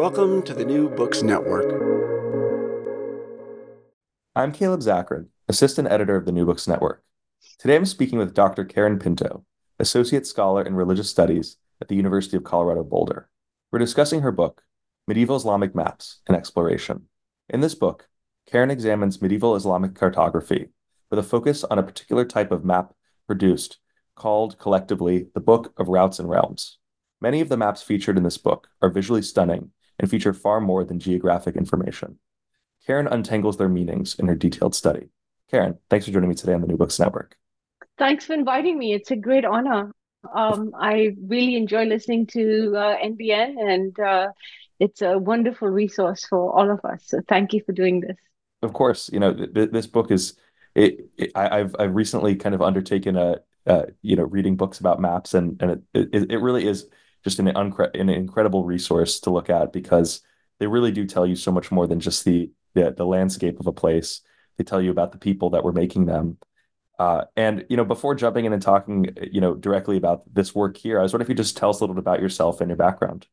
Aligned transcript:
Welcome 0.00 0.40
to 0.44 0.54
the 0.54 0.64
New 0.64 0.88
Books 0.88 1.22
Network. 1.22 1.70
I'm 4.34 4.50
Caleb 4.50 4.80
Zakarin, 4.80 5.26
Assistant 5.46 5.88
Editor 5.88 6.16
of 6.16 6.24
the 6.24 6.32
New 6.32 6.46
Books 6.46 6.66
Network. 6.66 7.04
Today 7.58 7.76
I'm 7.76 7.84
speaking 7.84 8.18
with 8.18 8.32
Dr. 8.32 8.64
Karen 8.64 8.98
Pinto, 8.98 9.44
Associate 9.78 10.26
Scholar 10.26 10.62
in 10.62 10.74
Religious 10.74 11.10
Studies 11.10 11.58
at 11.82 11.88
the 11.88 11.96
University 11.96 12.34
of 12.38 12.44
Colorado 12.44 12.82
Boulder. 12.82 13.28
We're 13.70 13.78
discussing 13.78 14.22
her 14.22 14.32
book, 14.32 14.62
Medieval 15.06 15.36
Islamic 15.36 15.74
Maps 15.74 16.20
and 16.26 16.34
Exploration. 16.34 17.02
In 17.50 17.60
this 17.60 17.74
book, 17.74 18.08
Karen 18.50 18.70
examines 18.70 19.20
medieval 19.20 19.54
Islamic 19.54 19.94
cartography 19.94 20.70
with 21.10 21.18
a 21.18 21.22
focus 21.22 21.62
on 21.62 21.78
a 21.78 21.82
particular 21.82 22.24
type 22.24 22.52
of 22.52 22.64
map 22.64 22.94
produced 23.26 23.80
called 24.16 24.58
collectively 24.58 25.26
the 25.34 25.40
Book 25.40 25.74
of 25.76 25.88
Routes 25.88 26.18
and 26.18 26.30
Realms. 26.30 26.78
Many 27.20 27.42
of 27.42 27.50
the 27.50 27.58
maps 27.58 27.82
featured 27.82 28.16
in 28.16 28.22
this 28.22 28.38
book 28.38 28.68
are 28.80 28.88
visually 28.88 29.20
stunning 29.20 29.72
and 30.00 30.10
feature 30.10 30.32
far 30.32 30.60
more 30.60 30.82
than 30.82 30.98
geographic 30.98 31.56
information. 31.56 32.18
Karen 32.86 33.06
untangles 33.06 33.58
their 33.58 33.68
meanings 33.68 34.18
in 34.18 34.26
her 34.26 34.34
detailed 34.34 34.74
study. 34.74 35.10
Karen, 35.50 35.78
thanks 35.90 36.06
for 36.06 36.12
joining 36.12 36.30
me 36.30 36.34
today 36.34 36.54
on 36.54 36.62
the 36.62 36.66
New 36.66 36.78
Books 36.78 36.98
Network. 36.98 37.36
Thanks 37.98 38.24
for 38.24 38.32
inviting 38.32 38.78
me. 38.78 38.94
It's 38.94 39.10
a 39.10 39.16
great 39.16 39.44
honor. 39.44 39.92
Um, 40.34 40.72
I 40.78 41.14
really 41.22 41.54
enjoy 41.54 41.84
listening 41.84 42.26
to 42.28 42.74
uh, 42.76 42.96
NBN, 42.96 43.56
and 43.60 44.00
uh, 44.00 44.28
it's 44.78 45.02
a 45.02 45.18
wonderful 45.18 45.68
resource 45.68 46.24
for 46.24 46.50
all 46.58 46.70
of 46.70 46.80
us. 46.84 47.02
So 47.06 47.20
thank 47.28 47.52
you 47.52 47.62
for 47.64 47.72
doing 47.72 48.00
this. 48.00 48.16
Of 48.62 48.72
course, 48.72 49.10
you 49.12 49.20
know 49.20 49.34
th- 49.34 49.70
this 49.70 49.86
book 49.86 50.10
is. 50.10 50.34
It, 50.74 51.10
it, 51.18 51.32
I, 51.34 51.58
have 51.58 51.74
I've 51.78 51.94
recently 51.94 52.36
kind 52.36 52.54
of 52.54 52.62
undertaken 52.62 53.16
a 53.16 53.40
uh, 53.66 53.86
you 54.02 54.16
know 54.16 54.24
reading 54.24 54.56
books 54.56 54.78
about 54.78 55.00
maps, 55.00 55.34
and 55.34 55.60
and 55.60 55.82
it 55.94 56.08
it, 56.12 56.30
it 56.32 56.38
really 56.38 56.66
is 56.66 56.86
just 57.24 57.38
an, 57.38 57.46
uncre- 57.46 57.98
an 57.98 58.08
incredible 58.08 58.64
resource 58.64 59.20
to 59.20 59.30
look 59.30 59.50
at 59.50 59.72
because 59.72 60.22
they 60.58 60.66
really 60.66 60.92
do 60.92 61.06
tell 61.06 61.26
you 61.26 61.36
so 61.36 61.52
much 61.52 61.70
more 61.70 61.86
than 61.86 62.00
just 62.00 62.24
the, 62.24 62.50
the, 62.74 62.92
the 62.96 63.06
landscape 63.06 63.60
of 63.60 63.66
a 63.66 63.72
place. 63.72 64.20
They 64.56 64.64
tell 64.64 64.80
you 64.80 64.90
about 64.90 65.12
the 65.12 65.18
people 65.18 65.50
that 65.50 65.64
were 65.64 65.72
making 65.72 66.06
them. 66.06 66.38
Uh, 66.98 67.24
and 67.34 67.64
you 67.70 67.76
know, 67.76 67.84
before 67.84 68.14
jumping 68.14 68.44
in 68.44 68.52
and 68.52 68.60
talking, 68.60 69.16
you 69.32 69.40
know, 69.40 69.54
directly 69.54 69.96
about 69.96 70.22
this 70.32 70.54
work 70.54 70.76
here, 70.76 70.98
I 70.98 71.02
was 71.02 71.12
wondering 71.12 71.26
if 71.26 71.30
you 71.30 71.34
just 71.34 71.56
tell 71.56 71.70
us 71.70 71.80
a 71.80 71.82
little 71.82 71.94
bit 71.94 72.00
about 72.00 72.20
yourself 72.20 72.60
and 72.60 72.68
your 72.68 72.76
background. 72.76 73.26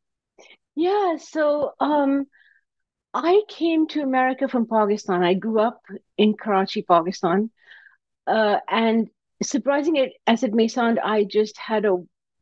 Yeah, 0.76 1.18
so 1.18 1.74
um, 1.80 2.28
I 3.14 3.42
came 3.50 3.88
to 3.90 4.02
America 4.02 4.48
from 4.48 4.68
Pakistan. 4.68 5.24
I 5.24 5.34
grew 5.34 5.60
up 5.60 5.82
in 6.18 6.36
Karachi, 6.38 6.84
Pakistan, 6.84 7.50
uh, 8.26 8.60
and 8.70 9.10
surprising 9.44 9.98
it 9.98 10.14
as 10.26 10.44
it 10.44 10.54
may 10.54 10.68
sound, 10.68 11.00
I 11.00 11.24
just 11.24 11.58
had 11.58 11.86
a 11.86 11.98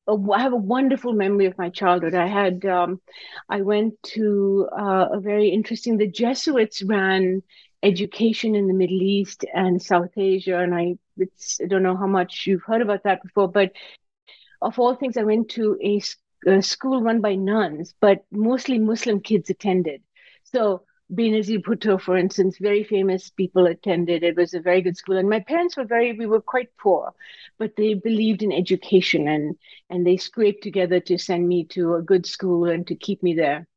I 0.08 0.40
have 0.40 0.54
a 0.54 0.58
wonderful 0.58 1.14
memory 1.14 1.48
of 1.48 1.58
my 1.58 1.70
childhood. 1.70 2.14
I 2.14 2.28
had, 2.28 2.66
um, 2.66 3.02
I 3.50 3.62
went 3.62 4.02
to 4.14 4.68
uh, 4.72 5.08
a 5.14 5.20
very 5.20 5.50
interesting, 5.50 5.98
the 5.98 6.08
Jesuits 6.08 6.84
ran 6.84 7.42
education 7.82 8.56
in 8.56 8.68
the 8.68 8.74
Middle 8.74 9.02
East 9.02 9.46
and 9.54 9.82
South 9.82 10.12
Asia. 10.18 10.60
And 10.60 10.76
I, 10.76 10.96
I 11.20 11.66
don't 11.68 11.84
know 11.84 11.98
how 11.98 12.08
much 12.08 12.46
you've 12.46 12.64
heard 12.64 12.82
about 12.82 13.04
that 13.04 13.24
before, 13.24 13.48
but 13.48 13.72
of 14.62 14.80
all 14.80 14.96
things, 14.96 15.18
I 15.18 15.24
went 15.24 15.50
to 15.50 15.78
a, 15.84 16.02
a 16.48 16.62
school 16.62 17.02
run 17.02 17.22
by 17.22 17.36
nuns, 17.36 17.94
but 18.00 18.26
mostly 18.32 18.80
Muslim 18.80 19.22
kids 19.22 19.50
attended. 19.50 20.02
So 20.44 20.84
Benazir 21.14 21.62
Bhutto, 21.62 22.02
for 22.02 22.18
instance, 22.18 22.58
very 22.60 22.84
famous 22.84 23.30
people 23.30 23.68
attended. 23.68 24.24
It 24.24 24.36
was 24.36 24.54
a 24.54 24.60
very 24.60 24.82
good 24.82 24.98
school. 24.98 25.18
And 25.18 25.30
my 25.30 25.40
parents 25.40 25.78
were 25.78 25.86
very, 25.86 26.14
we 26.14 26.26
were 26.26 26.42
quite 26.42 26.70
poor, 26.78 27.14
but 27.60 27.76
they 27.76 27.94
believed 27.94 28.42
in 28.42 28.52
education 28.52 29.28
and, 29.28 29.56
and 29.90 30.06
they 30.06 30.18
scraped 30.18 30.64
together 30.64 31.00
to 31.02 31.18
send 31.18 31.48
me 31.48 31.66
to 31.66 31.96
a 31.96 32.02
good 32.02 32.26
school 32.26 32.66
and 32.66 32.88
to 32.88 32.96
keep 32.96 33.22
me 33.22 33.36
there. 33.36 33.68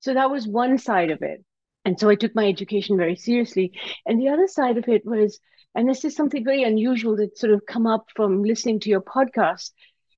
So 0.00 0.14
that 0.14 0.30
was 0.30 0.48
one 0.48 0.78
side 0.78 1.10
of 1.10 1.22
it. 1.22 1.44
And 1.84 1.98
so 1.98 2.08
I 2.08 2.16
took 2.16 2.34
my 2.34 2.48
education 2.48 2.96
very 2.96 3.16
seriously. 3.16 3.72
And 4.04 4.20
the 4.20 4.30
other 4.30 4.48
side 4.48 4.76
of 4.76 4.88
it 4.88 5.04
was, 5.04 5.38
and 5.74 5.88
this 5.88 6.04
is 6.04 6.16
something 6.16 6.44
very 6.44 6.64
unusual 6.64 7.16
that 7.16 7.38
sort 7.38 7.52
of 7.52 7.64
come 7.66 7.86
up 7.86 8.06
from 8.14 8.42
listening 8.42 8.80
to 8.80 8.90
your 8.90 9.00
podcast, 9.02 9.70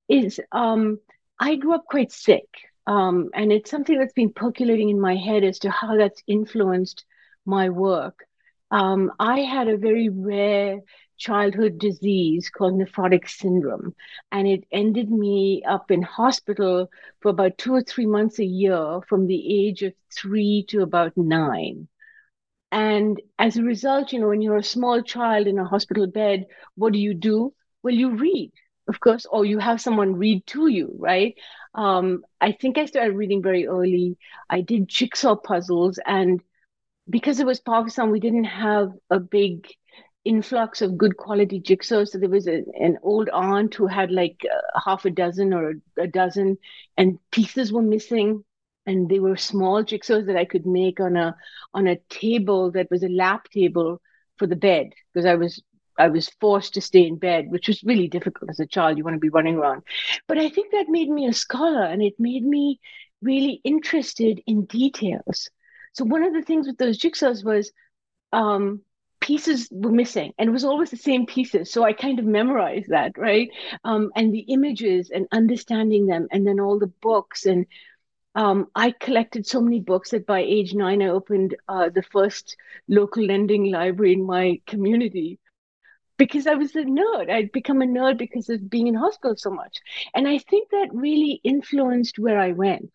is 0.09 0.41
um, 0.53 0.99
I 1.39 1.57
grew 1.57 1.75
up 1.75 1.85
quite 1.87 2.13
sick. 2.13 2.49
Um, 2.87 3.31
and 3.35 3.53
it's 3.53 3.71
something 3.71 3.99
that's 3.99 4.13
been 4.13 4.33
percolating 4.33 4.91
in 4.91 5.01
my 5.01 5.17
head 5.17 5.45
as 5.45 5.59
to 5.61 5.71
how 5.71 5.97
that's 5.97 6.23
influenced 6.27 7.05
my 7.47 7.71
work. 7.71 8.27
Um, 8.71 9.13
I 9.19 9.41
had 9.41 9.69
a 9.69 9.77
very 9.77 10.09
rare 10.09 10.81
childhood 11.17 11.79
disease 11.79 12.51
called 12.51 12.75
nephrotic 12.75 13.29
syndrome, 13.29 13.95
and 14.33 14.47
it 14.49 14.65
ended 14.73 15.11
me 15.11 15.63
up 15.67 15.91
in 15.91 16.03
hospital 16.03 16.91
for 17.21 17.31
about 17.31 17.57
two 17.59 17.75
or 17.75 17.83
three 17.83 18.07
months 18.07 18.39
a 18.39 18.45
year 18.45 19.01
from 19.09 19.27
the 19.27 19.67
age 19.67 19.83
of 19.83 19.95
three 20.13 20.65
to 20.69 20.83
about 20.83 21.17
nine. 21.17 21.89
And 22.73 23.21
as 23.39 23.57
a 23.57 23.63
result, 23.63 24.13
you 24.13 24.21
know, 24.21 24.29
when 24.29 24.43
you're 24.43 24.57
a 24.57 24.63
small 24.65 25.03
child 25.03 25.47
in 25.47 25.59
a 25.59 25.65
hospital 25.65 26.07
bed, 26.07 26.47
what 26.75 26.93
do 26.93 26.99
you 26.99 27.15
do? 27.15 27.55
Well, 27.83 27.95
you 27.95 28.17
read 28.17 28.53
of 28.89 29.01
course, 29.01 29.27
or 29.27 29.45
you 29.45 29.59
have 29.59 29.81
someone 29.81 30.17
read 30.17 30.47
to 30.49 30.69
you, 30.69 30.95
right? 30.99 31.35
Um, 31.75 32.25
I 32.41 32.53
think 32.53 32.79
I 32.79 32.87
started 32.87 33.17
reading 33.17 33.43
very 33.43 33.67
early. 33.67 34.19
I 34.51 34.61
did 34.61 34.89
jigsaw 34.89 35.37
puzzles, 35.37 35.99
and 36.07 36.41
because 37.09 37.41
it 37.41 37.47
was 37.47 37.61
Pakistan, 37.61 38.11
we 38.11 38.21
didn't 38.21 38.45
have 38.45 38.93
a 39.11 39.21
big 39.21 39.67
influx 40.25 40.81
of 40.83 40.97
good 40.97 41.17
quality 41.17 41.61
jigsaws. 41.61 42.09
So 42.09 42.19
there 42.19 42.29
was 42.31 42.47
a, 42.49 42.63
an 42.81 42.99
old 43.03 43.29
aunt 43.31 43.75
who 43.75 43.87
had 43.87 44.11
like 44.11 44.41
uh, 44.51 44.81
half 44.85 45.05
a 45.05 45.11
dozen 45.11 45.53
or 45.53 45.75
a, 45.99 46.07
dozen, 46.07 46.59
and 46.97 47.19
pieces 47.31 47.73
were 47.73 47.83
missing. 47.83 48.45
And 48.87 49.09
they 49.09 49.19
were 49.19 49.37
small 49.37 49.83
jigsaws 49.85 50.27
that 50.27 50.37
I 50.37 50.45
could 50.45 50.67
make 50.67 51.01
on 51.01 51.17
a 51.17 51.37
on 51.73 51.87
a 51.87 51.97
table 52.11 52.71
that 52.73 52.91
was 52.91 53.03
a 53.03 53.09
lap 53.09 53.49
table 53.51 54.01
for 54.39 54.47
the 54.47 54.57
bed 54.57 54.91
because 55.13 55.25
I 55.27 55.37
was 55.37 55.63
I 55.99 56.09
was 56.09 56.29
forced 56.41 56.75
to 56.75 56.81
stay 56.81 57.07
in 57.07 57.17
bed, 57.17 57.51
which 57.51 57.69
was 57.69 57.83
really 57.85 58.09
difficult 58.09 58.51
as 58.51 58.61
a 58.61 58.67
child. 58.67 58.99
You 58.99 59.05
want 59.05 59.15
to 59.15 59.21
be 59.21 59.29
running 59.29 59.57
around. 59.57 59.83
But 60.27 60.39
I 60.39 60.49
think 60.49 60.73
that 60.73 60.89
made 60.89 61.09
me 61.09 61.27
a 61.27 61.33
scholar 61.33 61.85
and 61.85 62.03
it 62.03 62.15
made 62.19 62.45
me 62.45 62.81
really 63.23 63.61
interested 63.65 64.41
in 64.47 64.67
details. 64.67 65.51
So 65.93 66.05
one 66.05 66.25
of 66.25 66.35
the 66.35 66.43
things 66.43 66.67
with 66.67 66.79
those 66.79 66.99
jigsaws 66.99 67.45
was 67.45 67.73
um, 68.33 68.81
pieces 69.21 69.69
were 69.71 69.93
missing 69.93 70.33
and 70.39 70.49
it 70.49 70.53
was 70.53 70.65
always 70.65 70.91
the 70.91 70.97
same 70.97 71.27
pieces. 71.27 71.71
So 71.71 71.85
I 71.85 71.93
kind 71.93 72.19
of 72.19 72.25
memorized 72.27 72.91
that, 72.91 73.17
right? 73.17 73.49
Um, 73.85 74.11
and 74.17 74.35
the 74.35 74.41
images 74.41 75.11
and 75.11 75.27
understanding 75.33 76.07
them 76.07 76.29
and 76.31 76.47
then 76.47 76.61
all 76.61 76.79
the 76.79 76.93
books 77.01 77.47
and 77.47 77.67
um, 78.35 78.67
I 78.75 78.93
collected 79.01 79.47
so 79.47 79.61
many 79.61 79.81
books 79.81 80.11
that 80.11 80.27
by 80.27 80.41
age 80.41 80.75
nine, 80.75 81.03
I 81.03 81.09
opened 81.09 81.55
uh, 81.69 81.89
the 81.89 82.03
first 82.03 82.57
local 82.89 83.25
lending 83.25 83.71
library 83.71 84.13
in 84.15 84.27
my 84.27 84.61
community 84.67 85.39
because 86.17 86.47
I 86.47 86.55
was 86.55 86.75
a 86.77 86.85
nerd. 86.85 87.31
I'd 87.31 87.53
become 87.53 87.83
a 87.83 87.87
nerd 87.87 88.19
because 88.19 88.49
of 88.49 88.71
being 88.71 88.87
in 88.87 88.95
hospital 88.95 89.37
so 89.37 89.51
much. 89.51 89.79
And 90.15 90.29
I 90.29 90.39
think 90.39 90.71
that 90.71 90.89
really 90.93 91.41
influenced 91.45 92.19
where 92.19 92.39
I 92.39 92.53
went. 92.53 92.91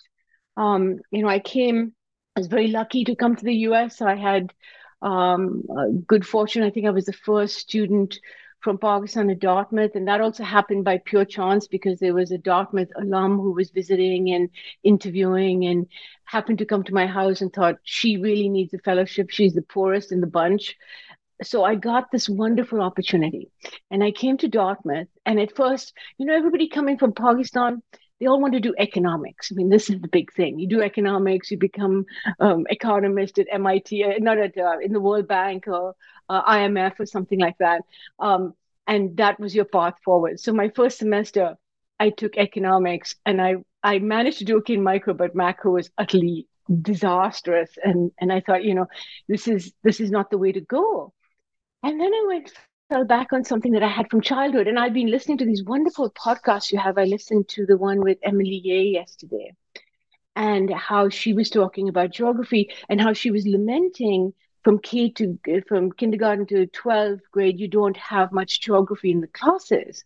Um, 0.57 0.99
you 1.11 1.21
know, 1.21 1.29
I 1.29 1.39
came, 1.39 1.93
I 2.35 2.39
was 2.39 2.47
very 2.47 2.67
lucky 2.67 3.03
to 3.05 3.15
come 3.15 3.35
to 3.35 3.45
the 3.45 3.55
US. 3.67 3.97
So 3.97 4.07
I 4.07 4.15
had 4.15 4.53
um, 5.01 5.63
good 6.07 6.25
fortune. 6.25 6.63
I 6.63 6.69
think 6.69 6.85
I 6.85 6.91
was 6.91 7.05
the 7.05 7.13
first 7.13 7.57
student 7.57 8.19
from 8.61 8.77
Pakistan 8.77 9.29
at 9.29 9.39
Dartmouth. 9.39 9.95
And 9.95 10.07
that 10.07 10.21
also 10.21 10.43
happened 10.43 10.83
by 10.83 10.97
pure 10.97 11.25
chance 11.25 11.67
because 11.67 11.99
there 11.99 12.13
was 12.13 12.31
a 12.31 12.37
Dartmouth 12.37 12.89
alum 12.97 13.37
who 13.37 13.53
was 13.53 13.71
visiting 13.71 14.31
and 14.31 14.49
interviewing 14.83 15.65
and 15.65 15.87
happened 16.25 16.57
to 16.59 16.65
come 16.65 16.83
to 16.83 16.93
my 16.93 17.07
house 17.07 17.41
and 17.41 17.51
thought, 17.51 17.77
she 17.83 18.17
really 18.17 18.49
needs 18.49 18.73
a 18.73 18.79
fellowship. 18.79 19.29
She's 19.29 19.53
the 19.53 19.61
poorest 19.61 20.11
in 20.11 20.19
the 20.21 20.27
bunch 20.27 20.75
so 21.41 21.63
I 21.63 21.75
got 21.75 22.11
this 22.11 22.27
wonderful 22.27 22.81
opportunity 22.81 23.49
and 23.91 24.03
I 24.03 24.11
came 24.11 24.37
to 24.37 24.47
Dartmouth. 24.47 25.07
And 25.25 25.39
at 25.39 25.55
first, 25.55 25.93
you 26.17 26.25
know, 26.25 26.35
everybody 26.35 26.67
coming 26.67 26.97
from 26.97 27.13
Pakistan, 27.13 27.81
they 28.19 28.25
all 28.25 28.41
want 28.41 28.53
to 28.53 28.59
do 28.59 28.75
economics. 28.77 29.51
I 29.51 29.55
mean, 29.55 29.69
this 29.69 29.89
is 29.89 30.01
the 30.01 30.09
big 30.09 30.33
thing. 30.33 30.59
You 30.59 30.67
do 30.67 30.81
economics, 30.81 31.49
you 31.49 31.57
become 31.57 32.05
um, 32.39 32.65
economist 32.69 33.39
at 33.39 33.47
MIT, 33.51 34.03
uh, 34.03 34.13
not 34.19 34.37
at 34.37 34.57
uh, 34.57 34.79
in 34.81 34.91
the 34.91 34.99
World 34.99 35.27
Bank 35.27 35.67
or 35.67 35.95
uh, 36.27 36.43
IMF 36.43 36.99
or 36.99 37.05
something 37.05 37.39
like 37.39 37.57
that. 37.59 37.83
Um, 38.19 38.53
and 38.87 39.15
that 39.17 39.39
was 39.39 39.55
your 39.55 39.65
path 39.65 39.95
forward. 40.03 40.39
So 40.39 40.51
my 40.51 40.69
first 40.69 40.97
semester, 40.97 41.55
I 41.99 42.09
took 42.09 42.37
economics, 42.37 43.15
and 43.25 43.41
I 43.41 43.57
I 43.83 43.99
managed 43.99 44.39
to 44.39 44.45
do 44.45 44.57
okay 44.57 44.73
in 44.73 44.83
micro, 44.83 45.13
but 45.13 45.35
macro 45.35 45.73
was 45.73 45.89
utterly 45.97 46.47
disastrous. 46.81 47.69
And 47.83 48.11
and 48.19 48.33
I 48.33 48.41
thought, 48.41 48.63
you 48.63 48.73
know, 48.73 48.87
this 49.27 49.47
is 49.47 49.71
this 49.83 49.99
is 49.99 50.11
not 50.11 50.31
the 50.31 50.37
way 50.37 50.51
to 50.51 50.61
go. 50.61 51.13
And 51.83 51.99
then 51.99 52.13
I 52.13 52.25
went 52.27 52.53
fell 52.89 53.05
back 53.05 53.33
on 53.33 53.43
something 53.43 53.73
that 53.73 53.83
I 53.83 53.87
had 53.87 54.09
from 54.09 54.21
childhood. 54.21 54.67
And 54.67 54.79
I've 54.79 54.93
been 54.93 55.11
listening 55.11 55.37
to 55.39 55.45
these 55.45 55.63
wonderful 55.63 56.11
podcasts 56.11 56.71
you 56.71 56.79
have. 56.79 56.97
I 56.97 57.03
listened 57.05 57.47
to 57.49 57.65
the 57.65 57.77
one 57.77 58.01
with 58.01 58.17
Emily 58.23 58.61
Yeh 58.63 58.99
yesterday 58.99 59.53
and 60.35 60.69
how 60.71 61.09
she 61.09 61.33
was 61.33 61.49
talking 61.49 61.89
about 61.89 62.11
geography 62.13 62.71
and 62.89 63.01
how 63.01 63.13
she 63.13 63.31
was 63.31 63.45
lamenting 63.47 64.33
from 64.63 64.79
K 64.79 65.09
to 65.11 65.39
from 65.67 65.91
kindergarten 65.91 66.45
to 66.47 66.67
12th 66.67 67.21
grade, 67.31 67.59
you 67.59 67.67
don't 67.67 67.97
have 67.97 68.31
much 68.31 68.61
geography 68.61 69.11
in 69.11 69.21
the 69.21 69.27
classes. 69.27 70.03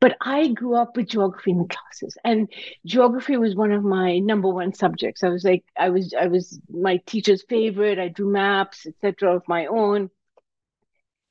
but 0.00 0.16
I 0.20 0.48
grew 0.48 0.74
up 0.76 0.96
with 0.96 1.08
geography 1.08 1.52
in 1.52 1.58
the 1.58 1.68
classes, 1.68 2.16
and 2.24 2.48
geography 2.84 3.36
was 3.36 3.54
one 3.56 3.72
of 3.72 3.82
my 3.84 4.18
number 4.18 4.48
one 4.48 4.74
subjects. 4.74 5.24
I 5.24 5.28
was 5.30 5.44
like, 5.44 5.64
I 5.78 5.88
was, 5.90 6.14
I 6.14 6.26
was 6.28 6.60
my 6.70 6.98
teacher's 7.06 7.42
favorite. 7.48 7.98
I 7.98 8.08
drew 8.08 8.30
maps, 8.30 8.86
etc., 8.86 9.36
of 9.36 9.42
my 9.48 9.66
own. 9.66 10.10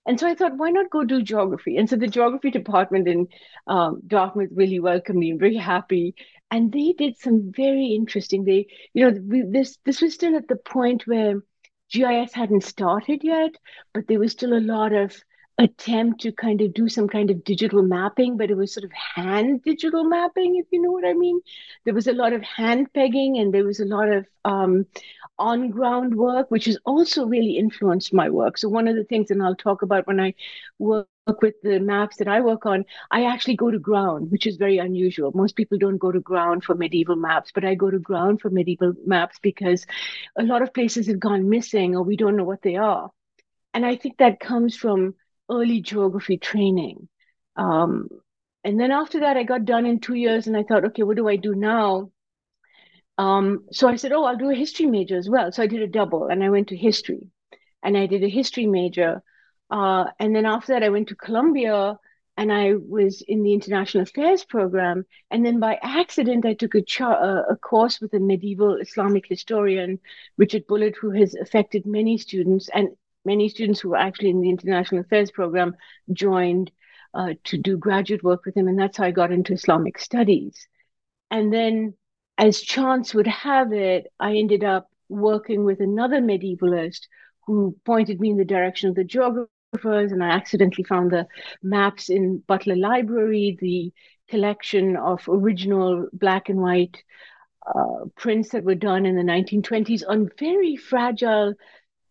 And 0.06 0.20
so 0.20 0.28
I 0.28 0.36
thought, 0.36 0.58
why 0.58 0.70
not 0.70 0.90
go 0.90 1.04
do 1.04 1.22
geography? 1.22 1.78
And 1.78 1.90
so 1.90 1.96
the 1.96 2.08
geography 2.08 2.52
department 2.52 3.08
in 3.08 3.28
um, 3.68 4.02
Dartmouth 4.06 4.50
really 4.54 4.80
welcomed 4.80 5.20
me. 5.20 5.32
I'm 5.32 5.40
very 5.40 5.56
happy. 5.58 6.16
And 6.52 6.72
they 6.72 6.94
did 6.94 7.18
some 7.18 7.52
very 7.56 7.88
interesting. 7.88 8.44
They, 8.44 8.68
you 8.94 9.10
know, 9.10 9.20
we, 9.28 9.42
this 9.42 9.78
this 9.84 10.02
was 10.02 10.14
still 10.14 10.36
at 10.36 10.48
the 10.48 10.58
point 10.58 11.08
where 11.08 11.42
GIS 11.92 12.34
hadn't 12.34 12.64
started 12.64 13.24
yet, 13.24 13.56
but 13.94 14.08
there 14.08 14.20
was 14.20 14.32
still 14.32 14.54
a 14.54 14.60
lot 14.60 14.94
of 14.94 15.16
attempt 15.58 16.22
to 16.22 16.32
kind 16.32 16.62
of 16.62 16.74
do 16.74 16.88
some 16.90 17.08
kind 17.08 17.30
of 17.30 17.44
digital 17.44 17.82
mapping, 17.82 18.38
but 18.38 18.50
it 18.50 18.58
was 18.58 18.74
sort 18.74 18.84
of 18.84 18.92
hand 18.92 19.62
digital 19.64 20.04
mapping, 20.04 20.58
if 20.58 20.66
you 20.72 20.82
know 20.82 20.92
what 20.92 21.06
I 21.06 21.14
mean. 21.14 21.40
There 21.86 21.94
was 21.94 22.08
a 22.08 22.14
lot 22.14 22.34
of 22.34 22.44
hand 22.44 22.92
pegging 22.94 23.38
and 23.38 23.54
there 23.54 23.64
was 23.66 23.80
a 23.80 23.86
lot 23.86 24.10
of 24.10 24.26
um, 24.44 24.86
on 25.40 25.70
ground 25.70 26.16
work, 26.16 26.52
which 26.52 26.66
has 26.66 26.78
also 26.86 27.26
really 27.26 27.58
influenced 27.58 28.14
my 28.14 28.30
work. 28.30 28.58
So, 28.58 28.70
one 28.70 28.88
of 28.88 28.96
the 28.96 29.04
things, 29.06 29.32
and 29.32 29.42
I'll 29.44 29.56
talk 29.56 29.82
about 29.82 30.08
when 30.08 30.20
I 30.20 30.34
work 30.80 31.08
with 31.16 31.28
the 31.36 31.80
maps 31.80 32.18
that 32.18 32.28
I 32.28 32.42
work 32.42 32.66
on, 32.66 32.84
I 33.12 33.26
actually 33.26 33.30
go 33.30 33.46
to 33.46 33.80
ground, 33.80 34.08
which 34.10 34.28
is 34.28 34.38
very 34.38 34.62
unusual. 34.62 35.18
Most 35.22 35.46
people 35.46 35.68
don't 35.68 35.90
go 35.90 36.02
to 36.02 36.12
ground 36.12 36.64
for 36.64 36.74
medieval 36.76 37.16
maps, 37.16 37.52
but 37.54 37.64
I 37.64 37.76
go 37.76 37.90
to 37.90 38.00
ground 38.00 38.42
for 38.42 38.50
medieval 38.50 38.94
maps 39.06 39.38
because 39.42 39.86
a 40.38 40.44
lot 40.44 40.62
of 40.62 40.74
places 40.74 41.08
have 41.08 41.20
gone 41.20 41.50
missing 41.50 41.96
or 41.96 42.04
we 42.04 42.16
don't 42.18 42.36
know 42.38 42.44
what 42.44 42.62
they 42.62 42.76
are. 42.76 43.10
And 43.74 43.86
I 43.86 43.96
think 43.96 44.18
that 44.18 44.40
comes 44.40 44.76
from 44.76 45.16
early 45.50 45.82
geography 45.82 46.38
training. 46.38 47.08
Um, 47.56 48.10
and 48.64 48.80
then 48.80 48.92
after 48.92 49.20
that, 49.22 49.38
I 49.38 49.44
got 49.44 49.66
done 49.66 49.86
in 49.86 50.00
two 50.00 50.16
years, 50.16 50.48
and 50.48 50.58
I 50.58 50.64
thought, 50.64 50.86
okay, 50.86 51.04
what 51.04 51.18
do 51.18 51.28
I 51.28 51.36
do 51.36 51.54
now? 51.54 52.12
Um, 53.18 53.66
so 53.72 53.88
I 53.88 53.96
said, 53.96 54.12
oh, 54.12 54.26
I'll 54.26 54.38
do 54.38 54.50
a 54.50 54.56
history 54.56 54.88
major 54.88 55.18
as 55.18 55.30
well. 55.30 55.52
So 55.52 55.64
I 55.64 55.68
did 55.68 55.82
a 55.82 55.88
double, 55.88 56.28
and 56.28 56.44
I 56.44 56.50
went 56.50 56.70
to 56.70 56.78
history, 56.78 57.28
and 57.84 57.98
I 57.98 58.08
did 58.08 58.24
a 58.24 58.30
history 58.30 58.66
major. 58.66 59.22
Uh, 59.70 60.06
and 60.20 60.36
then 60.36 60.46
after 60.46 60.74
that, 60.74 60.84
I 60.84 60.90
went 60.90 61.10
to 61.10 61.16
Columbia, 61.16 61.98
and 62.38 62.52
I 62.52 62.74
was 62.74 63.24
in 63.26 63.44
the 63.44 63.54
international 63.54 64.04
affairs 64.04 64.44
program. 64.44 65.06
And 65.32 65.46
then 65.46 65.60
by 65.60 65.80
accident, 65.82 66.46
I 66.46 66.54
took 66.54 66.76
a, 66.76 66.82
cha- 66.82 67.44
a 67.50 67.56
course 67.56 68.02
with 68.02 68.14
a 68.14 68.20
medieval 68.20 68.76
Islamic 68.76 69.26
historian, 69.28 70.00
Richard 70.38 70.68
Bulliet, 70.68 70.96
who 71.00 71.12
has 71.12 71.36
affected 71.36 71.86
many 71.86 72.18
students 72.18 72.70
and 72.74 72.90
many 73.26 73.50
students 73.50 73.80
who 73.80 73.90
were 73.90 73.98
actually 73.98 74.30
in 74.30 74.42
the 74.42 74.50
international 74.50 75.02
affairs 75.02 75.32
program 75.32 75.76
joined 76.14 76.72
uh, 77.14 77.34
to 77.46 77.58
do 77.58 77.78
graduate 77.78 78.24
work 78.24 78.46
with 78.46 78.56
him. 78.56 78.68
And 78.68 78.78
that's 78.78 78.98
how 78.98 79.06
I 79.06 79.12
got 79.12 79.32
into 79.32 79.54
Islamic 79.54 80.00
studies. 80.00 80.68
And 81.32 81.52
then, 81.52 81.94
as 82.38 82.62
chance 82.62 83.14
would 83.14 83.28
have 83.28 83.72
it, 83.72 84.08
I 84.20 84.36
ended 84.36 84.64
up 84.64 84.90
working 85.10 85.64
with 85.64 85.80
another 85.80 86.20
medievalist 86.20 87.02
who 87.48 87.76
pointed 87.86 88.20
me 88.20 88.32
in 88.32 88.38
the 88.38 88.46
direction 88.46 88.90
of 88.90 88.96
the 88.96 89.04
geographers. 89.04 90.12
And 90.12 90.24
I 90.24 90.30
accidentally 90.30 90.84
found 90.84 91.12
the 91.12 91.28
maps 91.64 92.10
in 92.10 92.44
Butler 92.48 92.76
Library, 92.76 93.58
the 93.60 93.94
collection 94.30 94.98
of 94.98 95.24
original 95.28 96.08
black 96.14 96.50
and 96.50 96.60
white 96.60 97.04
uh, 97.74 98.06
prints 98.16 98.50
that 98.50 98.64
were 98.64 98.76
done 98.76 99.06
in 99.06 99.16
the 99.16 99.22
1920s 99.22 100.04
on 100.08 100.30
very 100.38 100.76
fragile 100.76 101.54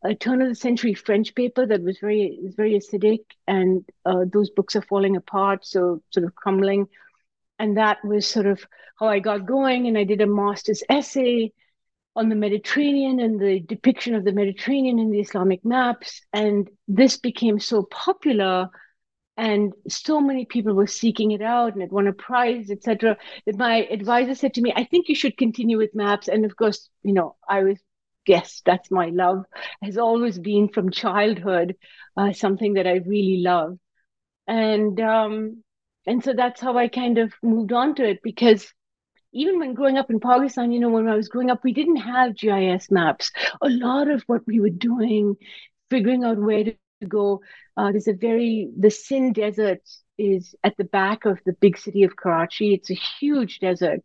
a 0.05 0.15
turn 0.15 0.43
of 0.43 0.49
the 0.49 0.55
century 0.55 0.95
French 0.95 1.35
paper 1.35 1.67
that 1.67 1.83
was 1.83 1.99
very 1.99 2.39
very 2.57 2.75
acidic, 2.75 3.21
and 3.47 3.85
uh, 4.05 4.25
those 4.31 4.51
books 4.51 4.77
are 4.77 4.83
falling 4.83 5.17
apart, 5.17 5.65
so 5.67 6.03
sort 6.11 6.27
of 6.27 6.35
crumbling. 6.35 6.87
And 7.59 7.77
that 7.77 8.05
was 8.05 8.27
sort 8.27 8.47
of 8.47 8.65
how 8.99 9.07
I 9.07 9.21
got 9.21 9.47
going. 9.47 9.87
And 9.87 9.97
I 9.97 10.05
did 10.05 10.21
a 10.21 10.27
master's 10.27 10.83
essay 10.91 11.53
on 12.17 12.29
the 12.29 12.35
Mediterranean 12.35 13.21
and 13.21 13.41
the 13.41 13.61
depiction 13.61 14.15
of 14.15 14.25
the 14.25 14.33
Mediterranean 14.33 14.99
in 14.99 15.11
the 15.11 15.21
Islamic 15.21 15.65
maps. 15.65 16.21
And 16.33 16.69
this 16.89 17.17
became 17.17 17.59
so 17.59 17.85
popular 17.85 18.69
and 19.37 19.73
so 19.89 20.21
many 20.21 20.45
people 20.45 20.75
were 20.75 20.87
seeking 20.87 21.33
it 21.33 21.43
out 21.43 21.75
and 21.75 21.83
it 21.83 21.91
won 21.91 22.07
a 22.07 22.13
prize 22.13 22.71
etc 22.71 23.17
that 23.47 23.59
my 23.59 23.87
advisor 23.91 24.35
said 24.35 24.55
to 24.55 24.61
me 24.61 24.73
i 24.77 24.85
think 24.85 25.09
you 25.09 25.15
should 25.15 25.37
continue 25.37 25.77
with 25.77 25.95
maps 25.95 26.29
and 26.29 26.45
of 26.45 26.57
course 26.57 26.89
you 27.03 27.13
know 27.13 27.35
i 27.49 27.63
was 27.65 27.79
yes, 28.27 28.63
that's 28.65 28.91
my 28.91 29.07
love, 29.09 29.45
has 29.83 29.99
always 29.99 30.39
been 30.39 30.69
from 30.69 30.91
childhood, 30.91 31.77
uh, 32.17 32.33
something 32.33 32.75
that 32.75 32.87
I 32.87 32.97
really 33.07 33.43
love. 33.43 33.79
And 34.47 35.01
um, 35.01 35.63
and 36.07 36.23
so 36.23 36.33
that's 36.35 36.61
how 36.61 36.77
I 36.79 36.89
kind 36.89 37.19
of 37.19 37.33
moved 37.43 37.73
on 37.73 37.95
to 37.97 38.09
it 38.09 38.21
because 38.23 38.73
even 39.33 39.59
when 39.59 39.75
growing 39.75 39.99
up 39.99 40.11
in 40.11 40.21
Pakistan, 40.21 40.73
you 40.73 40.81
know, 40.81 40.89
when 40.91 41.09
I 41.09 41.17
was 41.17 41.29
growing 41.29 41.51
up, 41.51 41.65
we 41.65 41.73
didn't 41.73 41.97
have 41.97 42.37
GIS 42.37 42.91
maps. 42.91 43.33
A 43.63 43.69
lot 43.69 44.09
of 44.11 44.23
what 44.27 44.47
we 44.47 44.61
were 44.61 44.71
doing, 44.71 45.37
figuring 45.91 46.25
out 46.25 46.39
where 46.39 46.65
to 46.65 46.75
go, 46.75 47.41
uh, 47.77 47.91
there's 47.91 48.09
a 48.09 48.13
very, 48.15 48.71
the 48.79 48.91
Sindh 48.91 49.35
desert 49.35 49.81
is 50.19 50.55
at 50.63 50.77
the 50.77 50.85
back 50.85 51.25
of 51.27 51.41
the 51.45 51.53
big 51.61 51.77
city 51.77 52.05
of 52.05 52.17
Karachi. 52.17 52.75
It's 52.75 52.91
a 52.91 52.95
huge 52.95 53.59
desert 53.59 54.01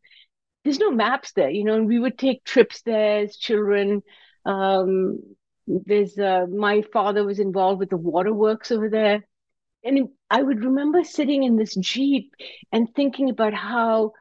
there's 0.63 0.79
no 0.79 0.91
maps 0.91 1.31
there, 1.33 1.49
you 1.49 1.63
know, 1.63 1.75
and 1.75 1.87
we 1.87 1.99
would 1.99 2.17
take 2.17 2.43
trips 2.43 2.81
there 2.81 3.19
as 3.19 3.37
children. 3.37 4.01
Um, 4.45 5.19
there's 5.67 6.17
uh, 6.17 6.45
my 6.49 6.81
father 6.93 7.23
was 7.23 7.39
involved 7.39 7.79
with 7.79 7.89
the 7.89 7.97
waterworks 7.97 8.71
over 8.71 8.89
there. 8.89 9.25
And 9.83 10.09
I 10.29 10.41
would 10.41 10.63
remember 10.65 11.03
sitting 11.03 11.43
in 11.43 11.55
this 11.55 11.75
Jeep 11.75 12.33
and 12.71 12.93
thinking 12.93 13.29
about 13.29 13.53
how, 13.53 14.11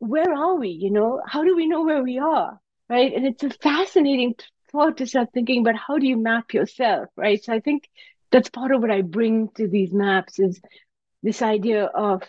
where 0.00 0.32
are 0.32 0.56
we? 0.56 0.70
You 0.70 0.90
know, 0.90 1.20
how 1.24 1.44
do 1.44 1.54
we 1.54 1.68
know 1.68 1.84
where 1.84 2.02
we 2.02 2.18
are? 2.18 2.58
Right. 2.88 3.12
And 3.14 3.26
it's 3.26 3.44
a 3.44 3.50
fascinating 3.50 4.34
thought 4.72 4.96
to 4.96 5.06
start 5.06 5.28
thinking 5.32 5.60
about 5.60 5.76
how 5.76 5.98
do 5.98 6.06
you 6.06 6.16
map 6.16 6.54
yourself? 6.54 7.08
Right. 7.16 7.42
So 7.42 7.52
I 7.52 7.60
think 7.60 7.88
that's 8.32 8.50
part 8.50 8.72
of 8.72 8.80
what 8.80 8.90
I 8.90 9.02
bring 9.02 9.50
to 9.56 9.68
these 9.68 9.92
maps 9.92 10.38
is 10.38 10.60
this 11.22 11.42
idea 11.42 11.84
of 11.84 12.22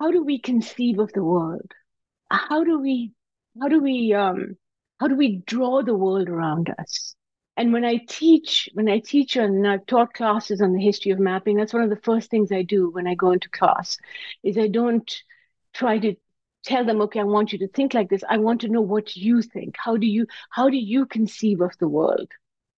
how 0.00 0.10
do 0.10 0.24
we 0.24 0.40
conceive 0.40 0.98
of 0.98 1.12
the 1.12 1.22
world? 1.22 1.70
How 2.30 2.64
do 2.64 2.78
we 2.80 3.12
how 3.60 3.68
do 3.68 3.80
we 3.80 4.12
um 4.14 4.56
how 5.00 5.08
do 5.08 5.16
we 5.16 5.42
draw 5.46 5.82
the 5.82 5.94
world 5.94 6.28
around 6.28 6.74
us? 6.78 7.14
And 7.56 7.72
when 7.72 7.84
i 7.84 7.96
teach 8.08 8.68
when 8.74 8.88
i 8.88 8.98
teach 8.98 9.36
and 9.36 9.66
i've 9.66 9.86
taught 9.86 10.14
classes 10.14 10.60
on 10.60 10.72
the 10.72 10.82
history 10.82 11.12
of 11.12 11.18
mapping 11.18 11.56
that's 11.56 11.72
one 11.72 11.82
of 11.82 11.90
the 11.90 11.96
first 11.96 12.30
things 12.30 12.52
i 12.52 12.62
do 12.62 12.90
when 12.90 13.06
i 13.06 13.14
go 13.14 13.30
into 13.32 13.48
class 13.50 13.98
is 14.42 14.58
i 14.58 14.66
don't 14.68 15.22
try 15.74 15.98
to 15.98 16.14
tell 16.64 16.84
them 16.84 17.00
okay 17.02 17.20
i 17.20 17.24
want 17.24 17.52
you 17.52 17.58
to 17.58 17.68
think 17.68 17.94
like 17.94 18.08
this. 18.10 18.24
I 18.28 18.38
want 18.38 18.60
to 18.62 18.68
know 18.68 18.80
what 18.82 19.16
you 19.16 19.42
think. 19.42 19.76
How 19.78 19.96
do 19.96 20.06
you 20.06 20.26
how 20.50 20.68
do 20.70 20.76
you 20.76 21.06
conceive 21.06 21.60
of 21.60 21.76
the 21.78 21.88
world? 21.88 22.28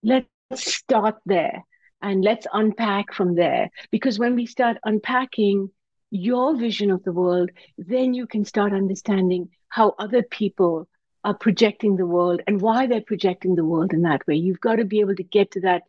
Let's 0.02 0.36
start 0.40 1.16
there 1.26 1.64
and 2.02 2.22
let's 2.24 2.46
unpack 2.52 3.12
from 3.14 3.34
there. 3.34 3.70
Because 3.90 4.18
when 4.18 4.34
we 4.36 4.46
start 4.46 4.78
unpacking 4.84 5.70
your 6.10 6.56
vision 6.56 6.90
of 6.90 7.02
the 7.04 7.12
world, 7.12 7.50
then 7.76 8.14
you 8.14 8.26
can 8.26 8.44
start 8.44 8.72
understanding 8.72 9.48
how 9.68 9.94
other 9.98 10.22
people 10.22 10.88
are 11.24 11.34
projecting 11.34 11.96
the 11.96 12.06
world 12.06 12.40
and 12.46 12.60
why 12.60 12.86
they're 12.86 13.00
projecting 13.00 13.54
the 13.54 13.64
world 13.64 13.92
in 13.92 14.02
that 14.02 14.26
way. 14.26 14.34
You've 14.34 14.60
got 14.60 14.76
to 14.76 14.84
be 14.84 15.00
able 15.00 15.16
to 15.16 15.22
get 15.22 15.50
to 15.52 15.60
that 15.62 15.82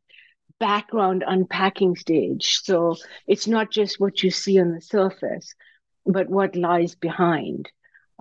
background 0.60 1.24
unpacking 1.26 1.96
stage. 1.96 2.60
So 2.64 2.98
it's 3.28 3.48
not 3.48 3.72
just 3.72 4.00
what 4.00 4.22
you 4.24 4.32
see 4.32 4.60
on 4.60 4.74
the 4.74 4.82
surface, 4.82 5.54
but 6.06 6.30
what 6.30 6.56
lies 6.56 6.96
behind. 6.96 7.70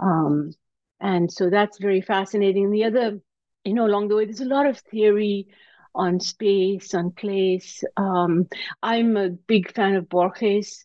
Um, 0.01 0.53
and 1.01 1.33
so 1.33 1.51
that's 1.51 1.79
very 1.79 2.01
fascinating. 2.01 2.71
The 2.71 2.85
other, 2.85 3.21
you 3.65 3.75
know, 3.75 3.87
along 3.87 4.09
the 4.09 4.17
way, 4.17 4.25
there's 4.25 4.41
a 4.41 4.45
lot 4.45 4.67
of 4.67 4.79
theory 4.79 5.49
on 5.95 6.21
space, 6.21 6.95
on 6.95 7.11
place. 7.11 7.83
Um, 7.97 8.47
I'm 8.83 9.17
a 9.17 9.31
big 9.31 9.73
fan 9.73 9.97
of 9.97 10.09
Borges. 10.09 10.85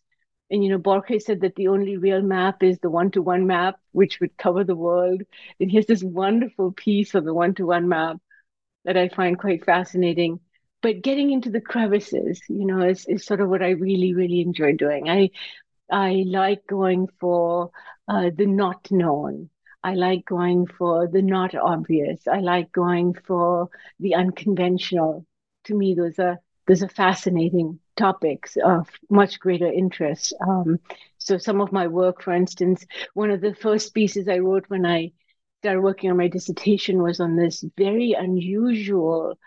And 0.54 0.64
you 0.64 0.70
know, 0.70 0.78
Borges 0.78 1.26
said 1.26 1.42
that 1.42 1.56
the 1.56 1.68
only 1.68 1.98
real 1.98 2.22
map 2.22 2.62
is 2.62 2.78
the 2.80 2.90
one-to-one 2.90 3.46
map, 3.48 3.80
which 3.92 4.20
would 4.20 4.38
cover 4.38 4.64
the 4.64 4.76
world. 4.76 5.22
And 5.60 5.70
here's 5.70 5.86
this 5.86 6.04
wonderful 6.04 6.72
piece 6.72 7.14
of 7.16 7.24
the 7.26 7.34
one-to-one 7.34 7.88
map 7.88 8.18
that 8.84 8.96
I 8.96 9.08
find 9.08 9.38
quite 9.38 9.64
fascinating. 9.64 10.40
But 10.82 11.02
getting 11.02 11.32
into 11.32 11.50
the 11.50 11.60
crevices, 11.60 12.42
you 12.48 12.66
know, 12.66 12.82
is, 12.82 13.06
is 13.06 13.26
sort 13.26 13.40
of 13.40 13.48
what 13.50 13.62
I 13.62 13.70
really, 13.70 14.14
really 14.14 14.40
enjoy 14.42 14.74
doing. 14.76 15.08
I 15.10 15.30
I 15.90 16.24
like 16.26 16.66
going 16.66 17.08
for 17.20 17.70
uh, 18.08 18.30
the 18.36 18.46
not 18.46 18.90
known. 18.90 19.50
I 19.82 19.94
like 19.94 20.24
going 20.26 20.66
for 20.66 21.08
the 21.08 21.22
not 21.22 21.54
obvious. 21.54 22.26
I 22.28 22.40
like 22.40 22.72
going 22.72 23.14
for 23.14 23.70
the 24.00 24.14
unconventional. 24.14 25.26
To 25.64 25.74
me, 25.76 25.94
those 25.94 26.18
are 26.18 26.40
those 26.66 26.82
are 26.82 26.88
fascinating 26.88 27.78
topics 27.96 28.56
of 28.64 28.88
much 29.10 29.38
greater 29.38 29.70
interest. 29.70 30.34
Um, 30.46 30.78
so 31.18 31.38
some 31.38 31.60
of 31.60 31.72
my 31.72 31.86
work, 31.86 32.22
for 32.22 32.32
instance, 32.32 32.86
one 33.14 33.30
of 33.30 33.40
the 33.40 33.54
first 33.54 33.94
pieces 33.94 34.28
I 34.28 34.38
wrote 34.38 34.64
when 34.68 34.86
I 34.86 35.12
started 35.60 35.80
working 35.80 36.10
on 36.10 36.16
my 36.16 36.28
dissertation 36.28 37.02
was 37.02 37.20
on 37.20 37.36
this 37.36 37.64
very 37.76 38.12
unusual 38.12 39.38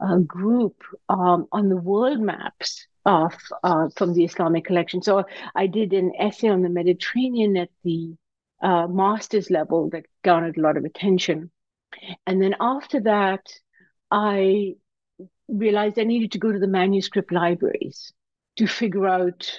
uh, 0.00 0.18
group 0.18 0.82
um, 1.08 1.46
on 1.52 1.68
the 1.68 1.76
world 1.76 2.20
maps 2.20 2.86
of 3.04 3.34
uh, 3.64 3.88
from 3.96 4.14
the 4.14 4.24
Islamic 4.24 4.64
collection. 4.64 5.02
So 5.02 5.24
I 5.54 5.66
did 5.66 5.92
an 5.92 6.12
essay 6.18 6.48
on 6.48 6.62
the 6.62 6.68
Mediterranean 6.68 7.56
at 7.56 7.70
the 7.84 8.14
uh, 8.62 8.86
master's 8.86 9.50
level 9.50 9.90
that 9.90 10.06
garnered 10.22 10.56
a 10.56 10.60
lot 10.60 10.76
of 10.76 10.84
attention. 10.84 11.50
And 12.26 12.40
then 12.40 12.54
after 12.60 13.00
that, 13.00 13.40
I 14.10 14.76
realized 15.52 15.98
I 15.98 16.04
needed 16.04 16.32
to 16.32 16.38
go 16.38 16.50
to 16.50 16.58
the 16.58 16.66
manuscript 16.66 17.30
libraries 17.30 18.12
to 18.56 18.66
figure 18.66 19.06
out 19.06 19.50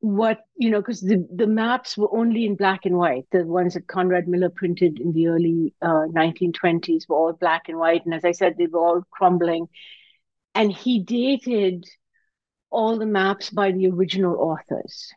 what 0.00 0.40
you 0.56 0.70
know 0.70 0.80
because 0.80 1.00
the, 1.00 1.26
the 1.34 1.46
maps 1.46 1.96
were 1.96 2.14
only 2.14 2.44
in 2.44 2.54
black 2.54 2.84
and 2.84 2.96
white. 2.96 3.26
The 3.32 3.44
ones 3.44 3.74
that 3.74 3.86
Konrad 3.86 4.28
Miller 4.28 4.50
printed 4.50 5.00
in 5.00 5.12
the 5.12 5.28
early 5.28 5.74
uh, 5.80 6.06
1920s 6.14 7.08
were 7.08 7.16
all 7.16 7.32
black 7.32 7.68
and 7.68 7.78
white. 7.78 8.04
And 8.04 8.14
as 8.14 8.24
i 8.24 8.32
said 8.32 8.54
they 8.58 8.66
were 8.66 8.80
all 8.80 9.02
crumbling. 9.10 9.68
And 10.54 10.72
he 10.72 11.02
dated 11.02 11.84
all 12.70 12.98
the 12.98 13.06
maps 13.06 13.50
by 13.50 13.72
the 13.72 13.88
original 13.88 14.36
authors. 14.38 15.12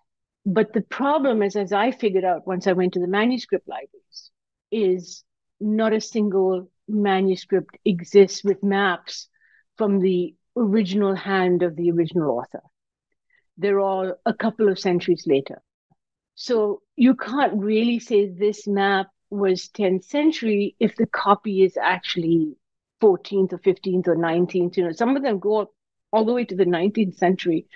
But 0.46 0.74
the 0.74 0.82
problem 0.82 1.44
is 1.44 1.56
as 1.56 1.74
i 1.74 1.92
figured 1.92 2.24
out 2.24 2.48
once 2.48 2.68
i 2.68 2.74
went 2.74 2.94
to 2.94 3.00
the 3.00 3.08
manuscript 3.08 3.68
libraries 3.68 4.32
is 4.72 5.24
not 5.60 5.94
a 5.94 6.02
single 6.02 6.70
manuscript 6.88 7.78
exists 7.86 8.44
with 8.44 8.64
maps 8.64 9.28
from 9.80 10.00
the 10.00 10.36
original 10.56 11.16
hand 11.16 11.64
of 11.64 11.76
the 11.76 11.90
original 11.90 12.30
author 12.38 12.62
they're 13.60 13.80
all 13.80 14.16
a 14.26 14.34
couple 14.34 14.70
of 14.70 14.80
centuries 14.80 15.26
later. 15.28 15.62
So 16.36 16.82
you 16.96 17.16
can't 17.16 17.62
really 17.62 18.00
say 18.00 18.28
this 18.28 18.66
map 18.66 19.08
was 19.30 19.70
10th 19.78 20.06
century 20.06 20.76
if 20.80 20.96
the 20.96 21.06
copy 21.06 21.64
is 21.64 21.78
actually 21.78 22.56
14th 23.02 23.54
or 23.54 23.60
15th 23.60 24.08
or 24.08 24.16
19th. 24.16 24.78
You 24.78 24.86
know, 24.86 24.92
some 24.94 25.16
of 25.16 25.24
them 25.24 25.40
go 25.40 25.70
all 26.12 26.26
the 26.26 26.34
way 26.34 26.46
to 26.46 26.56
the 26.56 26.66
19th 26.66 27.16
century. 27.16 27.68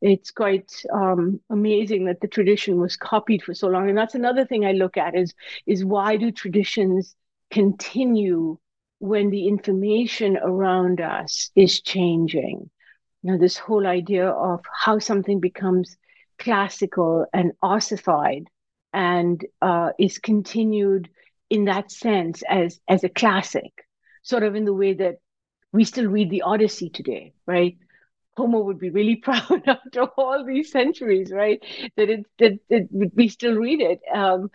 It's 0.00 0.30
quite 0.30 0.72
um, 0.92 1.40
amazing 1.50 2.06
that 2.06 2.20
the 2.20 2.28
tradition 2.28 2.80
was 2.80 2.96
copied 2.96 3.42
for 3.42 3.54
so 3.54 3.68
long. 3.68 3.88
And 3.88 3.96
that's 3.96 4.14
another 4.14 4.46
thing 4.46 4.64
I 4.64 4.72
look 4.72 4.96
at 4.96 5.14
is, 5.14 5.34
is 5.66 5.84
why 5.84 6.16
do 6.16 6.32
traditions 6.32 7.14
continue 7.50 8.58
when 8.98 9.30
the 9.30 9.48
information 9.48 10.36
around 10.36 11.00
us 11.00 11.50
is 11.54 11.80
changing? 11.80 12.70
you 13.26 13.32
know, 13.32 13.38
this 13.38 13.58
whole 13.58 13.88
idea 13.88 14.28
of 14.28 14.60
how 14.72 15.00
something 15.00 15.40
becomes 15.40 15.96
classical 16.38 17.26
and 17.32 17.50
ossified 17.60 18.44
and 18.92 19.44
uh, 19.60 19.90
is 19.98 20.18
continued 20.18 21.08
in 21.50 21.64
that 21.64 21.90
sense 21.90 22.44
as 22.48 22.80
as 22.88 23.02
a 23.02 23.08
classic, 23.08 23.72
sort 24.22 24.44
of 24.44 24.54
in 24.54 24.64
the 24.64 24.72
way 24.72 24.94
that 24.94 25.16
we 25.72 25.82
still 25.82 26.06
read 26.06 26.30
the 26.30 26.42
Odyssey 26.42 26.88
today, 26.88 27.32
right? 27.46 27.76
Homer 28.36 28.62
would 28.62 28.78
be 28.78 28.90
really 28.90 29.16
proud 29.28 29.62
after 29.66 30.02
all 30.02 30.44
these 30.44 30.70
centuries, 30.70 31.32
right? 31.32 31.60
That 31.96 32.08
it 32.08 32.26
that, 32.38 32.52
that 32.70 33.10
we 33.12 33.26
still 33.26 33.56
read 33.56 33.80
it. 33.80 34.00
Um, 34.14 34.52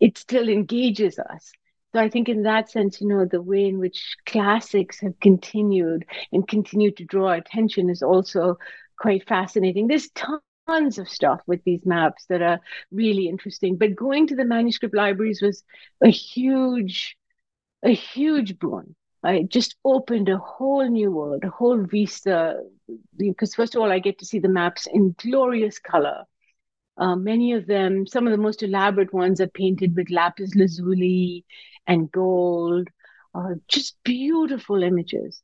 it 0.00 0.18
still 0.18 0.50
engages 0.50 1.18
us. 1.18 1.50
So 1.92 2.00
I 2.00 2.08
think 2.08 2.28
in 2.28 2.42
that 2.44 2.70
sense, 2.70 3.00
you 3.00 3.08
know, 3.08 3.26
the 3.26 3.42
way 3.42 3.66
in 3.66 3.78
which 3.78 4.16
classics 4.24 5.00
have 5.00 5.18
continued 5.20 6.06
and 6.32 6.48
continue 6.48 6.90
to 6.92 7.04
draw 7.04 7.32
attention 7.32 7.90
is 7.90 8.02
also 8.02 8.56
quite 8.98 9.28
fascinating. 9.28 9.88
There's 9.88 10.08
tons 10.10 10.98
of 10.98 11.08
stuff 11.08 11.42
with 11.46 11.62
these 11.64 11.84
maps 11.84 12.24
that 12.30 12.40
are 12.40 12.60
really 12.90 13.28
interesting. 13.28 13.76
But 13.76 13.94
going 13.94 14.26
to 14.28 14.36
the 14.36 14.44
manuscript 14.44 14.94
libraries 14.94 15.42
was 15.42 15.62
a 16.02 16.08
huge, 16.08 17.16
a 17.82 17.90
huge 17.90 18.58
boon. 18.58 18.94
I 19.22 19.42
just 19.42 19.76
opened 19.84 20.30
a 20.30 20.38
whole 20.38 20.88
new 20.88 21.12
world, 21.12 21.44
a 21.44 21.50
whole 21.50 21.84
vista. 21.84 22.60
Because 23.18 23.54
first 23.54 23.74
of 23.74 23.82
all, 23.82 23.92
I 23.92 23.98
get 23.98 24.18
to 24.20 24.26
see 24.26 24.38
the 24.38 24.48
maps 24.48 24.86
in 24.86 25.14
glorious 25.18 25.78
color. 25.78 26.24
Uh, 26.96 27.16
many 27.16 27.52
of 27.52 27.66
them, 27.66 28.06
some 28.06 28.26
of 28.26 28.32
the 28.32 28.38
most 28.38 28.62
elaborate 28.62 29.12
ones, 29.12 29.40
are 29.40 29.46
painted 29.48 29.96
with 29.96 30.10
lapis 30.10 30.54
lazuli 30.54 31.44
and 31.86 32.10
gold, 32.10 32.88
uh, 33.34 33.54
just 33.68 33.96
beautiful 34.04 34.82
images. 34.82 35.42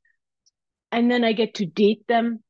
And 0.93 1.11
then 1.11 1.25
I 1.25 1.33
get 1.33 1.55
to 1.55 1.67
date 1.67 2.07
them. 2.09 2.43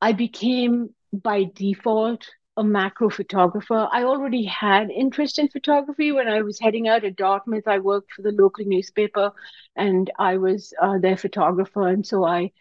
I 0.00 0.12
became 0.12 0.94
by 1.12 1.44
default 1.54 2.26
a 2.56 2.64
macro 2.64 3.10
photographer. 3.10 3.88
I 3.90 4.04
already 4.04 4.44
had 4.44 4.90
interest 4.90 5.38
in 5.38 5.48
photography 5.48 6.12
when 6.12 6.28
I 6.28 6.42
was 6.42 6.60
heading 6.60 6.88
out 6.88 7.04
at 7.04 7.16
Dartmouth. 7.16 7.66
I 7.66 7.78
worked 7.78 8.12
for 8.12 8.22
the 8.22 8.32
local 8.32 8.64
newspaper 8.64 9.32
and 9.76 10.10
I 10.18 10.36
was 10.36 10.72
uh, 10.80 10.98
their 10.98 11.16
photographer. 11.16 11.88
And 11.88 12.06
so 12.06 12.24
I 12.24 12.52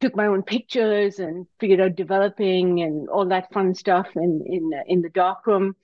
took 0.00 0.16
my 0.16 0.26
own 0.26 0.42
pictures 0.42 1.18
and 1.18 1.46
figured 1.60 1.80
out 1.80 1.96
developing 1.96 2.80
and 2.80 3.08
all 3.08 3.26
that 3.26 3.52
fun 3.52 3.74
stuff 3.74 4.08
in 4.16 4.42
in 4.46 4.70
in 4.86 5.02
the 5.02 5.10
darkroom. 5.10 5.76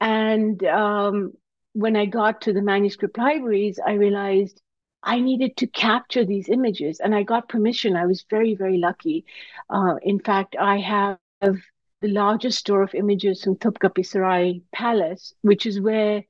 And 0.00 0.62
um, 0.64 1.32
when 1.76 1.94
I 1.94 2.06
got 2.06 2.40
to 2.42 2.54
the 2.54 2.62
manuscript 2.62 3.18
libraries, 3.18 3.78
I 3.86 3.92
realized 3.92 4.62
I 5.02 5.20
needed 5.20 5.58
to 5.58 5.66
capture 5.66 6.24
these 6.24 6.48
images, 6.48 7.00
and 7.00 7.14
I 7.14 7.22
got 7.22 7.50
permission. 7.50 7.96
I 7.96 8.06
was 8.06 8.24
very, 8.30 8.54
very 8.54 8.78
lucky. 8.78 9.26
Uh, 9.68 9.96
in 10.02 10.18
fact, 10.18 10.56
I 10.58 10.78
have 10.78 11.18
the 11.42 12.08
largest 12.08 12.58
store 12.60 12.82
of 12.82 12.94
images 12.94 13.44
from 13.44 13.58
Sarai 14.02 14.62
Palace, 14.72 15.34
which 15.42 15.66
is 15.66 15.78
where 15.78 16.24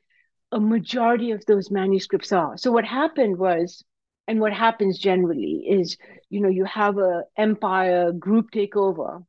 a 0.51 0.59
majority 0.59 1.31
of 1.31 1.47
those 1.47 1.71
manuscripts 1.71 2.33
are. 2.33 2.57
So 2.57 2.73
what 2.73 2.85
happened 2.85 3.39
was, 3.39 3.85
and 4.27 4.41
what 4.41 4.53
happens 4.53 4.99
generally 4.99 5.65
is, 5.69 5.97
you 6.29 6.41
know, 6.41 6.49
you 6.49 6.65
have 6.65 6.99
a 6.99 7.23
empire 7.37 8.11
group 8.11 8.51
takeover, 8.51 9.25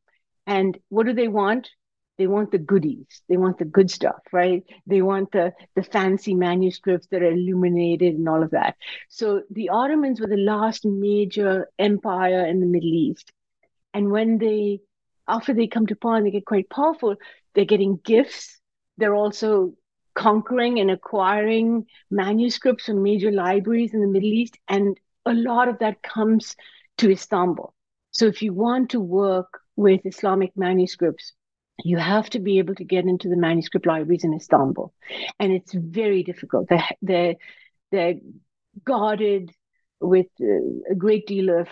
and 0.47 0.79
what 0.89 1.05
do 1.05 1.13
they 1.13 1.27
want? 1.27 1.69
They 2.17 2.27
want 2.27 2.51
the 2.51 2.57
goodies. 2.57 3.21
They 3.29 3.37
want 3.37 3.59
the 3.59 3.65
good 3.65 3.91
stuff 3.91 4.21
right? 4.31 4.63
They 4.85 5.01
want 5.01 5.31
the 5.31 5.53
the 5.75 5.83
fancy 5.83 6.33
manuscripts 6.33 7.07
that 7.11 7.21
are 7.21 7.31
illuminated 7.31 8.15
and 8.15 8.27
all 8.27 8.43
of 8.43 8.51
that. 8.51 8.75
So 9.09 9.43
the 9.51 9.69
ottomans 9.69 10.19
were 10.19 10.27
the 10.27 10.37
last 10.37 10.85
major 10.85 11.69
empire 11.77 12.45
in 12.45 12.59
the 12.59 12.65
middle 12.65 12.93
east. 12.93 13.31
And 13.93 14.11
when 14.11 14.37
they 14.37 14.81
after 15.27 15.53
they 15.53 15.67
come 15.67 15.85
to 15.87 15.95
power 15.95 16.15
and 16.17 16.25
they 16.25 16.31
get 16.31 16.45
quite 16.45 16.69
powerful 16.69 17.15
they're 17.53 17.65
getting 17.65 17.99
gifts. 18.03 18.59
They're 18.97 19.15
also 19.15 19.73
conquering 20.13 20.79
and 20.79 20.91
acquiring 20.91 21.87
manuscripts 22.11 22.85
from 22.85 23.01
major 23.01 23.31
libraries 23.31 23.95
in 23.95 24.01
the 24.01 24.07
middle 24.07 24.31
east. 24.31 24.57
And 24.67 24.95
a 25.25 25.33
lot 25.33 25.67
of 25.67 25.79
that 25.79 26.03
comes 26.03 26.55
to 26.99 27.11
istanbul. 27.11 27.73
So 28.11 28.25
if 28.27 28.43
you 28.43 28.53
want 28.53 28.91
to 28.91 28.99
work 28.99 29.59
with 29.75 30.05
islamic 30.05 30.51
manuscripts 30.55 31.33
you 31.83 31.97
have 31.97 32.29
to 32.31 32.39
be 32.39 32.59
able 32.59 32.75
to 32.75 32.83
get 32.83 33.05
into 33.05 33.29
the 33.29 33.35
manuscript 33.35 33.85
libraries 33.85 34.23
in 34.23 34.33
Istanbul. 34.33 34.93
And 35.39 35.51
it's 35.51 35.73
very 35.73 36.23
difficult. 36.23 36.67
They're, 36.69 36.89
they're, 37.01 37.35
they're 37.91 38.15
guarded 38.83 39.51
with 39.99 40.27
uh, 40.41 40.91
a 40.91 40.95
great 40.95 41.27
deal 41.27 41.49
of 41.49 41.67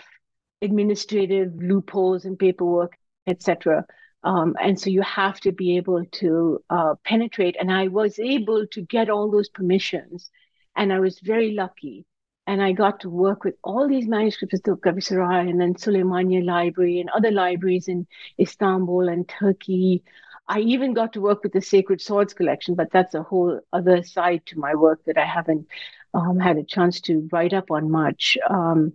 administrative 0.62 1.52
loopholes 1.56 2.24
and 2.24 2.38
paperwork, 2.38 2.96
etc. 3.26 3.84
Um, 4.22 4.56
and 4.60 4.78
so 4.80 4.90
you 4.90 5.02
have 5.02 5.40
to 5.40 5.52
be 5.52 5.76
able 5.76 6.04
to 6.04 6.60
uh, 6.70 6.94
penetrate. 7.04 7.56
And 7.58 7.70
I 7.70 7.88
was 7.88 8.18
able 8.18 8.66
to 8.68 8.82
get 8.82 9.10
all 9.10 9.30
those 9.30 9.48
permissions. 9.48 10.30
And 10.76 10.92
I 10.92 11.00
was 11.00 11.20
very 11.20 11.52
lucky 11.52 12.06
and 12.46 12.62
I 12.62 12.72
got 12.72 13.00
to 13.00 13.10
work 13.10 13.44
with 13.44 13.56
all 13.64 13.88
these 13.88 14.06
manuscripts 14.06 14.54
at 14.54 14.62
Topkapi 14.62 15.02
Sarai 15.02 15.50
and 15.50 15.60
then 15.60 15.74
Suleymaniye 15.74 16.44
Library 16.44 17.00
and 17.00 17.10
other 17.10 17.30
libraries 17.30 17.88
in 17.88 18.06
Istanbul 18.38 19.08
and 19.08 19.28
Turkey. 19.28 20.04
I 20.48 20.60
even 20.60 20.94
got 20.94 21.14
to 21.14 21.20
work 21.20 21.42
with 21.42 21.52
the 21.52 21.60
Sacred 21.60 22.00
Swords 22.00 22.34
collection, 22.34 22.76
but 22.76 22.92
that's 22.92 23.14
a 23.14 23.22
whole 23.22 23.60
other 23.72 24.04
side 24.04 24.46
to 24.46 24.60
my 24.60 24.76
work 24.76 25.04
that 25.06 25.18
I 25.18 25.24
haven't 25.24 25.66
um, 26.14 26.38
had 26.38 26.56
a 26.56 26.62
chance 26.62 27.00
to 27.02 27.28
write 27.32 27.52
up 27.52 27.72
on 27.72 27.90
much. 27.90 28.38
Um, 28.48 28.92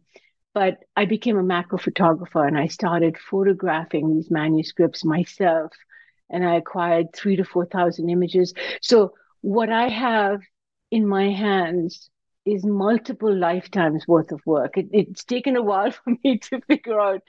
but 0.54 0.80
I 0.96 1.06
became 1.06 1.38
a 1.38 1.44
macro 1.44 1.78
photographer 1.78 2.46
and 2.46 2.58
I 2.58 2.68
started 2.68 3.18
photographing 3.18 4.14
these 4.14 4.32
manuscripts 4.32 5.04
myself. 5.04 5.74
And 6.30 6.46
I 6.46 6.56
acquired 6.56 7.14
three 7.14 7.36
to 7.36 7.44
4,000 7.44 8.10
images. 8.10 8.54
So 8.82 9.14
what 9.42 9.70
I 9.70 9.90
have 9.90 10.42
in 10.90 11.06
my 11.06 11.32
hands 11.32 12.10
is 12.46 12.66
multiple 12.66 13.34
lifetimes 13.36 14.08
worth 14.08 14.32
of 14.32 14.42
work. 14.46 14.78
It, 14.78 14.90
it's 14.92 15.24
taken 15.24 15.56
a 15.56 15.62
while 15.62 15.92
for 15.92 16.16
me 16.24 16.40
to 16.40 16.62
figure 16.62 17.00
out 17.00 17.22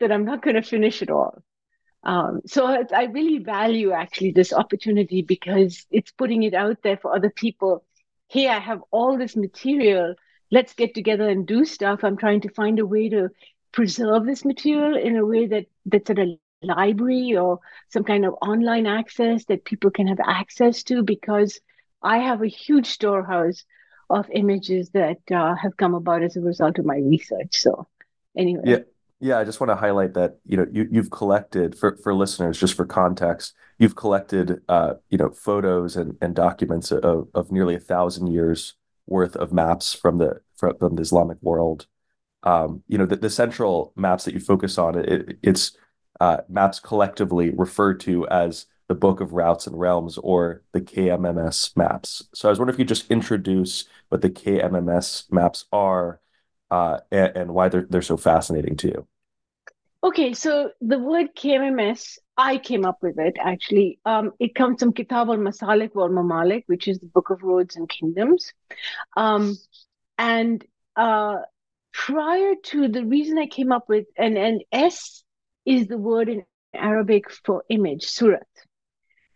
that 0.00 0.12
I'm 0.12 0.24
not 0.24 0.42
going 0.42 0.56
to 0.56 0.62
finish 0.62 1.02
it 1.02 1.10
all. 1.10 1.42
Um, 2.04 2.42
so 2.46 2.66
I, 2.66 2.84
I 2.94 3.04
really 3.04 3.38
value 3.38 3.90
actually 3.90 4.30
this 4.30 4.52
opportunity 4.52 5.22
because 5.22 5.86
it's 5.90 6.12
putting 6.12 6.44
it 6.44 6.54
out 6.54 6.78
there 6.82 6.96
for 6.96 7.14
other 7.14 7.30
people. 7.30 7.84
Hey, 8.28 8.48
I 8.48 8.60
have 8.60 8.82
all 8.90 9.18
this 9.18 9.34
material. 9.36 10.14
Let's 10.50 10.74
get 10.74 10.94
together 10.94 11.28
and 11.28 11.46
do 11.46 11.64
stuff. 11.64 12.04
I'm 12.04 12.16
trying 12.16 12.42
to 12.42 12.50
find 12.50 12.78
a 12.78 12.86
way 12.86 13.08
to 13.08 13.30
preserve 13.72 14.24
this 14.24 14.44
material 14.44 14.96
in 14.96 15.16
a 15.16 15.26
way 15.26 15.46
that 15.48 15.66
that's 15.84 16.10
at 16.10 16.18
a 16.20 16.38
library 16.62 17.36
or 17.36 17.60
some 17.88 18.04
kind 18.04 18.24
of 18.24 18.34
online 18.40 18.86
access 18.86 19.44
that 19.46 19.64
people 19.64 19.90
can 19.90 20.06
have 20.06 20.20
access 20.24 20.82
to 20.84 21.02
because 21.02 21.60
I 22.02 22.18
have 22.18 22.42
a 22.42 22.46
huge 22.48 22.86
storehouse 22.86 23.64
of 24.08 24.28
images 24.30 24.90
that 24.90 25.18
uh, 25.30 25.54
have 25.54 25.76
come 25.76 25.94
about 25.94 26.22
as 26.22 26.36
a 26.36 26.40
result 26.40 26.78
of 26.78 26.84
my 26.84 26.98
research. 26.98 27.56
So, 27.56 27.86
anyway. 28.36 28.62
Yeah. 28.64 28.78
Yeah, 29.18 29.38
I 29.38 29.44
just 29.44 29.60
want 29.60 29.70
to 29.70 29.76
highlight 29.76 30.12
that, 30.12 30.36
you 30.44 30.58
know, 30.58 30.66
you, 30.70 30.86
you've 30.90 31.10
collected 31.10 31.74
for, 31.74 31.96
for 32.02 32.12
listeners, 32.12 32.60
just 32.60 32.74
for 32.74 32.84
context, 32.84 33.54
you've 33.78 33.96
collected, 33.96 34.60
uh, 34.68 34.96
you 35.08 35.16
know, 35.16 35.30
photos 35.30 35.96
and, 35.96 36.18
and 36.20 36.34
documents 36.34 36.92
of, 36.92 37.28
of 37.32 37.50
nearly 37.50 37.74
a 37.74 37.80
thousand 37.80 38.26
years 38.26 38.74
worth 39.06 39.34
of 39.36 39.54
maps 39.54 39.94
from 39.94 40.18
the 40.18 40.42
from, 40.54 40.96
the 40.96 41.00
Islamic 41.00 41.38
world. 41.40 41.86
Um, 42.42 42.82
you 42.88 42.98
know, 42.98 43.06
the, 43.06 43.16
the 43.16 43.30
central 43.30 43.94
maps 43.96 44.26
that 44.26 44.34
you 44.34 44.40
focus 44.40 44.76
on, 44.76 44.98
it, 44.98 45.38
it's 45.42 45.74
uh, 46.20 46.42
maps 46.50 46.78
collectively 46.78 47.52
referred 47.56 48.00
to 48.00 48.28
as 48.28 48.66
the 48.88 48.94
Book 48.94 49.20
of 49.20 49.32
Routes 49.32 49.66
and 49.66 49.78
Realms 49.78 50.18
or 50.18 50.62
the 50.72 50.80
KMMS 50.80 51.76
maps. 51.76 52.22
So 52.34 52.48
I 52.48 52.50
was 52.50 52.58
wondering 52.58 52.74
if 52.74 52.78
you 52.78 52.84
could 52.84 52.94
just 52.94 53.10
introduce 53.10 53.84
what 54.08 54.22
the 54.22 54.30
KMMS 54.30 55.30
maps 55.32 55.64
are 55.72 56.20
uh, 56.70 56.98
and, 57.10 57.36
and, 57.36 57.54
why 57.54 57.68
they're 57.68 57.86
they're 57.88 58.02
so 58.02 58.16
fascinating 58.16 58.76
to 58.76 58.88
you. 58.88 59.06
Okay, 60.02 60.34
so 60.34 60.70
the 60.80 60.98
word 60.98 61.34
KMMS, 61.36 62.18
I 62.36 62.58
came 62.58 62.84
up 62.84 62.98
with 63.02 63.18
it 63.18 63.36
actually. 63.40 63.98
Um, 64.04 64.32
it 64.38 64.54
comes 64.54 64.80
from 64.80 64.92
Kitab 64.92 65.28
al 65.28 65.36
Masalik 65.36 65.94
wal 65.94 66.08
Mamalik, 66.08 66.64
which 66.66 66.88
is 66.88 66.98
the 66.98 67.06
Book 67.06 67.30
of 67.30 67.42
Roads 67.42 67.76
and 67.76 67.88
Kingdoms. 67.88 68.52
Um, 69.16 69.56
and 70.18 70.64
uh, 70.96 71.38
prior 71.92 72.54
to 72.64 72.88
the 72.88 73.04
reason 73.04 73.38
I 73.38 73.46
came 73.46 73.72
up 73.72 73.88
with, 73.88 74.06
and, 74.16 74.36
and 74.36 74.62
S 74.72 75.22
is 75.64 75.86
the 75.86 75.98
word 75.98 76.28
in 76.28 76.44
Arabic 76.74 77.30
for 77.30 77.64
image, 77.68 78.04
surat. 78.04 78.46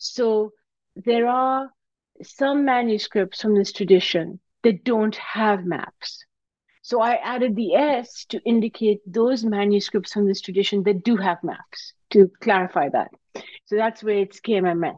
So 0.02 0.52
there 0.96 1.28
are 1.28 1.70
some 2.22 2.64
manuscripts 2.64 3.42
from 3.42 3.54
this 3.54 3.70
tradition 3.70 4.40
that 4.62 4.82
don't 4.82 5.14
have 5.16 5.66
maps. 5.66 6.24
So 6.80 7.02
I 7.02 7.16
added 7.16 7.54
the 7.54 7.74
S 7.74 8.24
to 8.30 8.40
indicate 8.46 9.00
those 9.06 9.44
manuscripts 9.44 10.14
from 10.14 10.26
this 10.26 10.40
tradition 10.40 10.82
that 10.84 11.04
do 11.04 11.16
have 11.16 11.44
maps 11.44 11.92
to 12.10 12.30
clarify 12.40 12.88
that. 12.88 13.10
So 13.66 13.76
that's 13.76 14.02
where 14.02 14.18
it's 14.18 14.40
KMMS. 14.40 14.96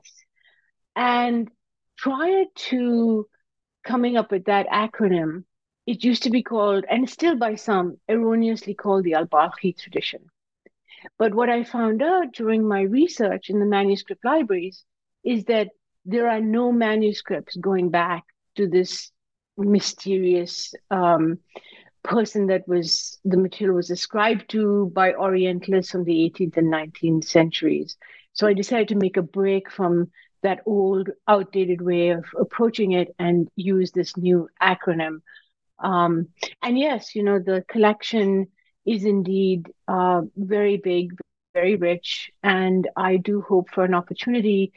And 0.95 1.51
prior 1.99 2.45
to 2.71 3.27
coming 3.85 4.17
up 4.17 4.31
with 4.31 4.45
that 4.45 4.69
acronym, 4.69 5.43
it 5.85 6.05
used 6.05 6.23
to 6.23 6.31
be 6.31 6.45
called, 6.45 6.85
and 6.89 7.11
still 7.11 7.37
by 7.37 7.57
some, 7.57 7.97
erroneously 8.09 8.75
called 8.75 9.03
the 9.03 9.15
Al 9.15 9.27
Balkhi 9.27 9.77
tradition. 9.77 10.21
But 11.19 11.35
what 11.35 11.51
I 11.51 11.65
found 11.65 12.03
out 12.03 12.33
during 12.33 12.67
my 12.67 12.83
research 12.83 13.51
in 13.51 13.59
the 13.59 13.67
manuscript 13.67 14.25
libraries 14.25 14.85
is 15.25 15.45
that 15.45 15.69
there 16.05 16.29
are 16.29 16.41
no 16.41 16.73
manuscripts 16.73 17.57
going 17.57 17.91
back 17.91 18.25
to 18.57 18.69
this 18.69 19.11
mysterious 19.57 20.75
um, 20.91 21.39
person 22.03 22.47
that 22.49 22.67
was 22.67 23.19
the 23.25 23.37
material 23.37 23.77
was 23.77 23.91
ascribed 23.91 24.51
to 24.51 24.91
by 24.95 25.13
Orientalists 25.13 25.93
from 25.93 26.05
the 26.05 26.31
18th 26.35 26.57
and 26.57 26.73
19th 26.73 27.25
centuries. 27.25 27.97
So 28.33 28.47
I 28.47 28.55
decided 28.55 28.89
to 28.89 28.97
make 28.97 29.17
a 29.17 29.23
break 29.23 29.71
from 29.71 30.11
that 30.43 30.61
old, 30.67 31.11
outdated 31.29 31.81
way 31.81 32.11
of 32.11 32.25
approaching 32.39 32.93
it 32.93 33.15
and 33.19 33.49
use 33.55 33.93
this 33.93 34.17
new 34.17 34.49
acronym. 34.61 35.21
Um, 35.79 36.29
and 36.63 36.79
yes, 36.79 37.15
you 37.15 37.23
know, 37.23 37.39
the 37.39 37.65
collection 37.69 38.49
is 38.85 39.05
indeed 39.05 39.73
uh, 39.87 40.23
very 40.37 40.77
big, 40.79 41.13
very 41.55 41.77
rich, 41.77 42.31
and 42.43 42.89
I 42.97 43.17
do 43.19 43.43
hope 43.43 43.71
for 43.71 43.85
an 43.85 43.95
opportunity 43.95 44.73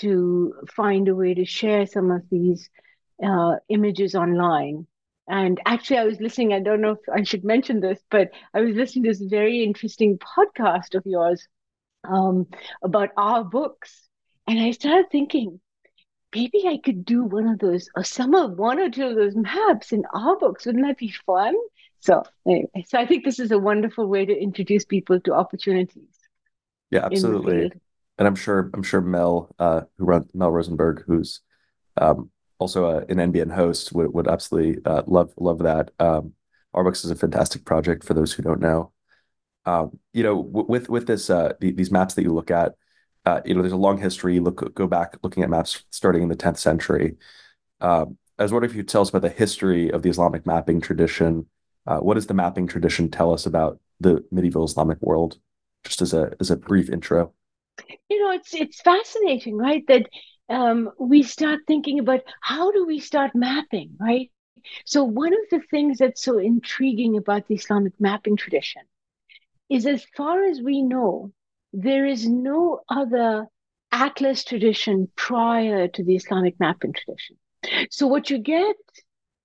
to 0.00 0.54
find 0.74 1.08
a 1.08 1.14
way 1.14 1.34
to 1.34 1.44
share 1.44 1.86
some 1.86 2.10
of 2.10 2.22
these 2.30 2.68
uh, 3.24 3.56
images 3.68 4.14
online. 4.14 4.86
And 5.28 5.60
actually, 5.64 5.98
I 5.98 6.04
was 6.04 6.20
listening, 6.20 6.52
I 6.52 6.60
don't 6.60 6.80
know 6.80 6.92
if 6.92 7.08
I 7.12 7.22
should 7.22 7.44
mention 7.44 7.80
this, 7.80 8.00
but 8.10 8.30
I 8.52 8.60
was 8.60 8.74
listening 8.74 9.04
to 9.04 9.10
this 9.10 9.20
very 9.20 9.62
interesting 9.62 10.18
podcast 10.18 10.94
of 10.94 11.06
yours 11.06 11.46
um, 12.04 12.46
about 12.82 13.10
our 13.16 13.44
books. 13.44 14.08
And 14.48 14.58
I 14.58 14.72
started 14.72 15.06
thinking, 15.12 15.60
maybe 16.34 16.64
I 16.66 16.78
could 16.84 17.04
do 17.04 17.22
one 17.22 17.46
of 17.46 17.60
those, 17.60 17.88
or 17.94 18.02
some 18.02 18.34
of 18.34 18.58
one 18.58 18.80
or 18.80 18.90
two 18.90 19.06
of 19.06 19.14
those 19.14 19.36
maps 19.36 19.92
in 19.92 20.02
our 20.12 20.36
books. 20.38 20.66
Wouldn't 20.66 20.86
that 20.86 20.98
be 20.98 21.12
fun? 21.26 21.54
So, 22.00 22.24
anyway, 22.46 22.84
so 22.88 22.98
I 22.98 23.06
think 23.06 23.24
this 23.24 23.38
is 23.38 23.52
a 23.52 23.58
wonderful 23.58 24.06
way 24.06 24.24
to 24.24 24.32
introduce 24.36 24.84
people 24.84 25.20
to 25.20 25.34
opportunities. 25.34 26.16
Yeah, 26.90 27.04
absolutely 27.04 27.70
and 28.20 28.28
I'm 28.28 28.36
sure 28.36 28.70
I'm 28.74 28.82
sure 28.82 29.00
Mel, 29.00 29.48
uh, 29.58 29.80
who 29.96 30.04
runs 30.04 30.30
Mel 30.34 30.52
Rosenberg, 30.52 31.02
who's 31.06 31.40
um, 31.96 32.30
also 32.58 32.84
a, 32.84 32.98
an 33.06 33.32
NBN 33.32 33.50
host, 33.52 33.92
would 33.94 34.12
would 34.12 34.28
absolutely 34.28 34.84
uh, 34.84 35.02
love 35.06 35.32
love 35.38 35.60
that. 35.60 35.90
Um, 35.98 36.34
Our 36.74 36.86
is 36.90 37.10
a 37.10 37.16
fantastic 37.16 37.64
project 37.64 38.04
for 38.04 38.12
those 38.12 38.32
who 38.34 38.42
don't 38.42 38.60
know. 38.60 38.92
Um, 39.64 39.98
you 40.12 40.22
know, 40.22 40.42
w- 40.42 40.66
with 40.68 40.90
with 40.90 41.06
this 41.06 41.30
uh, 41.30 41.54
the, 41.60 41.72
these 41.72 41.90
maps 41.90 42.12
that 42.14 42.22
you 42.22 42.34
look 42.34 42.50
at, 42.50 42.74
uh, 43.24 43.40
you 43.46 43.54
know, 43.54 43.62
there's 43.62 43.72
a 43.72 43.76
long 43.76 43.96
history. 43.96 44.38
Look 44.38 44.74
go 44.74 44.86
back 44.86 45.16
looking 45.22 45.42
at 45.42 45.48
maps 45.50 45.82
starting 45.88 46.22
in 46.22 46.28
the 46.28 46.36
10th 46.36 46.58
century. 46.58 47.16
Um, 47.80 48.18
I 48.38 48.42
was 48.42 48.52
wondering 48.52 48.70
if 48.70 48.76
you 48.76 48.82
tell 48.82 49.02
us 49.02 49.08
about 49.08 49.22
the 49.22 49.30
history 49.30 49.90
of 49.90 50.02
the 50.02 50.10
Islamic 50.10 50.44
mapping 50.44 50.82
tradition. 50.82 51.46
Uh, 51.86 52.00
what 52.00 52.14
does 52.14 52.26
the 52.26 52.34
mapping 52.34 52.66
tradition 52.66 53.10
tell 53.10 53.32
us 53.32 53.46
about 53.46 53.80
the 53.98 54.24
medieval 54.30 54.64
Islamic 54.64 55.00
world? 55.00 55.38
Just 55.84 56.02
as 56.02 56.12
a 56.12 56.34
as 56.38 56.50
a 56.50 56.56
brief 56.56 56.90
intro 56.90 57.32
you 58.08 58.20
know 58.22 58.32
it's 58.32 58.54
it's 58.54 58.80
fascinating 58.80 59.56
right 59.56 59.84
that 59.88 60.06
um, 60.48 60.90
we 60.98 61.22
start 61.22 61.60
thinking 61.66 61.98
about 61.98 62.20
how 62.40 62.70
do 62.72 62.86
we 62.86 62.98
start 62.98 63.32
mapping 63.34 63.96
right? 64.00 64.30
So 64.84 65.04
one 65.04 65.32
of 65.32 65.48
the 65.50 65.60
things 65.70 65.98
that's 65.98 66.22
so 66.22 66.38
intriguing 66.38 67.16
about 67.16 67.46
the 67.48 67.54
islamic 67.54 67.92
mapping 67.98 68.36
tradition 68.36 68.82
is 69.68 69.86
as 69.86 70.04
far 70.16 70.44
as 70.44 70.60
we 70.60 70.82
know 70.82 71.32
there 71.72 72.06
is 72.06 72.28
no 72.28 72.80
other 72.88 73.46
atlas 73.92 74.44
tradition 74.44 75.08
prior 75.16 75.88
to 75.88 76.04
the 76.04 76.16
islamic 76.16 76.58
mapping 76.60 76.92
tradition. 76.92 77.36
So 77.90 78.06
what 78.06 78.30
you 78.30 78.38
get 78.38 78.76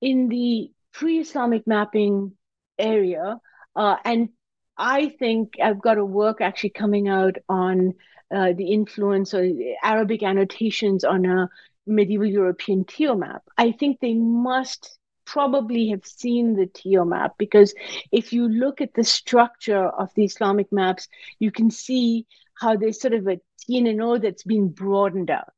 in 0.02 0.28
the 0.30 0.72
pre-islamic 0.94 1.68
mapping 1.68 2.32
area 2.78 3.40
uh, 3.76 3.96
and 4.06 4.30
I 4.78 5.10
think 5.10 5.54
I've 5.62 5.82
got 5.82 5.98
a 5.98 6.06
work 6.06 6.42
actually 6.42 6.72
coming 6.72 7.08
out 7.08 7.38
on 7.48 7.94
uh, 8.34 8.54
the 8.54 8.72
influence 8.72 9.34
of 9.34 9.46
Arabic 9.84 10.24
annotations 10.24 11.04
on 11.04 11.26
a 11.26 11.50
medieval 11.88 12.26
European 12.26 12.84
T-O 12.84 13.16
map. 13.16 13.44
I 13.58 13.72
think 13.72 14.00
they 14.00 14.14
must 14.14 14.98
probably 15.26 15.90
have 15.90 16.06
seen 16.06 16.56
the 16.56 16.68
T-O 16.68 17.06
map 17.06 17.34
because 17.38 17.74
if 18.12 18.34
you 18.34 18.48
look 18.48 18.82
at 18.82 18.94
the 18.94 19.04
structure 19.04 19.88
of 19.88 20.10
the 20.16 20.24
Islamic 20.26 20.72
maps, 20.72 21.08
you 21.40 21.52
can 21.52 21.72
see 21.72 22.26
how 22.60 22.76
there's 22.76 23.02
sort 23.02 23.14
of 23.14 23.28
a 23.28 23.40
T 23.60 23.78
and 23.78 23.88
an 23.88 24.02
O 24.02 24.18
that's 24.18 24.44
been 24.44 24.70
broadened 24.70 25.30
out. 25.30 25.54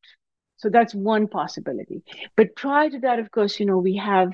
So 0.58 0.70
that's 0.70 0.96
one 0.96 1.28
possibility. 1.28 2.04
But 2.36 2.56
prior 2.56 2.90
to 2.90 3.00
that, 3.02 3.20
of 3.20 3.30
course, 3.32 3.60
you 3.60 3.66
know, 3.66 3.78
we 3.78 3.98
have 3.98 4.32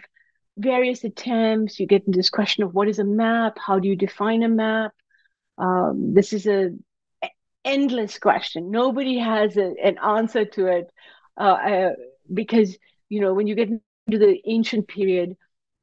various 0.57 1.03
attempts. 1.03 1.79
You 1.79 1.87
get 1.87 2.05
into 2.05 2.17
this 2.17 2.29
question 2.29 2.63
of 2.63 2.73
what 2.73 2.87
is 2.87 2.99
a 2.99 3.03
map? 3.03 3.57
How 3.57 3.79
do 3.79 3.87
you 3.87 3.95
define 3.95 4.43
a 4.43 4.49
map? 4.49 4.91
Um, 5.57 6.13
this 6.13 6.33
is 6.33 6.47
a 6.47 6.71
endless 7.65 8.19
question. 8.19 8.71
Nobody 8.71 9.17
has 9.19 9.57
a, 9.57 9.73
an 9.83 9.97
answer 9.97 10.45
to 10.45 10.67
it 10.67 10.91
uh, 11.39 11.43
uh, 11.43 11.89
because 12.33 12.77
you 13.09 13.21
know 13.21 13.33
when 13.33 13.47
you 13.47 13.55
get 13.55 13.69
into 13.69 14.19
the 14.19 14.41
ancient 14.45 14.87
period, 14.87 15.35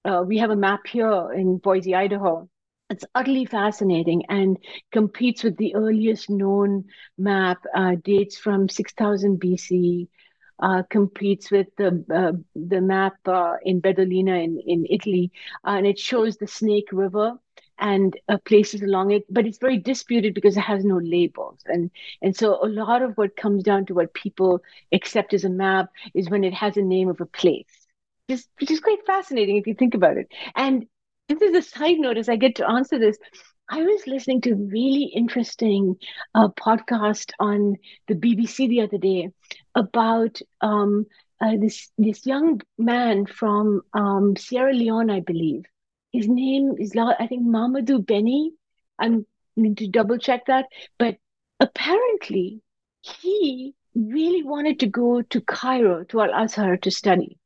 uh, 0.04 0.22
we 0.26 0.38
have 0.38 0.50
a 0.50 0.56
map 0.56 0.87
here 0.87 1.33
in 1.33 1.59
Boise, 1.59 1.94
Idaho. 1.94 2.48
It's 2.88 3.04
utterly 3.14 3.44
fascinating 3.44 4.24
and 4.28 4.59
competes 4.90 5.44
with 5.44 5.56
the 5.56 5.76
earliest 5.76 6.28
known 6.28 6.87
map, 7.16 7.59
uh, 7.72 7.94
dates 8.02 8.37
from 8.37 8.68
6000 8.68 9.40
BC, 9.40 10.09
competes 10.68 11.33
with 11.33 11.49
the 11.61 11.73
uh, 11.92 12.33
the 12.55 12.81
map 12.81 12.96
uh, 13.27 13.55
in 13.62 13.81
Bedolina 13.81 14.42
in 14.42 14.61
in 14.66 14.87
Italy, 14.88 15.31
uh, 15.64 15.70
and 15.70 15.87
it 15.87 15.99
shows 15.99 16.37
the 16.37 16.46
Snake 16.46 16.88
River 16.92 17.35
and 17.79 18.16
uh, 18.29 18.37
places 18.44 18.83
along 18.83 19.11
it, 19.11 19.25
but 19.31 19.46
it's 19.46 19.59
very 19.59 19.79
disputed 19.79 20.35
because 20.35 20.57
it 20.57 20.61
has 20.61 20.85
no 20.85 20.99
labels, 20.99 21.61
and 21.66 21.90
and 22.23 22.37
so 22.37 22.59
a 22.64 22.68
lot 22.68 23.03
of 23.03 23.16
what 23.16 23.37
comes 23.37 23.62
down 23.62 23.87
to 23.87 23.94
what 23.94 24.12
people 24.14 24.61
accept 24.92 25.33
as 25.35 25.44
a 25.44 25.51
map 25.51 25.88
is 26.14 26.29
when 26.31 26.44
it 26.44 26.55
has 26.55 26.77
a 26.77 26.83
name 26.83 27.09
of 27.09 27.20
a 27.20 27.27
place, 27.27 27.87
just 28.29 28.49
which 28.61 28.70
is 28.70 28.81
quite 28.81 29.05
fascinating 29.07 29.57
if 29.57 29.66
you 29.66 29.75
think 29.75 29.94
about 29.94 30.16
it. 30.16 30.29
And 30.55 30.87
this 31.29 31.40
is 31.42 31.55
a 31.57 31.62
side 31.62 31.99
note 31.99 32.16
as 32.18 32.29
I 32.29 32.37
get 32.37 32.57
to 32.57 32.68
answer 32.68 32.99
this. 32.99 33.18
I 33.72 33.83
was 33.83 34.04
listening 34.09 34.40
to 34.42 34.50
a 34.50 34.56
really 34.56 35.04
interesting 35.04 35.94
uh, 36.35 36.48
podcast 36.48 37.30
on 37.38 37.76
the 38.09 38.16
BBC 38.16 38.68
the 38.68 38.80
other 38.80 38.98
day 38.98 39.30
about 39.76 40.40
um, 40.61 41.06
uh, 41.40 41.56
this 41.56 41.88
this 41.96 42.26
young 42.26 42.61
man 42.78 43.26
from 43.26 43.83
um, 43.94 44.35
Sierra 44.37 44.72
Leone, 44.72 45.09
I 45.09 45.20
believe. 45.20 45.62
His 46.12 46.26
name 46.28 46.74
is 46.80 46.96
I 46.96 47.28
think 47.28 47.46
Mamadou 47.46 48.04
Benny. 48.04 48.52
I'm 48.98 49.24
need 49.56 49.78
to 49.78 49.88
double 49.88 50.18
check 50.18 50.46
that, 50.46 50.66
but 50.98 51.16
apparently 51.61 52.62
he 53.02 53.74
really 53.94 54.42
wanted 54.42 54.80
to 54.80 54.87
go 54.88 55.22
to 55.22 55.40
Cairo 55.40 56.02
to 56.04 56.20
Al 56.22 56.35
Azhar 56.35 56.76
to 56.78 56.90
study, 56.90 57.38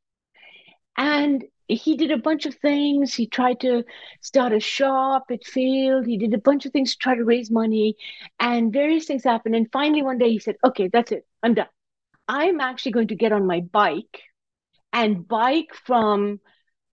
and 0.97 1.43
he 1.67 1.97
did 1.97 2.11
a 2.11 2.17
bunch 2.17 2.45
of 2.45 2.55
things. 2.55 3.13
He 3.13 3.27
tried 3.27 3.59
to 3.61 3.83
start 4.21 4.53
a 4.53 4.59
shop, 4.59 5.31
it 5.31 5.45
failed. 5.45 6.05
He 6.05 6.17
did 6.17 6.33
a 6.33 6.37
bunch 6.39 6.65
of 6.65 6.71
things 6.71 6.91
to 6.91 6.97
try 6.97 7.15
to 7.15 7.23
raise 7.23 7.51
money, 7.51 7.95
and 8.39 8.71
various 8.71 9.05
things 9.05 9.23
happened. 9.23 9.55
And 9.55 9.71
finally, 9.71 10.01
one 10.01 10.17
day 10.17 10.29
he 10.31 10.39
said, 10.39 10.57
Okay, 10.63 10.89
that's 10.91 11.11
it, 11.11 11.25
I'm 11.43 11.53
done. 11.53 11.67
I'm 12.27 12.59
actually 12.59 12.93
going 12.93 13.09
to 13.09 13.15
get 13.15 13.31
on 13.31 13.45
my 13.45 13.61
bike 13.61 14.21
and 14.93 15.27
bike 15.27 15.73
from 15.85 16.39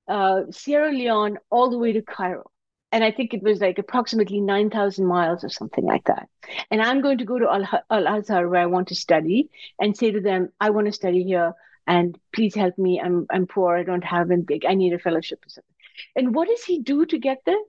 uh, 0.08 0.42
Sierra 0.50 0.92
Leone 0.92 1.38
all 1.50 1.70
the 1.70 1.78
way 1.78 1.92
to 1.92 2.02
Cairo. 2.02 2.50
And 2.90 3.02
I 3.02 3.10
think 3.10 3.32
it 3.32 3.42
was 3.42 3.60
like 3.60 3.78
approximately 3.78 4.40
9,000 4.40 5.06
miles 5.06 5.44
or 5.44 5.48
something 5.48 5.84
like 5.84 6.04
that. 6.04 6.28
And 6.70 6.82
I'm 6.82 7.00
going 7.00 7.18
to 7.18 7.24
go 7.24 7.38
to 7.38 7.48
Al 7.90 8.06
Azhar 8.06 8.48
where 8.48 8.60
I 8.60 8.66
want 8.66 8.88
to 8.88 8.94
study 8.94 9.48
and 9.78 9.96
say 9.96 10.10
to 10.10 10.20
them, 10.20 10.50
I 10.60 10.70
want 10.70 10.86
to 10.88 10.92
study 10.92 11.24
here 11.24 11.54
and 11.86 12.18
please 12.34 12.54
help 12.54 12.78
me. 12.78 13.00
I'm, 13.00 13.26
I'm 13.30 13.46
poor. 13.46 13.76
I 13.76 13.82
don't 13.82 14.04
have 14.04 14.30
a 14.30 14.36
big, 14.36 14.64
I 14.64 14.74
need 14.74 14.92
a 14.92 14.98
fellowship 14.98 15.44
or 15.44 15.48
something. 15.48 15.74
And 16.16 16.34
what 16.34 16.48
does 16.48 16.64
he 16.64 16.80
do 16.80 17.06
to 17.06 17.18
get 17.18 17.38
there? 17.44 17.60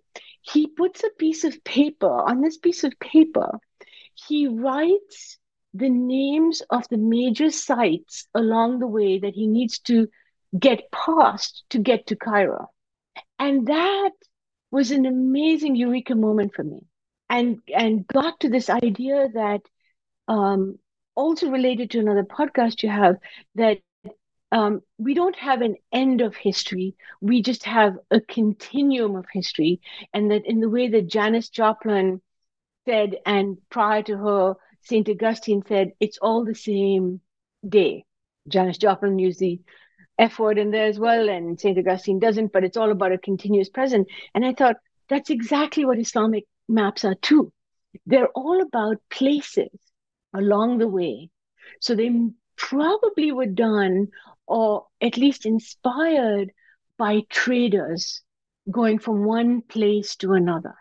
He 0.42 0.68
puts 0.68 1.04
a 1.04 1.10
piece 1.18 1.44
of 1.44 1.64
paper 1.64 2.10
on 2.10 2.42
this 2.42 2.58
piece 2.58 2.84
of 2.84 3.00
paper. 3.00 3.60
He 4.14 4.48
writes 4.48 5.38
the 5.74 5.90
names 5.90 6.62
of 6.70 6.88
the 6.90 6.98
major 6.98 7.50
sites 7.50 8.28
along 8.34 8.80
the 8.80 8.88
way 8.88 9.20
that 9.20 9.34
he 9.34 9.48
needs 9.48 9.80
to 9.80 10.08
get 10.58 10.92
past 10.92 11.64
to 11.72 11.80
get 11.80 12.08
to 12.08 12.16
Cairo. 12.16 12.70
And 13.40 13.68
that 13.68 14.12
was 14.72 14.92
an 14.92 15.06
amazing 15.06 15.76
eureka 15.76 16.16
moment 16.16 16.54
for 16.54 16.64
me. 16.64 16.82
And 17.30 17.60
and 17.74 18.06
got 18.08 18.40
to 18.42 18.50
this 18.50 18.70
idea 18.70 19.30
that 19.34 19.62
um, 20.28 20.78
also 21.16 21.50
related 21.50 21.92
to 21.92 22.00
another 22.00 22.24
podcast 22.24 22.84
you 22.84 22.90
have 22.90 23.18
that 23.56 23.80
um, 24.54 24.82
we 25.00 25.16
don't 25.16 25.36
have 25.36 25.62
an 25.62 25.76
end 25.92 26.22
of 26.22 26.36
history. 26.36 26.96
We 27.22 27.42
just 27.42 27.64
have 27.64 27.98
a 28.12 28.22
continuum 28.22 29.16
of 29.16 29.26
history. 29.34 29.82
And 30.14 30.30
that 30.30 30.46
in 30.46 30.60
the 30.60 30.70
way 30.70 30.90
that 30.90 31.08
Janis 31.08 31.50
Joplin 31.50 32.22
said, 32.86 33.16
and 33.26 33.58
prior 33.72 34.04
to 34.04 34.16
her, 34.16 34.54
St. 34.84 35.10
Augustine 35.10 35.64
said, 35.68 35.94
it's 36.00 36.20
all 36.22 36.46
the 36.46 36.54
same 36.54 37.20
day. 37.68 38.06
Janis 38.48 38.78
Joplin 38.78 39.18
used 39.18 39.40
the 39.40 39.60
F 40.20 40.38
word 40.38 40.60
in 40.60 40.70
there 40.70 40.86
as 40.86 41.00
well, 41.00 41.30
and 41.30 41.60
St. 41.60 41.80
Augustine 41.80 42.20
doesn't, 42.20 42.54
but 42.54 42.64
it's 42.64 42.78
all 42.78 42.92
about 42.92 43.12
a 43.12 43.18
continuous 43.18 43.70
present. 43.70 44.08
And 44.36 44.46
I 44.46 44.54
thought 44.54 44.76
that's 45.10 45.32
exactly 45.32 45.84
what 45.84 45.98
Islamic 45.98 46.46
maps 46.70 47.04
are 47.06 47.16
too. 47.16 47.52
They're 48.06 48.30
all 48.36 48.62
about 48.62 48.98
places 49.10 49.72
along 50.32 50.78
the 50.78 50.88
way. 50.88 51.32
So 51.80 51.96
they 51.96 52.12
probably 52.56 53.32
were 53.32 53.48
done 53.48 54.10
or 54.48 54.86
at 55.02 55.18
least 55.18 55.46
inspired 55.46 56.52
by 56.98 57.22
traders 57.30 58.22
going 58.72 59.00
from 59.00 59.26
one 59.26 59.62
place 59.62 60.16
to 60.18 60.34
another. 60.34 60.76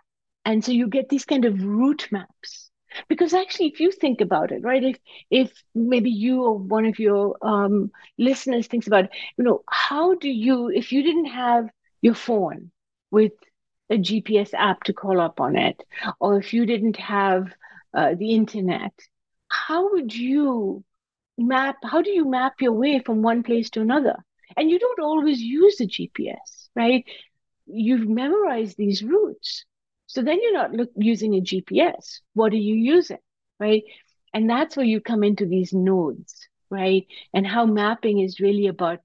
And 0.44 0.64
so 0.64 0.72
you 0.72 0.88
get 0.88 1.08
these 1.08 1.24
kind 1.24 1.44
of 1.44 1.62
route 1.62 2.08
maps 2.10 2.70
because 3.08 3.32
actually 3.34 3.68
if 3.68 3.80
you 3.80 3.90
think 3.90 4.20
about 4.20 4.52
it 4.52 4.62
right 4.62 4.82
if 4.82 4.98
if 5.30 5.62
maybe 5.74 6.10
you 6.10 6.42
or 6.44 6.58
one 6.58 6.84
of 6.86 6.98
your 6.98 7.36
um, 7.42 7.90
listeners 8.18 8.66
thinks 8.66 8.86
about 8.86 9.08
you 9.36 9.44
know 9.44 9.62
how 9.68 10.14
do 10.14 10.28
you 10.28 10.68
if 10.70 10.92
you 10.92 11.02
didn't 11.02 11.26
have 11.26 11.68
your 12.02 12.14
phone 12.14 12.70
with 13.10 13.32
a 13.90 13.96
gps 13.96 14.52
app 14.54 14.82
to 14.84 14.92
call 14.92 15.20
up 15.20 15.40
on 15.40 15.56
it 15.56 15.82
or 16.20 16.38
if 16.38 16.52
you 16.52 16.66
didn't 16.66 16.96
have 16.96 17.46
uh, 17.94 18.14
the 18.18 18.32
internet 18.34 18.92
how 19.48 19.90
would 19.92 20.14
you 20.14 20.84
map 21.38 21.76
how 21.82 22.02
do 22.02 22.10
you 22.10 22.28
map 22.28 22.54
your 22.60 22.72
way 22.72 23.00
from 23.04 23.22
one 23.22 23.42
place 23.42 23.70
to 23.70 23.80
another 23.80 24.16
and 24.56 24.70
you 24.70 24.78
don't 24.78 25.00
always 25.00 25.40
use 25.40 25.76
the 25.76 25.86
gps 25.86 26.68
right 26.76 27.04
you've 27.66 28.08
memorized 28.08 28.76
these 28.76 29.02
routes 29.02 29.64
so 30.12 30.20
then 30.20 30.40
you're 30.42 30.52
not 30.52 30.72
look, 30.72 30.90
using 30.94 31.34
a 31.34 31.40
GPS. 31.40 32.20
What 32.34 32.52
are 32.52 32.56
you 32.56 32.74
using? 32.74 33.16
Right. 33.58 33.82
And 34.34 34.48
that's 34.48 34.76
where 34.76 34.84
you 34.84 35.00
come 35.00 35.24
into 35.24 35.46
these 35.46 35.72
nodes, 35.72 36.48
right? 36.68 37.06
And 37.32 37.46
how 37.46 37.64
mapping 37.64 38.18
is 38.18 38.38
really 38.38 38.66
about 38.66 38.98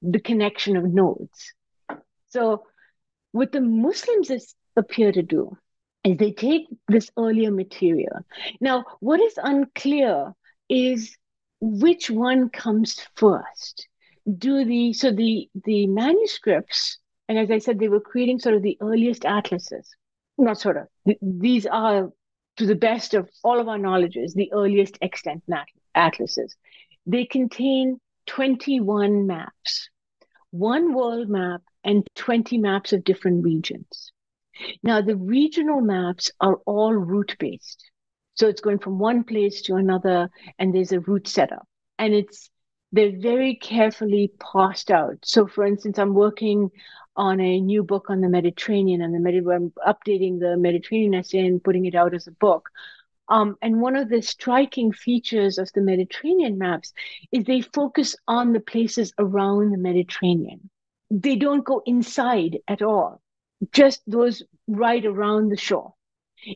the 0.00 0.20
connection 0.20 0.76
of 0.76 0.84
nodes. 0.84 1.52
So 2.28 2.66
what 3.32 3.50
the 3.50 3.60
Muslims 3.60 4.30
appear 4.76 5.10
to 5.10 5.22
do 5.22 5.56
is 6.04 6.18
they 6.18 6.30
take 6.30 6.68
this 6.86 7.10
earlier 7.18 7.50
material. 7.50 8.20
Now, 8.60 8.84
what 9.00 9.20
is 9.20 9.34
unclear 9.42 10.34
is 10.68 11.16
which 11.62 12.10
one 12.10 12.50
comes 12.50 13.00
first. 13.14 13.88
Do 14.38 14.64
the 14.64 14.92
so 14.92 15.10
the 15.10 15.48
the 15.64 15.86
manuscripts, 15.86 16.98
and 17.28 17.38
as 17.38 17.50
I 17.50 17.58
said, 17.58 17.78
they 17.78 17.88
were 17.88 18.00
creating 18.00 18.40
sort 18.40 18.56
of 18.56 18.62
the 18.62 18.76
earliest 18.80 19.24
atlases 19.24 19.94
not 20.38 20.58
sort 20.58 20.76
of, 20.76 20.88
these 21.20 21.66
are, 21.66 22.12
to 22.56 22.66
the 22.66 22.74
best 22.74 23.14
of 23.14 23.28
all 23.42 23.60
of 23.60 23.68
our 23.68 23.78
knowledges, 23.78 24.34
the 24.34 24.52
earliest 24.52 24.98
extant 25.00 25.42
atlases. 25.94 26.56
They 27.06 27.24
contain 27.24 27.98
21 28.26 29.26
maps, 29.26 29.88
one 30.50 30.94
world 30.94 31.28
map, 31.28 31.62
and 31.84 32.06
20 32.14 32.58
maps 32.58 32.92
of 32.92 33.04
different 33.04 33.44
regions. 33.44 34.12
Now, 34.82 35.00
the 35.00 35.16
regional 35.16 35.80
maps 35.80 36.30
are 36.40 36.56
all 36.66 36.92
route 36.92 37.36
based. 37.38 37.90
So 38.34 38.48
it's 38.48 38.60
going 38.60 38.78
from 38.78 38.98
one 38.98 39.24
place 39.24 39.62
to 39.62 39.76
another, 39.76 40.30
and 40.58 40.74
there's 40.74 40.92
a 40.92 41.00
route 41.00 41.28
setup. 41.28 41.66
And 41.98 42.14
it's 42.14 42.50
they're 42.92 43.18
very 43.18 43.56
carefully 43.56 44.32
parsed 44.38 44.90
out. 44.90 45.16
So, 45.24 45.46
for 45.46 45.64
instance, 45.64 45.98
I'm 45.98 46.14
working 46.14 46.70
on 47.16 47.40
a 47.40 47.60
new 47.60 47.82
book 47.82 48.06
on 48.08 48.20
the 48.20 48.28
Mediterranean 48.28 49.02
and 49.02 49.14
the 49.14 49.18
Medi- 49.18 49.38
I'm 49.38 49.72
updating 49.86 50.40
the 50.40 50.56
Mediterranean 50.56 51.14
essay 51.14 51.46
and 51.46 51.62
putting 51.62 51.86
it 51.86 51.94
out 51.94 52.14
as 52.14 52.26
a 52.26 52.32
book. 52.32 52.68
Um, 53.28 53.56
and 53.62 53.80
one 53.80 53.96
of 53.96 54.08
the 54.08 54.20
striking 54.20 54.92
features 54.92 55.58
of 55.58 55.70
the 55.74 55.80
Mediterranean 55.80 56.58
maps 56.58 56.92
is 57.30 57.44
they 57.44 57.62
focus 57.62 58.16
on 58.28 58.52
the 58.52 58.60
places 58.60 59.12
around 59.18 59.70
the 59.72 59.78
Mediterranean. 59.78 60.68
They 61.10 61.36
don't 61.36 61.64
go 61.64 61.82
inside 61.86 62.58
at 62.68 62.82
all, 62.82 63.22
just 63.72 64.02
those 64.06 64.42
right 64.66 65.04
around 65.04 65.50
the 65.50 65.56
shore. 65.56 65.94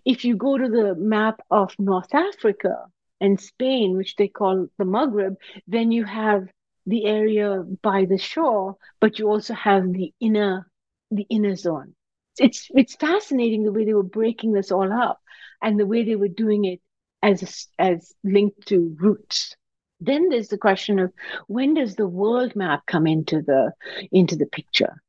If 0.04 0.24
you 0.24 0.36
go 0.36 0.58
to 0.58 0.68
the 0.68 0.94
map 0.94 1.40
of 1.50 1.74
North 1.78 2.14
Africa 2.14 2.86
and 3.20 3.40
Spain, 3.40 3.96
which 3.96 4.16
they 4.16 4.28
call 4.28 4.68
the 4.78 4.84
Maghreb, 4.84 5.36
then 5.66 5.92
you 5.92 6.04
have 6.04 6.48
the 6.86 7.06
area 7.06 7.62
by 7.82 8.04
the 8.04 8.18
shore, 8.18 8.76
but 9.00 9.18
you 9.18 9.28
also 9.28 9.54
have 9.54 9.92
the 9.92 10.12
inner 10.20 10.70
the 11.10 11.26
inner 11.30 11.54
zone. 11.54 11.94
It's 12.38 12.68
it's 12.74 12.96
fascinating 12.96 13.62
the 13.62 13.72
way 13.72 13.84
they 13.84 13.94
were 13.94 14.02
breaking 14.02 14.52
this 14.52 14.72
all 14.72 14.92
up 14.92 15.20
and 15.62 15.78
the 15.78 15.86
way 15.86 16.04
they 16.04 16.16
were 16.16 16.28
doing 16.28 16.64
it 16.64 16.80
as 17.22 17.68
as 17.78 18.14
linked 18.24 18.66
to 18.68 18.96
routes. 19.00 19.56
Then 20.00 20.28
there's 20.28 20.48
the 20.48 20.58
question 20.58 20.98
of 20.98 21.12
when 21.46 21.74
does 21.74 21.94
the 21.94 22.08
world 22.08 22.54
map 22.54 22.84
come 22.86 23.06
into 23.06 23.40
the 23.40 23.72
into 24.12 24.36
the 24.36 24.46
picture? 24.46 25.02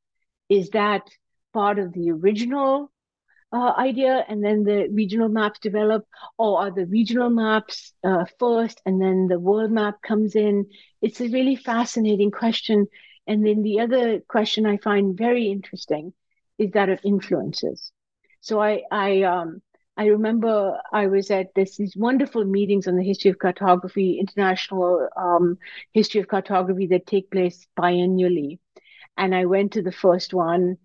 Is 0.49 0.69
that 0.69 1.03
part 1.53 1.79
of 1.79 1.93
the 1.93 2.11
original 2.11 2.91
uh, 3.53 3.73
idea 3.77 4.25
and 4.27 4.43
then 4.43 4.63
the 4.63 4.87
regional 4.91 5.29
maps 5.29 5.59
develop 5.59 6.05
or 6.37 6.59
are 6.61 6.71
the 6.71 6.85
regional 6.85 7.29
maps 7.29 7.93
uh, 8.03 8.25
first 8.39 8.81
and 8.85 9.01
then 9.01 9.27
the 9.27 9.39
world 9.39 9.71
map 9.71 10.01
comes 10.01 10.35
in. 10.35 10.65
It's 11.01 11.21
a 11.21 11.29
really 11.29 11.55
fascinating 11.55 12.31
question. 12.31 12.87
And 13.27 13.45
then 13.45 13.61
the 13.63 13.79
other 13.81 14.19
question 14.21 14.65
i 14.65 14.77
find 14.77 15.17
very 15.17 15.47
interesting 15.47 16.13
is 16.57 16.71
that 16.71 16.89
of 16.89 16.99
influences. 17.03 17.91
So 18.41 18.61
i 18.61 18.83
i 18.91 19.21
um 19.23 19.61
I 19.99 20.05
remember 20.05 20.79
I 20.93 21.07
was 21.07 21.31
at 21.31 21.55
this 21.55 21.77
these 21.77 21.95
wonderful 21.97 22.45
meetings 22.45 22.87
on 22.87 22.95
the 22.97 23.03
history 23.03 23.31
of 23.31 23.39
cartography, 23.39 24.19
international 24.19 25.09
um, 25.17 25.57
history 25.91 26.21
of 26.21 26.27
cartography 26.27 26.85
that 26.87 27.07
take 27.07 27.31
place 27.31 27.65
biennially, 27.75 28.59
and 29.17 29.33
I 29.35 29.45
went 29.45 29.73
to 29.73 29.81
the 29.81 29.91
first 29.91 30.33
one, 30.33 30.77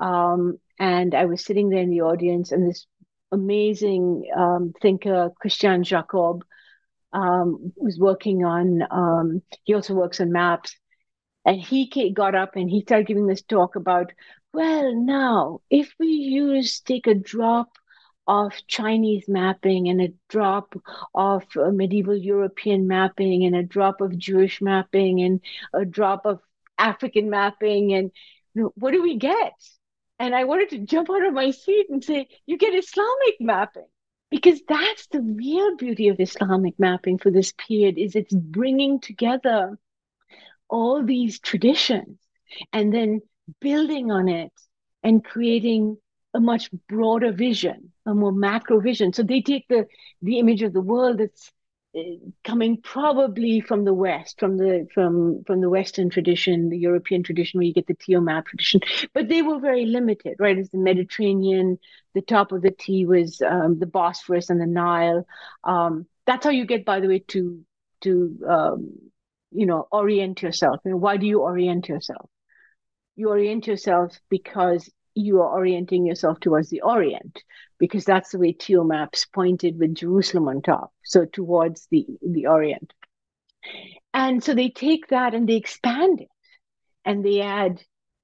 um, 0.00 0.58
and 0.78 1.14
I 1.14 1.26
was 1.26 1.44
sitting 1.44 1.68
there 1.68 1.82
in 1.82 1.90
the 1.90 2.02
audience, 2.02 2.52
and 2.52 2.68
this 2.68 2.86
amazing 3.32 4.30
um, 4.36 4.72
thinker, 4.80 5.30
Christian 5.40 5.84
Jacob, 5.84 6.44
um, 7.12 7.72
was 7.76 7.98
working 7.98 8.44
on, 8.44 8.82
um, 8.90 9.42
he 9.64 9.74
also 9.74 9.94
works 9.94 10.20
on 10.20 10.32
maps. 10.32 10.76
And 11.44 11.60
he 11.60 12.12
got 12.12 12.34
up 12.34 12.56
and 12.56 12.68
he 12.68 12.82
started 12.82 13.06
giving 13.06 13.26
this 13.26 13.42
talk 13.42 13.74
about, 13.76 14.12
well, 14.52 14.94
now, 14.94 15.60
if 15.70 15.94
we 15.98 16.08
use, 16.08 16.80
take 16.80 17.06
a 17.06 17.14
drop 17.14 17.68
of 18.26 18.52
Chinese 18.66 19.24
mapping 19.26 19.88
and 19.88 20.00
a 20.00 20.12
drop 20.28 20.74
of 21.14 21.44
uh, 21.56 21.70
medieval 21.70 22.16
European 22.16 22.86
mapping 22.86 23.44
and 23.44 23.56
a 23.56 23.62
drop 23.62 24.00
of 24.00 24.18
Jewish 24.18 24.60
mapping 24.60 25.20
and 25.22 25.40
a 25.72 25.84
drop 25.84 26.26
of 26.26 26.40
African 26.78 27.30
mapping, 27.30 27.92
and 27.92 28.10
you 28.54 28.62
know, 28.62 28.72
what 28.76 28.92
do 28.92 29.02
we 29.02 29.16
get? 29.16 29.52
And 30.20 30.34
I 30.34 30.44
wanted 30.44 30.68
to 30.70 30.78
jump 30.78 31.08
out 31.10 31.24
of 31.24 31.32
my 31.32 31.50
seat 31.50 31.86
and 31.88 32.04
say, 32.04 32.28
you 32.44 32.58
get 32.58 32.74
Islamic 32.74 33.40
mapping. 33.40 33.86
Because 34.30 34.60
that's 34.68 35.06
the 35.08 35.22
real 35.22 35.76
beauty 35.76 36.08
of 36.08 36.20
Islamic 36.20 36.78
mapping 36.78 37.18
for 37.18 37.30
this 37.30 37.52
period 37.52 37.98
is 37.98 38.14
it's 38.14 38.32
bringing 38.32 39.00
together 39.00 39.78
all 40.68 41.02
these 41.02 41.40
traditions 41.40 42.18
and 42.72 42.94
then 42.94 43.22
building 43.60 44.12
on 44.12 44.28
it 44.28 44.52
and 45.02 45.24
creating 45.24 45.96
a 46.34 46.38
much 46.38 46.70
broader 46.88 47.32
vision, 47.32 47.90
a 48.06 48.14
more 48.14 48.30
macro 48.30 48.78
vision. 48.78 49.12
So 49.12 49.22
they 49.22 49.40
take 49.40 49.66
the 49.68 49.86
the 50.22 50.38
image 50.38 50.62
of 50.62 50.74
the 50.74 50.80
world 50.82 51.18
that's 51.18 51.50
coming 52.44 52.80
probably 52.82 53.60
from 53.60 53.84
the 53.84 53.94
West, 53.94 54.38
from 54.38 54.56
the 54.56 54.86
from 54.94 55.42
from 55.46 55.60
the 55.60 55.68
Western 55.68 56.10
tradition, 56.10 56.68
the 56.68 56.78
European 56.78 57.22
tradition, 57.22 57.58
where 57.58 57.66
you 57.66 57.74
get 57.74 57.86
the 57.86 57.94
T-O 57.94 58.20
map 58.20 58.46
tradition. 58.46 58.80
But 59.12 59.28
they 59.28 59.42
were 59.42 59.58
very 59.58 59.86
limited, 59.86 60.36
right? 60.38 60.56
It's 60.58 60.70
the 60.70 60.78
Mediterranean. 60.78 61.78
The 62.14 62.22
top 62.22 62.52
of 62.52 62.62
the 62.62 62.70
T 62.70 63.06
was 63.06 63.40
um, 63.42 63.78
the 63.78 63.86
Bosphorus 63.86 64.50
and 64.50 64.60
the 64.60 64.66
Nile. 64.66 65.26
Um, 65.64 66.06
that's 66.26 66.44
how 66.44 66.50
you 66.50 66.66
get, 66.66 66.84
by 66.84 67.00
the 67.00 67.08
way, 67.08 67.20
to 67.28 67.60
to 68.02 68.38
um, 68.48 68.92
you 69.50 69.66
know 69.66 69.86
orient 69.90 70.42
yourself. 70.42 70.80
Why 70.84 71.16
do 71.16 71.26
you 71.26 71.40
orient 71.40 71.88
yourself? 71.88 72.28
You 73.16 73.28
orient 73.28 73.66
yourself 73.66 74.18
because 74.28 74.90
you 75.20 75.40
are 75.40 75.52
orienting 75.52 76.06
yourself 76.06 76.40
towards 76.40 76.70
the 76.70 76.82
Orient 76.82 77.42
because 77.78 78.04
that's 78.04 78.30
the 78.30 78.38
way 78.38 78.52
T-O 78.52 78.84
maps 78.84 79.26
pointed 79.26 79.78
with 79.78 79.94
Jerusalem 79.94 80.48
on 80.48 80.62
top, 80.62 80.92
so 81.04 81.24
towards 81.24 81.86
the, 81.90 82.06
the 82.22 82.46
Orient. 82.46 82.92
And 84.12 84.42
so 84.42 84.54
they 84.54 84.70
take 84.70 85.08
that 85.08 85.34
and 85.34 85.48
they 85.48 85.56
expand 85.56 86.20
it 86.20 86.28
and 87.04 87.24
they 87.24 87.40
add 87.40 87.80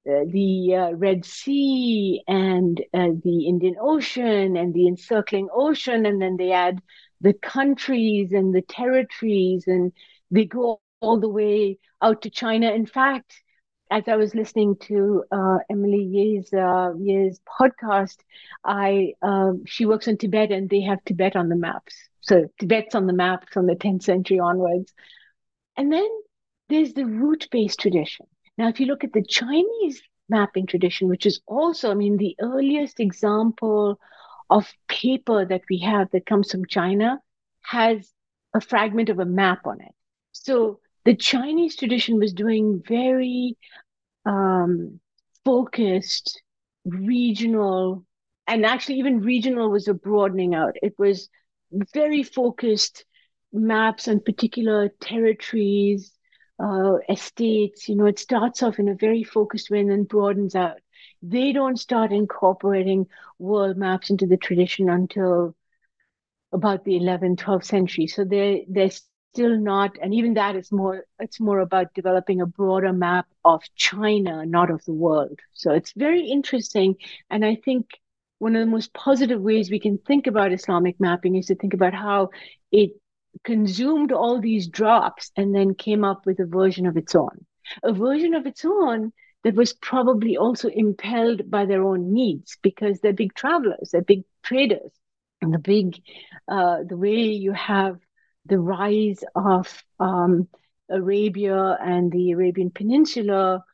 uh, 0.08 0.24
the 0.30 0.74
uh, 0.74 0.90
Red 0.92 1.24
Sea 1.24 2.22
and 2.28 2.80
uh, 2.94 3.08
the 3.24 3.46
Indian 3.48 3.74
Ocean 3.80 4.56
and 4.56 4.72
the 4.72 4.86
encircling 4.86 5.48
ocean, 5.52 6.06
and 6.06 6.22
then 6.22 6.36
they 6.36 6.52
add 6.52 6.78
the 7.20 7.32
countries 7.32 8.32
and 8.32 8.54
the 8.54 8.62
territories, 8.62 9.64
and 9.66 9.92
they 10.30 10.44
go 10.44 10.80
all 11.00 11.18
the 11.18 11.28
way 11.28 11.78
out 12.00 12.22
to 12.22 12.30
China. 12.30 12.70
In 12.70 12.86
fact, 12.86 13.42
as 13.90 14.04
I 14.08 14.16
was 14.16 14.34
listening 14.34 14.76
to 14.82 15.24
uh, 15.30 15.58
Emily 15.70 16.02
Yeh's 16.02 16.52
uh, 16.52 16.92
Yeh's 16.98 17.40
podcast, 17.60 18.16
I 18.64 19.14
um, 19.22 19.64
she 19.66 19.86
works 19.86 20.08
in 20.08 20.18
Tibet 20.18 20.50
and 20.50 20.68
they 20.68 20.80
have 20.82 21.04
Tibet 21.04 21.36
on 21.36 21.48
the 21.48 21.56
maps. 21.56 21.94
So 22.20 22.48
Tibet's 22.58 22.94
on 22.94 23.06
the 23.06 23.12
map 23.12 23.48
from 23.50 23.66
the 23.66 23.76
10th 23.76 24.02
century 24.02 24.40
onwards. 24.40 24.92
And 25.76 25.92
then 25.92 26.08
there's 26.68 26.94
the 26.94 27.04
route-based 27.04 27.78
tradition. 27.78 28.26
Now, 28.58 28.68
if 28.68 28.80
you 28.80 28.86
look 28.86 29.04
at 29.04 29.12
the 29.12 29.22
Chinese 29.22 30.02
mapping 30.28 30.66
tradition, 30.66 31.08
which 31.08 31.26
is 31.26 31.40
also, 31.46 31.90
I 31.90 31.94
mean, 31.94 32.16
the 32.16 32.36
earliest 32.40 32.98
example 32.98 34.00
of 34.50 34.72
paper 34.88 35.44
that 35.44 35.62
we 35.70 35.78
have 35.78 36.10
that 36.10 36.26
comes 36.26 36.50
from 36.50 36.66
China 36.66 37.20
has 37.62 38.12
a 38.54 38.60
fragment 38.60 39.08
of 39.10 39.18
a 39.18 39.24
map 39.24 39.66
on 39.66 39.80
it. 39.80 39.94
So 40.32 40.80
the 41.06 41.14
Chinese 41.14 41.76
tradition 41.76 42.18
was 42.18 42.34
doing 42.34 42.82
very 42.86 43.56
um, 44.26 45.00
focused, 45.44 46.42
regional, 46.84 48.04
and 48.48 48.66
actually 48.66 48.96
even 48.96 49.20
regional 49.20 49.70
was 49.70 49.88
a 49.88 49.94
broadening 49.94 50.54
out. 50.54 50.76
It 50.82 50.94
was 50.98 51.28
very 51.94 52.24
focused 52.24 53.04
maps 53.52 54.08
on 54.08 54.20
particular 54.20 54.90
territories, 55.00 56.12
uh, 56.62 56.96
estates. 57.08 57.88
You 57.88 57.96
know, 57.96 58.06
it 58.06 58.18
starts 58.18 58.62
off 58.62 58.80
in 58.80 58.88
a 58.88 58.94
very 58.94 59.22
focused 59.22 59.70
way 59.70 59.80
and 59.80 59.90
then 59.90 60.04
broadens 60.04 60.56
out. 60.56 60.78
They 61.22 61.52
don't 61.52 61.78
start 61.78 62.12
incorporating 62.12 63.06
world 63.38 63.76
maps 63.76 64.10
into 64.10 64.26
the 64.26 64.36
tradition 64.36 64.90
until 64.90 65.54
about 66.52 66.84
the 66.84 66.96
11th, 66.96 67.38
12th 67.38 67.64
century. 67.64 68.08
So 68.08 68.24
they 68.24 68.66
they're 68.68 68.90
still 69.36 69.58
not 69.58 69.98
and 70.00 70.14
even 70.14 70.34
that 70.34 70.56
is 70.56 70.72
more 70.72 71.04
it's 71.18 71.40
more 71.40 71.60
about 71.60 71.92
developing 71.94 72.40
a 72.40 72.46
broader 72.46 72.92
map 72.92 73.26
of 73.44 73.62
china 73.74 74.46
not 74.46 74.70
of 74.70 74.84
the 74.86 74.94
world. 74.94 75.38
So 75.52 75.72
it's 75.72 75.92
very 75.92 76.26
interesting 76.36 76.96
and 77.30 77.44
i 77.44 77.54
think 77.64 77.86
one 78.38 78.56
of 78.56 78.60
the 78.60 78.74
most 78.76 78.92
positive 78.94 79.40
ways 79.40 79.70
we 79.70 79.80
can 79.80 79.98
think 79.98 80.26
about 80.26 80.52
islamic 80.52 80.98
mapping 80.98 81.36
is 81.36 81.46
to 81.46 81.54
think 81.54 81.74
about 81.74 81.94
how 81.94 82.30
it 82.72 82.92
consumed 83.44 84.12
all 84.12 84.40
these 84.40 84.68
drops 84.68 85.30
and 85.36 85.54
then 85.54 85.74
came 85.74 86.04
up 86.04 86.24
with 86.26 86.40
a 86.40 86.46
version 86.46 86.86
of 86.86 86.96
its 86.96 87.14
own. 87.14 87.44
A 87.82 87.92
version 87.92 88.34
of 88.34 88.46
its 88.46 88.64
own 88.64 89.12
that 89.44 89.54
was 89.54 89.72
probably 89.74 90.36
also 90.36 90.68
impelled 90.68 91.50
by 91.50 91.66
their 91.66 91.82
own 91.82 92.12
needs 92.12 92.56
because 92.62 93.00
they're 93.00 93.12
big 93.12 93.34
travelers 93.34 93.90
they're 93.92 94.02
big 94.02 94.24
traders 94.42 94.92
and 95.42 95.52
the 95.52 95.58
big 95.58 96.00
uh, 96.48 96.78
the 96.88 96.96
way 96.96 97.16
you 97.44 97.52
have 97.52 97.98
the 98.46 98.58
rise 98.58 99.22
of 99.34 99.84
um, 99.98 100.48
Arabia 100.90 101.76
and 101.80 102.10
the 102.12 102.32
Arabian 102.32 102.70
Peninsula 102.70 103.64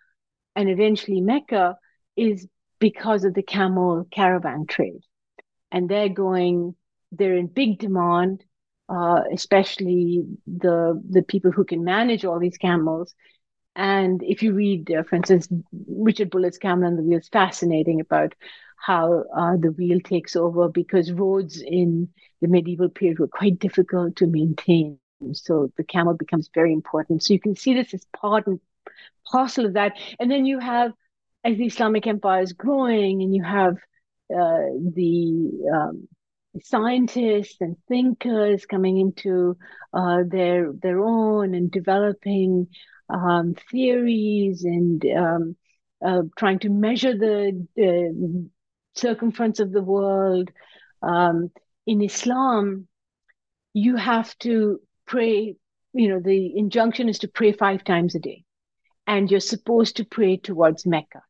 and 0.56 0.68
eventually 0.68 1.20
Mecca 1.20 1.76
is 2.16 2.46
because 2.78 3.24
of 3.24 3.34
the 3.34 3.42
camel 3.42 4.06
caravan 4.10 4.66
trade. 4.66 5.00
And 5.70 5.88
they're 5.88 6.08
going, 6.08 6.74
they're 7.10 7.36
in 7.36 7.46
big 7.46 7.78
demand, 7.78 8.44
uh, 8.88 9.22
especially 9.32 10.24
the, 10.46 11.00
the 11.08 11.22
people 11.22 11.50
who 11.50 11.64
can 11.64 11.84
manage 11.84 12.24
all 12.24 12.38
these 12.38 12.58
camels. 12.58 13.14
And 13.74 14.22
if 14.22 14.42
you 14.42 14.52
read, 14.52 14.90
uh, 14.90 15.02
for 15.04 15.16
instance, 15.16 15.48
Richard 15.88 16.30
Bulliet's 16.30 16.58
Camel 16.58 16.88
on 16.88 16.96
the 16.96 17.02
Wheel 17.02 17.18
is 17.18 17.28
fascinating 17.28 18.00
about 18.00 18.34
how 18.76 19.24
uh, 19.34 19.56
the 19.56 19.70
wheel 19.70 20.00
takes 20.00 20.36
over 20.36 20.68
because 20.68 21.12
roads 21.12 21.62
in 21.62 22.08
the 22.42 22.48
medieval 22.48 22.90
period 22.90 23.18
were 23.18 23.28
quite 23.28 23.58
difficult 23.58 24.16
to 24.16 24.26
maintain. 24.26 24.98
So 25.32 25.70
the 25.76 25.84
camel 25.84 26.14
becomes 26.14 26.50
very 26.52 26.72
important. 26.72 27.22
So 27.22 27.32
you 27.32 27.40
can 27.40 27.56
see 27.56 27.72
this 27.72 27.94
as 27.94 28.04
part 28.14 28.46
and 28.46 28.60
parcel 29.30 29.64
of 29.64 29.74
that. 29.74 29.96
And 30.18 30.30
then 30.30 30.44
you 30.44 30.58
have, 30.58 30.92
as 31.44 31.56
the 31.56 31.66
Islamic 31.66 32.06
Empire 32.06 32.42
is 32.42 32.52
growing, 32.52 33.22
and 33.22 33.34
you 33.34 33.42
have 33.42 33.76
uh, 34.30 34.66
the 34.94 35.50
um, 35.72 36.08
scientists 36.62 37.56
and 37.60 37.76
thinkers 37.88 38.66
coming 38.66 38.98
into 38.98 39.56
uh, 39.94 40.22
their 40.26 40.72
their 40.72 41.00
own 41.00 41.54
and 41.54 41.70
developing 41.70 42.68
um, 43.08 43.54
theories 43.70 44.64
and 44.64 45.04
um, 45.16 45.56
uh, 46.04 46.22
trying 46.36 46.58
to 46.60 46.68
measure 46.68 47.16
the, 47.16 48.48
circumference 48.94 49.58
of 49.58 49.72
the 49.72 49.82
world. 49.82 50.50
Um, 51.02 51.50
in 51.86 52.02
Islam, 52.02 52.88
you 53.72 53.96
have 53.96 54.36
to 54.38 54.80
pray, 55.06 55.56
you 55.92 56.08
know, 56.08 56.20
the 56.20 56.56
injunction 56.56 57.08
is 57.08 57.18
to 57.20 57.28
pray 57.28 57.52
five 57.52 57.84
times 57.84 58.14
a 58.14 58.18
day, 58.18 58.44
and 59.06 59.30
you're 59.30 59.40
supposed 59.40 59.96
to 59.96 60.04
pray 60.04 60.36
towards 60.36 60.86
Mecca. 60.86 61.22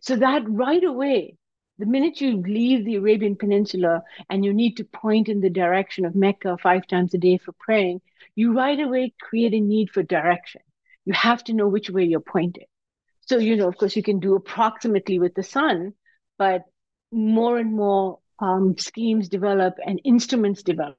So 0.00 0.16
that 0.16 0.48
right 0.48 0.82
away, 0.82 1.36
the 1.78 1.86
minute 1.86 2.20
you 2.20 2.40
leave 2.40 2.84
the 2.84 2.96
Arabian 2.96 3.36
Peninsula 3.36 4.02
and 4.30 4.44
you 4.44 4.52
need 4.52 4.78
to 4.78 4.84
point 4.84 5.28
in 5.28 5.40
the 5.40 5.50
direction 5.50 6.04
of 6.04 6.14
Mecca 6.14 6.56
five 6.62 6.86
times 6.86 7.14
a 7.14 7.18
day 7.18 7.38
for 7.38 7.52
praying, 7.52 8.00
you 8.34 8.54
right 8.54 8.78
away 8.78 9.14
create 9.20 9.54
a 9.54 9.60
need 9.60 9.90
for 9.90 10.02
direction. 10.02 10.62
You 11.04 11.12
have 11.12 11.44
to 11.44 11.52
know 11.52 11.68
which 11.68 11.90
way 11.90 12.04
you're 12.04 12.20
pointing. 12.20 12.66
So, 13.26 13.38
you 13.38 13.56
know, 13.56 13.68
of 13.68 13.76
course, 13.76 13.96
you 13.96 14.02
can 14.02 14.20
do 14.20 14.34
approximately 14.34 15.18
with 15.18 15.34
the 15.34 15.42
sun, 15.42 15.92
but 16.38 16.62
more 17.12 17.58
and 17.58 17.72
more 17.72 18.20
um, 18.38 18.76
schemes 18.78 19.28
develop 19.28 19.74
and 19.84 20.00
instruments 20.04 20.62
develop 20.62 20.96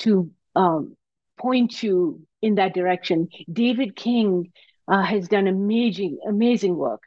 to 0.00 0.30
um, 0.54 0.96
point 1.38 1.82
you 1.82 2.26
in 2.42 2.56
that 2.56 2.74
direction. 2.74 3.28
David 3.52 3.96
King 3.96 4.52
uh, 4.86 5.02
has 5.02 5.28
done 5.28 5.46
amazing, 5.46 6.18
amazing 6.26 6.76
work 6.76 7.02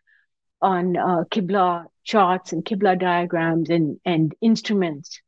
on 0.61 0.97
uh, 0.97 1.23
Qibla 1.31 1.85
charts 2.03 2.53
and 2.53 2.63
Qibla 2.63 2.99
diagrams 2.99 3.69
and, 3.69 3.99
and 4.05 4.33
instruments 4.41 5.19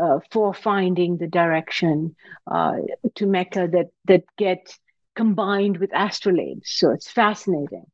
uh, 0.00 0.18
for 0.30 0.54
finding 0.54 1.18
the 1.18 1.26
direction 1.26 2.16
uh, 2.50 2.76
to 3.16 3.26
Mecca 3.26 3.68
that, 3.72 3.88
that 4.06 4.24
get 4.36 4.76
combined 5.14 5.76
with 5.78 5.90
astrolabes. 5.90 6.66
So 6.66 6.90
it's 6.90 7.10
fascinating. 7.10 7.84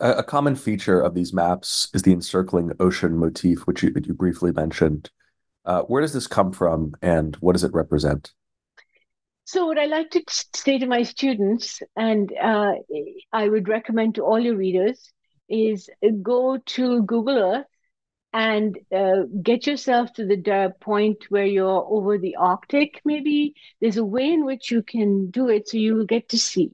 A, 0.00 0.22
common 0.22 0.56
feature 0.56 1.00
of 1.00 1.14
these 1.14 1.32
maps 1.32 1.88
is 1.92 2.02
the 2.02 2.12
encircling 2.12 2.72
ocean 2.80 3.16
motif, 3.16 3.66
which 3.66 3.82
you, 3.82 3.92
you 4.02 4.14
briefly 4.14 4.52
mentioned. 4.52 5.10
Uh, 5.64 5.82
where 5.82 6.02
does 6.02 6.12
this 6.12 6.26
come 6.26 6.52
from 6.52 6.94
and 7.02 7.36
what 7.36 7.52
does 7.52 7.64
it 7.64 7.72
represent? 7.72 8.32
So, 9.44 9.66
what 9.66 9.78
I 9.78 9.86
like 9.86 10.10
to 10.10 10.22
say 10.54 10.78
to 10.78 10.86
my 10.86 11.02
students, 11.02 11.82
and 11.96 12.32
uh, 12.40 12.72
I 13.32 13.48
would 13.48 13.68
recommend 13.68 14.14
to 14.14 14.24
all 14.24 14.38
your 14.38 14.56
readers, 14.56 15.12
is 15.48 15.90
go 16.22 16.58
to 16.58 17.02
Google 17.02 17.38
Earth 17.38 17.66
and 18.32 18.78
uh, 18.94 19.24
get 19.42 19.66
yourself 19.66 20.12
to 20.14 20.24
the 20.24 20.74
point 20.80 21.26
where 21.28 21.44
you're 21.44 21.86
over 21.88 22.18
the 22.18 22.36
Arctic, 22.36 23.00
maybe. 23.04 23.54
There's 23.80 23.98
a 23.98 24.04
way 24.04 24.32
in 24.32 24.44
which 24.44 24.70
you 24.70 24.82
can 24.82 25.30
do 25.30 25.48
it 25.48 25.68
so 25.68 25.76
you 25.76 25.94
will 25.94 26.06
get 26.06 26.30
to 26.30 26.38
see 26.38 26.72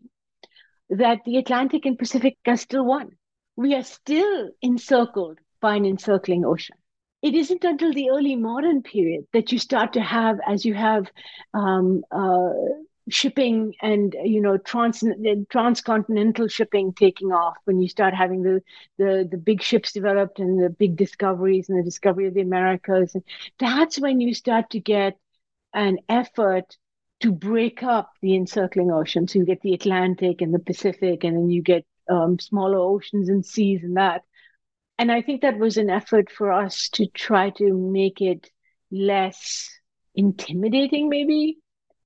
that 0.91 1.21
the 1.25 1.39
Atlantic 1.39 1.87
and 1.87 1.99
Pacific 1.99 2.37
are 2.47 2.57
still 2.57 2.85
one. 2.85 3.11
We 3.57 3.75
are 3.75 3.83
still 3.83 4.51
encircled 4.63 5.39
by 5.61 5.77
an 5.77 5.87
encircling 5.87 6.45
ocean. 6.45 6.77
It 7.23 7.35
isn't 7.35 7.65
until 7.65 7.93
the 7.93 8.11
early 8.11 8.37
modern 8.37 8.83
period 8.83 9.27
that 9.33 9.53
you 9.53 9.59
start 9.59 9.93
to 9.95 10.01
have, 10.01 10.39
as 10.47 10.65
you 10.65 10.75
have 10.75 11.11
um, 11.55 12.05
uh, 12.11 12.51
shipping 13.09 13.75
and 13.83 14.15
you 14.25 14.41
know 14.41 14.57
trans 14.59 15.03
transcontinental 15.51 16.49
shipping 16.49 16.93
taking 16.93 17.33
off 17.33 17.57
when 17.65 17.81
you 17.81 17.89
start 17.89 18.15
having 18.15 18.43
the 18.43 18.63
the 18.99 19.29
the 19.31 19.37
big 19.37 19.63
ships 19.63 19.93
developed 19.93 20.39
and 20.39 20.63
the 20.63 20.71
big 20.71 20.97
discoveries 20.97 21.69
and 21.69 21.79
the 21.79 21.85
discovery 21.85 22.27
of 22.29 22.35
the 22.35 22.41
Americas 22.41 23.15
and 23.15 23.25
that's 23.59 23.99
when 23.99 24.21
you 24.21 24.33
start 24.35 24.71
to 24.71 24.81
get 24.81 25.17
an 25.75 25.99
effort 26.09 26.77
to 27.21 27.33
break 27.33 27.83
up 27.83 28.11
the 28.23 28.35
encircling 28.35 28.91
ocean. 28.91 29.29
So 29.29 29.39
you 29.39 29.45
get 29.45 29.61
the 29.63 29.75
Atlantic 29.75 30.41
and 30.41 30.53
the 30.55 30.59
Pacific, 30.59 31.25
and 31.25 31.37
then 31.37 31.51
you 31.51 31.63
get 31.63 31.85
um, 32.11 32.39
smaller 32.39 32.79
oceans 32.79 33.29
and 33.29 33.45
seas 33.45 33.83
and 33.83 33.97
that. 33.97 34.23
And 34.99 35.11
I 35.11 35.23
think 35.23 35.43
that 35.43 35.59
was 35.59 35.77
an 35.77 35.91
effort 35.91 36.31
for 36.31 36.53
us 36.53 36.89
to 36.91 37.07
try 37.07 37.51
to 37.51 37.73
make 37.73 38.21
it 38.21 38.51
less 38.91 39.71
intimidating, 40.15 41.09
maybe, 41.09 41.59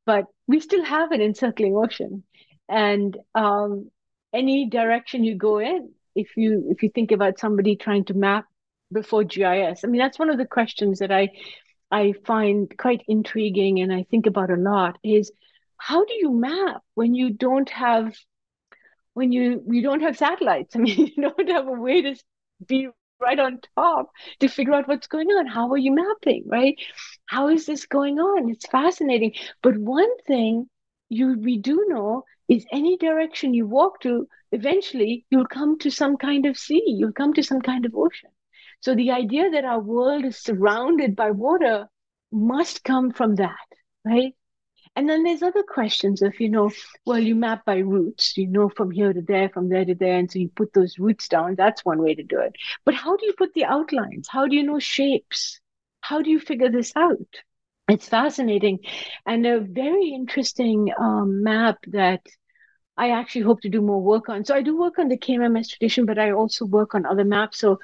but 0.07 0.27
we 0.47 0.61
still 0.61 0.85
have 0.85 1.11
an 1.11 1.21
encircling 1.21 1.77
ocean. 1.77 2.23
And 2.69 3.17
um, 3.35 3.91
any 4.33 4.69
direction 4.69 5.25
you 5.25 5.37
go 5.37 5.59
in, 5.59 5.91
if 6.15 6.37
you 6.37 6.69
if 6.71 6.83
you 6.83 6.91
think 6.91 7.11
about 7.13 7.39
somebody 7.39 7.77
trying 7.77 8.05
to 8.07 8.15
map 8.15 8.47
before 8.93 9.25
GIS, 9.25 9.85
I 9.85 9.89
mean 9.89 9.99
that's 9.99 10.19
one 10.19 10.31
of 10.31 10.39
the 10.39 10.47
questions 10.47 11.01
that 11.01 11.11
I 11.11 11.31
I 11.95 12.13
find 12.27 12.77
quite 12.77 13.03
intriguing 13.09 13.81
and 13.81 13.93
I 13.93 14.05
think 14.11 14.27
about 14.27 14.51
a 14.51 14.57
lot 14.57 14.99
is 15.05 15.33
how 15.77 16.05
do 16.05 16.15
you 16.15 16.31
map 16.33 16.83
when 16.95 17.15
you 17.15 17.31
don't 17.31 17.71
have 17.71 18.15
when 19.15 19.33
you 19.33 19.63
you 19.69 19.83
don't 19.83 20.03
have 20.03 20.17
satellites? 20.17 20.77
I 20.77 20.79
mean, 20.81 21.13
you 21.17 21.23
don't 21.23 21.49
have 21.49 21.67
a 21.69 21.73
way 21.73 22.03
to 22.03 22.15
be 22.67 22.89
right 23.21 23.39
on 23.39 23.61
top 23.77 24.11
to 24.41 24.49
figure 24.49 24.75
out 24.75 24.89
what's 24.89 25.07
going 25.07 25.29
on. 25.29 25.47
How 25.47 25.71
are 25.73 25.79
you 25.79 25.93
mapping, 25.93 26.45
right? 26.47 26.77
How 27.27 27.49
is 27.49 27.67
this 27.67 27.87
going 27.87 28.19
on? 28.19 28.51
It's 28.51 28.67
fascinating. 28.67 29.35
But 29.63 29.77
one 29.79 30.17
thing 30.27 30.69
you 31.09 31.39
we 31.39 31.59
do 31.59 31.87
know 31.89 32.25
is 32.49 32.67
any 32.73 32.97
direction 32.97 33.55
you 33.55 33.67
walk 33.67 34.01
to, 34.01 34.29
eventually 34.53 35.27
you'll 35.31 35.47
come 35.47 35.79
to 35.79 35.91
some 35.91 36.17
kind 36.17 36.47
of 36.47 36.57
sea, 36.59 36.83
you'll 36.87 37.13
come 37.13 37.33
to 37.35 37.43
some 37.43 37.61
kind 37.63 37.87
of 37.87 37.95
ocean. 37.95 38.31
So 38.85 38.95
the 38.95 39.13
idea 39.13 39.49
that 39.49 39.65
our 39.65 39.81
world 39.81 40.27
is 40.27 40.37
surrounded 40.37 41.17
by 41.17 41.31
water 41.31 41.89
must 42.31 42.85
come 42.85 43.13
from 43.13 43.37
that, 43.37 43.67
right? 44.05 44.35
And 44.95 45.09
then 45.09 45.23
there's 45.23 45.43
other 45.43 45.63
questions 45.63 46.21
of, 46.21 46.39
you 46.39 46.51
know, 46.51 46.71
well, 47.07 47.19
you 47.19 47.35
map 47.35 47.65
by 47.65 47.79
routes, 47.79 48.37
you 48.37 48.47
know, 48.47 48.69
from 48.69 48.91
here 48.91 49.15
to 49.15 49.23
there, 49.23 49.49
from 49.49 49.71
there 49.71 49.87
to 49.87 49.95
there. 49.95 50.19
And 50.19 50.31
so 50.31 50.39
you 50.39 50.51
put 50.51 50.75
those 50.75 50.99
routes 50.99 51.29
down. 51.29 51.55
That's 51.55 51.83
one 51.83 52.03
way 52.03 52.15
to 52.15 52.23
do 52.23 52.39
it. 52.41 52.57
But 52.85 52.93
how 52.93 53.17
do 53.17 53.25
you 53.25 53.33
put 53.39 53.55
the 53.55 53.65
outlines? 53.65 54.29
How 54.29 54.47
do 54.47 54.55
you 54.55 54.63
know 54.63 54.79
shapes? 54.79 55.61
How 56.03 56.21
do 56.21 56.29
you 56.29 56.39
figure 56.39 56.71
this 56.71 56.93
out? 56.95 57.41
It's 57.89 58.11
fascinating 58.11 58.81
and 59.25 59.47
a 59.47 59.61
very 59.61 60.11
interesting 60.11 60.93
um, 61.01 61.43
map 61.43 61.79
that 61.87 62.21
I 62.99 63.13
actually 63.13 63.43
hope 63.43 63.63
to 63.63 63.71
do 63.71 63.81
more 63.81 64.03
work 64.03 64.29
on. 64.29 64.45
So 64.45 64.55
I 64.55 64.61
do 64.61 64.79
work 64.79 64.99
on 64.99 65.09
the 65.09 65.17
KMMS 65.17 65.71
tradition, 65.71 66.05
but 66.05 66.19
I 66.19 66.33
also 66.33 66.67
work 66.67 66.95
on 66.95 67.07
other 67.07 67.25
maps. 67.25 67.59
So 67.59 67.79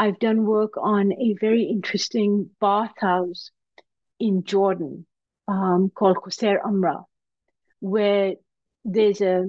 I've 0.00 0.18
done 0.18 0.46
work 0.46 0.78
on 0.78 1.12
a 1.12 1.34
very 1.38 1.64
interesting 1.64 2.48
bathhouse 2.58 3.50
in 4.18 4.44
Jordan 4.44 5.04
um, 5.46 5.90
called 5.94 6.16
Qusair 6.16 6.56
Amra, 6.64 7.04
where 7.80 8.36
there's 8.82 9.20
a 9.20 9.44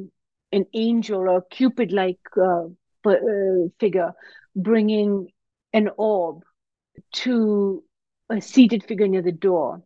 an 0.51 0.65
angel 0.73 1.29
or 1.29 1.41
Cupid 1.49 1.93
like 1.93 2.19
uh, 2.35 2.65
uh, 3.05 3.69
figure 3.79 4.11
bringing 4.53 5.29
an 5.71 5.89
orb 5.97 6.41
to 7.23 7.81
a 8.29 8.41
seated 8.41 8.83
figure 8.83 9.07
near 9.07 9.21
the 9.21 9.31
door, 9.31 9.81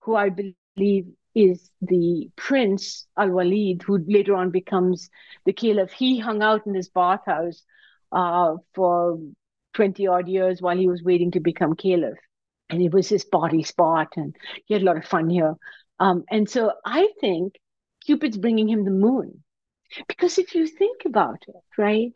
who 0.00 0.16
I 0.16 0.28
believe 0.28 1.06
is 1.34 1.70
the 1.80 2.28
prince 2.36 3.06
Al 3.16 3.30
Walid, 3.30 3.80
who 3.86 4.04
later 4.06 4.34
on 4.34 4.50
becomes 4.50 5.08
the 5.46 5.54
caliph. 5.54 5.92
He 5.92 6.18
hung 6.18 6.42
out 6.42 6.66
in 6.66 6.74
this 6.74 6.90
bathhouse 6.90 7.62
uh, 8.12 8.56
for 8.74 9.18
20 9.74 10.06
odd 10.06 10.28
years 10.28 10.62
while 10.62 10.76
he 10.76 10.88
was 10.88 11.02
waiting 11.02 11.30
to 11.32 11.40
become 11.40 11.74
caliph. 11.76 12.18
And 12.70 12.82
it 12.82 12.92
was 12.92 13.08
his 13.08 13.24
body 13.24 13.62
spot 13.62 14.08
and 14.16 14.34
he 14.66 14.74
had 14.74 14.82
a 14.82 14.86
lot 14.86 14.96
of 14.96 15.04
fun 15.04 15.28
here. 15.30 15.54
Um, 16.00 16.24
and 16.30 16.48
so 16.48 16.72
i 16.84 17.08
think 17.20 17.54
cupid's 18.04 18.36
bringing 18.38 18.68
him 18.68 18.84
the 18.84 18.90
moon. 18.90 19.44
Because 20.08 20.38
if 20.38 20.54
you 20.54 20.66
think 20.66 21.04
about 21.04 21.42
it 21.48 21.62
right 21.78 22.12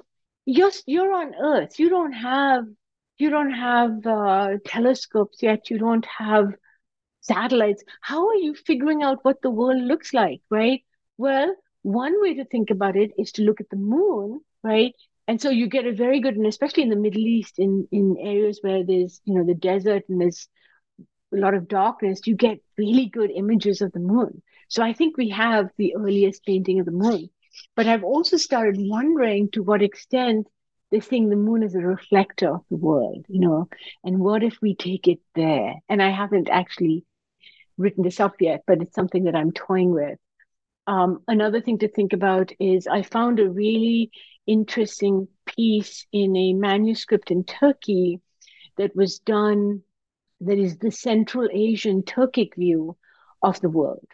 you're 0.47 0.71
you're 0.87 1.13
on 1.13 1.35
earth. 1.35 1.79
You 1.79 1.89
don't 1.91 2.13
have 2.13 2.65
you 3.19 3.31
don't 3.31 3.53
have 3.53 4.07
uh, 4.07 4.59
telescopes 4.65 5.43
yet. 5.43 5.71
You 5.71 5.79
don't 5.79 6.07
have 6.07 6.55
satellites. 7.21 7.85
How 8.01 8.29
are 8.29 8.37
you 8.37 8.55
figuring 8.55 9.03
out 9.03 9.25
what 9.25 9.43
the 9.43 9.51
world 9.51 9.83
looks 9.83 10.13
like 10.15 10.41
right? 10.51 10.83
Well 11.19 11.55
one 11.83 12.21
way 12.21 12.35
to 12.35 12.45
think 12.45 12.71
about 12.71 12.97
it 12.97 13.13
is 13.19 13.33
to 13.33 13.43
look 13.43 13.61
at 13.61 13.71
the 13.71 13.77
moon 13.77 14.41
right 14.63 14.95
and 15.29 15.41
so 15.41 15.51
you 15.51 15.69
get 15.69 15.87
a 15.87 15.93
very 15.93 16.21
good 16.21 16.37
and 16.37 16.47
especially 16.47 16.83
in 16.83 16.89
the 16.89 16.97
middle 16.97 17.21
east 17.21 17.59
in 17.59 17.87
in 17.93 18.17
areas 18.19 18.59
where 18.63 18.85
there's 18.85 19.21
you 19.25 19.35
know 19.35 19.45
the 19.45 19.55
desert 19.55 20.03
and 20.09 20.21
there's 20.21 20.49
a 21.33 21.37
lot 21.37 21.55
of 21.55 21.69
darkness 21.69 22.27
you 22.27 22.35
get 22.35 22.59
really 22.79 23.07
good 23.07 23.31
images 23.31 23.83
of 23.83 23.93
the 23.93 24.01
moon. 24.01 24.43
So 24.69 24.83
i 24.83 24.93
think 24.93 25.17
we 25.17 25.29
have 25.29 25.69
the 25.77 25.95
earliest 25.97 26.45
painting 26.45 26.81
of 26.81 26.87
the 26.87 26.93
moon. 26.93 27.31
But 27.77 27.87
i've 27.87 28.05
also 28.05 28.37
started 28.39 28.77
wondering 28.79 29.51
to 29.53 29.63
what 29.63 29.83
extent 29.83 30.49
they're 30.91 31.03
seeing 31.03 31.29
the 31.29 31.37
moon 31.37 31.63
as 31.63 31.75
a 31.75 31.81
reflector 31.81 32.55
of 32.55 32.65
the 32.71 32.77
world 32.77 33.27
you 33.29 33.41
know 33.41 33.69
and 34.05 34.19
what 34.19 34.43
if 34.43 34.59
we 34.63 34.75
take 34.75 35.07
it 35.07 35.21
there? 35.35 35.75
And 35.89 36.03
i 36.03 36.11
haven't 36.11 36.49
actually 36.49 37.05
written 37.77 38.03
this 38.03 38.21
up 38.21 38.37
yet 38.41 38.63
but 38.67 38.81
it's 38.83 38.95
something 38.95 39.25
that 39.25 39.37
i'm 39.37 39.53
toying 39.53 39.93
with. 39.93 40.19
Um, 40.87 41.23
another 41.29 41.61
thing 41.61 41.81
to 41.81 41.89
think 41.89 42.15
about 42.15 42.51
is 42.59 42.87
I 42.87 43.03
found 43.03 43.41
a 43.41 43.51
really 43.51 44.11
interesting 44.49 45.29
piece 45.47 46.07
in 46.13 46.37
a 46.37 46.53
manuscript 46.55 47.31
in 47.31 47.45
Turkey 47.45 48.21
that 48.79 48.97
was 48.97 49.21
done 49.21 49.83
that 50.41 50.59
is 50.59 50.79
the 50.79 50.91
Central 50.91 51.49
Asian 51.53 52.03
Turkic 52.03 52.55
view 52.57 52.97
of 53.43 53.61
the 53.61 53.71
world. 53.71 54.07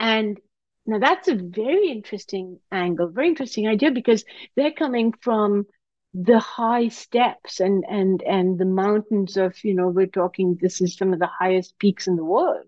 And 0.00 0.40
now 0.86 0.98
that's 0.98 1.28
a 1.28 1.34
very 1.34 1.90
interesting 1.90 2.60
angle, 2.72 3.08
very 3.08 3.28
interesting 3.28 3.68
idea 3.68 3.90
because 3.90 4.24
they're 4.56 4.72
coming 4.72 5.12
from 5.20 5.66
the 6.14 6.38
high 6.38 6.88
steppes 6.88 7.60
and 7.60 7.84
and 7.88 8.22
and 8.22 8.58
the 8.58 8.64
mountains 8.64 9.36
of 9.36 9.52
you 9.64 9.74
know 9.74 9.88
we're 9.88 10.06
talking 10.06 10.56
this 10.60 10.80
is 10.80 10.96
some 10.96 11.12
of 11.12 11.18
the 11.18 11.26
highest 11.26 11.76
peaks 11.80 12.06
in 12.06 12.14
the 12.14 12.24
world 12.24 12.66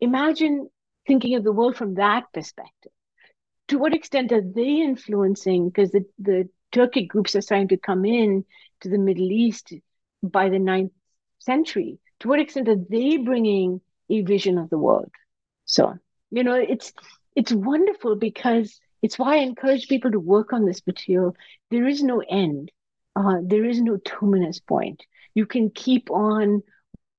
imagine 0.00 0.68
thinking 1.06 1.34
of 1.34 1.44
the 1.44 1.52
world 1.52 1.74
from 1.76 1.94
that 1.94 2.24
perspective 2.34 2.92
to 3.68 3.78
what 3.78 3.94
extent 3.94 4.32
are 4.32 4.42
they 4.42 4.80
influencing? 4.80 5.68
Because 5.68 5.90
the, 5.90 6.04
the 6.18 6.48
Turkic 6.72 7.08
groups 7.08 7.34
are 7.36 7.40
starting 7.40 7.68
to 7.68 7.76
come 7.76 8.04
in 8.04 8.44
to 8.80 8.88
the 8.88 8.98
Middle 8.98 9.30
East 9.30 9.72
by 10.22 10.48
the 10.48 10.58
ninth 10.58 10.92
century. 11.38 11.98
To 12.20 12.28
what 12.28 12.40
extent 12.40 12.68
are 12.68 12.82
they 12.90 13.16
bringing 13.18 13.80
a 14.10 14.22
vision 14.22 14.58
of 14.58 14.70
the 14.70 14.78
world? 14.78 15.10
So, 15.64 15.94
you 16.30 16.44
know, 16.44 16.54
it's 16.54 16.92
it's 17.36 17.52
wonderful 17.52 18.16
because 18.16 18.78
it's 19.02 19.18
why 19.18 19.36
I 19.36 19.40
encourage 19.40 19.88
people 19.88 20.10
to 20.12 20.20
work 20.20 20.52
on 20.52 20.64
this 20.64 20.86
material. 20.86 21.36
There 21.70 21.86
is 21.86 22.02
no 22.02 22.20
end. 22.20 22.70
Uh, 23.16 23.36
there 23.42 23.64
is 23.64 23.80
no 23.80 23.98
terminus 23.98 24.60
point. 24.60 25.02
You 25.34 25.46
can 25.46 25.70
keep 25.70 26.10
on 26.10 26.62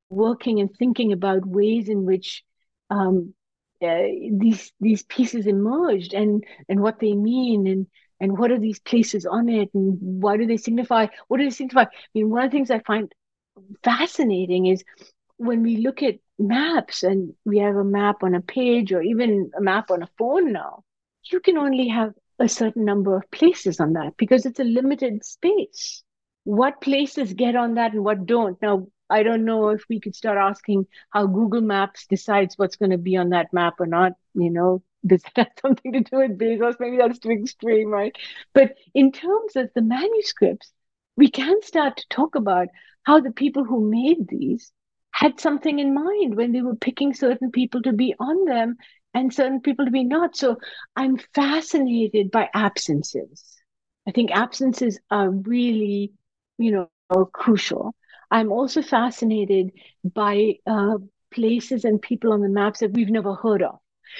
working 0.10 0.60
and 0.60 0.70
thinking 0.74 1.12
about 1.12 1.46
ways 1.46 1.90
in 1.90 2.06
which 2.06 2.44
um, 2.90 3.34
uh, 3.86 4.08
these 4.40 4.72
these 4.80 5.04
pieces 5.04 5.48
emerged 5.48 6.14
and 6.14 6.44
and 6.70 6.82
what 6.82 7.00
they 7.00 7.14
mean 7.14 7.68
and 7.68 7.88
and 8.20 8.38
what 8.38 8.52
are 8.52 8.60
these 8.60 8.80
places 8.80 9.26
on 9.26 9.50
it 9.50 9.70
and 9.74 9.98
why 10.02 10.38
do 10.38 10.46
they 10.48 10.58
signify 10.58 11.08
what 11.28 11.38
do 11.38 11.44
they 11.46 11.50
signify? 11.52 11.84
I 11.84 11.88
mean 12.14 12.30
one 12.30 12.46
of 12.46 12.52
the 12.52 12.58
things 12.58 12.72
i 12.72 12.80
find 12.80 13.12
fascinating 13.84 14.66
is 14.68 14.84
when 15.38 15.62
we 15.64 15.78
look 15.78 16.04
at 16.04 16.16
maps 16.40 17.04
and 17.04 17.34
we 17.46 17.60
have 17.60 17.76
a 17.76 17.84
map 17.84 18.24
on 18.24 18.36
a 18.36 18.42
page 18.42 18.92
or 18.92 19.02
even 19.02 19.52
a 19.58 19.62
map 19.62 19.92
on 19.92 20.04
a 20.04 20.10
phone 20.18 20.52
now 20.52 20.84
you 21.32 21.40
can 21.40 21.58
only 21.58 21.88
have 21.88 22.14
a 22.40 22.48
certain 22.50 22.86
number 22.86 23.16
of 23.16 23.30
places 23.32 23.80
on 23.80 23.94
that 23.94 24.14
because 24.18 24.46
it's 24.46 24.60
a 24.60 24.64
limited 24.64 25.24
space. 25.26 26.04
What 26.44 26.82
places 26.82 27.34
get 27.34 27.56
on 27.56 27.76
that 27.76 27.94
and 27.94 28.04
what 28.04 28.26
don't? 28.26 28.62
Now 28.62 28.88
I 29.10 29.24
don't 29.24 29.46
know 29.46 29.70
if 29.70 29.84
we 29.90 30.00
could 30.00 30.16
start 30.16 30.38
asking 30.38 30.88
how 31.12 31.28
Google 31.28 31.62
Maps 31.62 32.08
decides 32.08 32.58
what's 32.58 32.76
going 32.76 32.92
to 32.92 32.98
be 32.98 33.16
on 33.18 33.30
that 33.30 33.54
map 33.54 33.80
or 33.80 33.86
not. 33.88 34.14
You 34.34 34.50
know, 34.52 34.84
does 35.06 35.24
that 35.24 35.38
have 35.38 35.52
something 35.62 35.94
to 35.94 36.02
do 36.02 36.18
with 36.18 36.38
Bezos? 36.38 36.76
Maybe 36.80 36.98
that's 36.98 37.20
too 37.20 37.32
extreme, 37.32 37.90
right? 37.90 38.16
But 38.54 38.76
in 38.94 39.12
terms 39.12 39.56
of 39.56 39.70
the 39.76 39.82
manuscripts, 39.82 40.72
we 41.18 41.30
can 41.30 41.62
start 41.62 41.98
to 41.98 42.08
talk 42.10 42.36
about 42.36 42.68
how 43.04 43.20
the 43.22 43.32
people 43.32 43.64
who 43.64 43.90
made 43.90 44.28
these 44.28 44.72
had 45.12 45.40
something 45.40 45.80
in 45.80 45.94
mind 45.94 46.36
when 46.36 46.52
they 46.52 46.62
were 46.62 46.76
picking 46.76 47.14
certain 47.14 47.52
people 47.52 47.82
to 47.84 47.94
be 47.94 48.14
on 48.20 48.46
them 48.46 48.76
and 49.14 49.34
certain 49.34 49.62
people 49.62 49.86
to 49.86 49.92
be 49.92 50.04
not. 50.04 50.36
So 50.36 50.58
I'm 50.96 51.18
fascinated 51.34 52.32
by 52.32 52.50
absences. 52.54 53.62
I 54.08 54.12
think 54.12 54.32
absences 54.32 55.00
are 55.10 55.30
really, 55.30 56.14
you 56.58 56.72
know, 56.72 57.26
crucial. 57.26 57.96
I'm 58.36 58.52
also 58.52 58.82
fascinated 58.82 59.72
by 60.04 60.56
uh, 60.68 60.98
places 61.34 61.86
and 61.86 62.02
people 62.02 62.34
on 62.34 62.42
the 62.42 62.50
maps 62.50 62.82
that 62.82 62.92
we've 62.92 63.10
never 63.10 63.34
heard 63.34 63.64
of. 63.64 63.80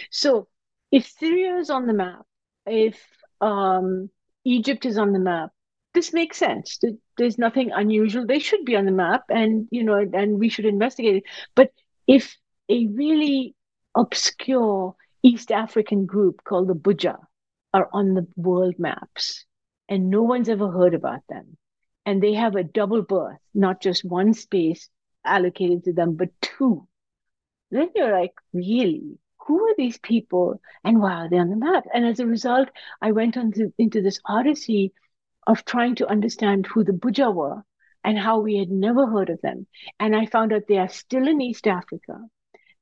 So 0.10 0.48
if 0.90 1.06
Syria 1.06 1.58
is 1.58 1.70
on 1.70 1.86
the 1.86 1.94
map, 1.94 2.26
if 2.66 2.98
um, 3.42 4.10
Egypt 4.46 4.86
is 4.86 4.98
on 4.98 5.12
the 5.12 5.20
map, 5.20 5.50
this 5.94 6.14
makes 6.14 6.38
sense. 6.38 6.80
There's 7.18 7.38
nothing 7.38 7.72
unusual. 7.74 8.26
They 8.26 8.40
should 8.40 8.64
be 8.64 8.78
on 8.78 8.86
the 8.86 8.94
map, 8.94 9.24
and 9.30 9.68
you 9.70 9.84
know, 9.84 9.98
and 9.98 10.40
we 10.40 10.48
should 10.48 10.66
investigate 10.66 11.18
it. 11.18 11.24
But 11.54 11.72
if 12.08 12.38
a 12.70 12.88
really 12.88 13.54
obscure 13.98 14.96
East 15.24 15.52
African 15.52 16.06
group 16.06 16.42
called 16.46 16.70
the 16.70 16.74
Buja 16.74 17.18
are 17.74 17.90
on 17.92 18.14
the 18.14 18.26
world 18.38 18.76
maps, 18.80 19.44
and 19.90 20.10
no 20.10 20.24
one's 20.24 20.48
ever 20.48 20.72
heard 20.72 20.94
about 20.94 21.28
them, 21.28 21.58
and 22.06 22.22
they 22.22 22.34
have 22.34 22.56
a 22.56 22.64
double 22.64 23.02
berth, 23.02 23.40
not 23.54 23.82
just 23.82 24.06
one 24.06 24.34
space 24.34 24.90
allocated 25.26 25.84
to 25.86 25.94
them, 25.94 26.16
but 26.16 26.30
two. 26.42 26.88
Then 27.72 27.90
you're 27.96 28.12
like, 28.12 28.34
really? 28.54 29.18
Who 29.48 29.60
are 29.68 29.76
these 29.78 29.98
people, 29.98 30.60
and 30.84 31.00
why 31.00 31.14
are 31.14 31.30
they 31.30 31.38
on 31.38 31.50
the 31.50 31.56
map? 31.56 31.86
And 31.94 32.06
as 32.06 32.20
a 32.20 32.26
result, 32.26 32.70
I 33.02 33.12
went 33.12 33.38
on 33.38 33.52
to, 33.54 33.74
into 33.78 34.02
this 34.02 34.20
odyssey 34.26 34.94
of 35.46 35.66
trying 35.66 35.96
to 35.96 36.08
understand 36.08 36.66
who 36.66 36.84
the 36.84 36.94
Buja 36.94 37.34
were 37.34 37.64
and 38.04 38.18
how 38.18 38.40
we 38.40 38.58
had 38.58 38.70
never 38.70 39.08
heard 39.08 39.30
of 39.30 39.42
them. 39.42 39.68
And 40.00 40.16
I 40.16 40.26
found 40.26 40.54
out 40.54 40.64
they 40.68 40.78
are 40.78 40.90
still 40.90 41.28
in 41.28 41.42
East 41.42 41.68
Africa. 41.68 42.20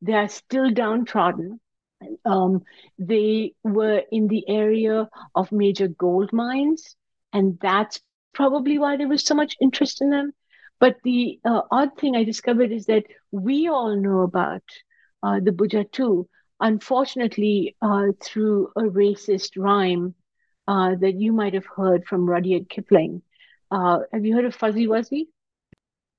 They 0.01 0.13
are 0.13 0.30
still 0.30 0.71
downtrodden. 0.71 1.59
Um, 2.26 2.63
they 2.97 3.53
were 3.63 4.03
in 4.11 4.28
the 4.28 4.47
area 4.49 5.09
of 5.34 5.51
major 5.51 5.88
gold 5.88 6.34
mines, 6.34 6.95
and 7.32 7.57
that's 7.61 8.01
probably 8.34 8.77
why 8.77 8.97
there 8.97 9.07
was 9.07 9.23
so 9.23 9.36
much 9.36 9.55
interest 9.61 10.01
in 10.01 10.09
them. 10.09 10.34
But 10.79 10.97
the 11.03 11.39
uh, 11.45 11.61
odd 11.71 11.97
thing 11.97 12.15
I 12.15 12.23
discovered 12.23 12.71
is 12.71 12.88
that 12.88 13.03
we 13.31 13.67
all 13.67 13.95
know 13.95 14.21
about 14.21 14.63
uh, 15.21 15.39
the 15.39 15.51
Buja 15.51 15.89
too, 15.91 16.27
unfortunately, 16.59 17.75
uh, 17.81 18.07
through 18.21 18.71
a 18.75 18.81
racist 18.81 19.51
rhyme 19.55 20.15
uh, 20.67 20.95
that 20.95 21.15
you 21.15 21.31
might 21.31 21.53
have 21.53 21.65
heard 21.65 22.05
from 22.05 22.29
Rudyard 22.29 22.69
Kipling. 22.69 23.21
Uh, 23.71 23.99
have 24.11 24.25
you 24.25 24.36
heard 24.36 24.45
of 24.45 24.55
Fuzzy 24.55 24.88
Wuzzy? 24.88 25.27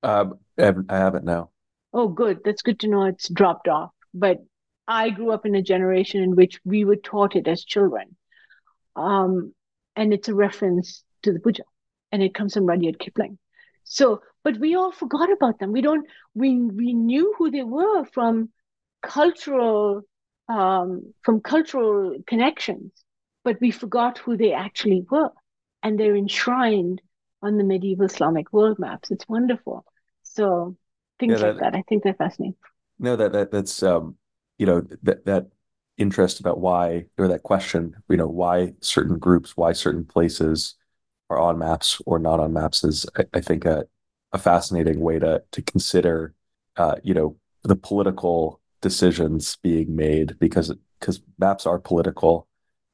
Um, 0.03 0.39
I 0.57 0.97
haven't, 0.97 1.25
now. 1.25 1.49
Oh, 1.93 2.07
good. 2.07 2.39
That's 2.43 2.61
good 2.61 2.79
to 2.81 2.87
know 2.87 3.05
it's 3.05 3.29
dropped 3.29 3.67
off. 3.67 3.91
But 4.13 4.43
I 4.87 5.09
grew 5.09 5.31
up 5.31 5.45
in 5.45 5.55
a 5.55 5.61
generation 5.61 6.21
in 6.21 6.35
which 6.35 6.59
we 6.63 6.85
were 6.85 6.95
taught 6.95 7.35
it 7.35 7.47
as 7.47 7.63
children. 7.63 8.15
Um, 8.95 9.53
and 9.95 10.13
it's 10.13 10.27
a 10.27 10.35
reference 10.35 11.03
to 11.23 11.31
the 11.33 11.39
Buja, 11.39 11.61
and 12.15 12.23
it 12.23 12.33
comes 12.33 12.53
from 12.53 12.65
Rudyard 12.65 12.97
Kipling. 12.97 13.37
So, 13.83 14.21
but 14.43 14.57
we 14.57 14.75
all 14.75 14.91
forgot 14.91 15.29
about 15.31 15.59
them. 15.59 15.71
We 15.73 15.81
don't. 15.81 16.07
We 16.33 16.49
we 16.61 16.93
knew 16.93 17.35
who 17.37 17.51
they 17.51 17.63
were 17.63 18.05
from 18.05 18.49
cultural 19.03 20.01
um, 20.47 21.13
from 21.23 21.41
cultural 21.41 22.15
connections, 22.25 22.91
but 23.43 23.59
we 23.59 23.71
forgot 23.71 24.17
who 24.17 24.37
they 24.37 24.53
actually 24.53 25.05
were. 25.11 25.31
And 25.83 25.99
they're 25.99 26.15
enshrined 26.15 27.01
on 27.43 27.57
the 27.57 27.63
medieval 27.63 28.05
Islamic 28.05 28.51
world 28.51 28.79
maps. 28.79 29.11
It's 29.11 29.27
wonderful. 29.27 29.85
So 30.23 30.77
things 31.19 31.33
yeah, 31.33 31.37
that, 31.39 31.53
like 31.55 31.59
that, 31.63 31.75
I 31.75 31.83
think 31.87 32.03
they're 32.03 32.15
fascinating. 32.15 32.55
No, 32.97 33.15
that, 33.17 33.33
that 33.33 33.51
that's 33.51 33.83
um, 33.83 34.15
you 34.57 34.65
know, 34.65 34.81
that 35.03 35.25
that 35.25 35.47
interest 35.97 36.39
about 36.39 36.59
why 36.59 37.05
or 37.17 37.27
that 37.27 37.43
question, 37.43 37.93
you 38.09 38.17
know, 38.17 38.27
why 38.27 38.73
certain 38.81 39.19
groups, 39.19 39.55
why 39.55 39.73
certain 39.73 40.05
places 40.05 40.75
are 41.29 41.39
on 41.39 41.57
maps 41.57 42.01
or 42.05 42.19
not 42.19 42.39
on 42.39 42.53
maps 42.53 42.83
is 42.83 43.05
I, 43.17 43.25
I 43.33 43.41
think 43.41 43.65
a, 43.65 43.85
a 44.31 44.37
fascinating 44.37 44.99
way 44.99 45.19
to 45.19 45.43
to 45.51 45.61
consider 45.61 46.33
uh, 46.77 46.95
you 47.03 47.13
know, 47.13 47.37
the 47.63 47.75
political 47.75 48.61
decisions 48.81 49.57
being 49.63 49.95
made 49.95 50.37
because 50.39 50.73
because 50.99 51.21
maps 51.39 51.65
are 51.65 51.79
political 51.79 52.47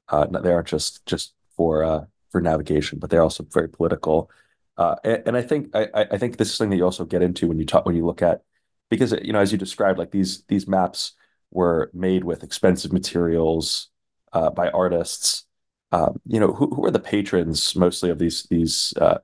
uh, 0.10 0.26
they 0.26 0.52
aren't 0.52 0.68
just 0.68 1.06
just 1.06 1.34
for 1.56 1.84
uh, 1.84 2.06
for 2.30 2.42
navigation, 2.42 3.00
but 3.00 3.10
they're 3.10 3.22
also 3.22 3.46
very 3.52 3.70
political. 3.70 4.30
Uh, 4.78 4.96
and, 5.04 5.24
and, 5.28 5.38
I 5.38 5.42
think 5.42 5.76
I, 5.76 5.88
I 5.94 6.18
think 6.18 6.38
this 6.38 6.50
is 6.50 6.56
something 6.56 6.72
that 6.72 6.78
you 6.78 6.86
also 6.86 7.06
get 7.06 7.22
into 7.22 7.48
when 7.48 7.60
you 7.60 7.66
talk 7.66 7.86
when 7.86 7.96
you 7.96 8.06
look 8.06 8.22
at 8.22 8.42
because 8.90 9.14
you 9.22 9.32
know 9.34 9.40
as 9.40 9.52
you 9.52 9.58
described, 9.58 10.00
like 10.00 10.12
these 10.12 10.44
these 10.48 10.68
maps 10.68 11.14
were 11.52 11.92
made 11.94 12.24
with 12.24 12.44
expensive 12.44 12.94
materials 12.94 13.90
uh, 14.34 14.50
by 14.50 14.70
artists. 14.70 15.46
Um, 15.92 16.22
you 16.26 16.40
know 16.40 16.54
who 16.54 16.74
who 16.74 16.86
are 16.86 16.92
the 16.92 17.00
patrons 17.00 17.76
mostly 17.76 18.10
of 18.10 18.20
these 18.20 18.44
these 18.44 18.94
uh, 19.00 19.20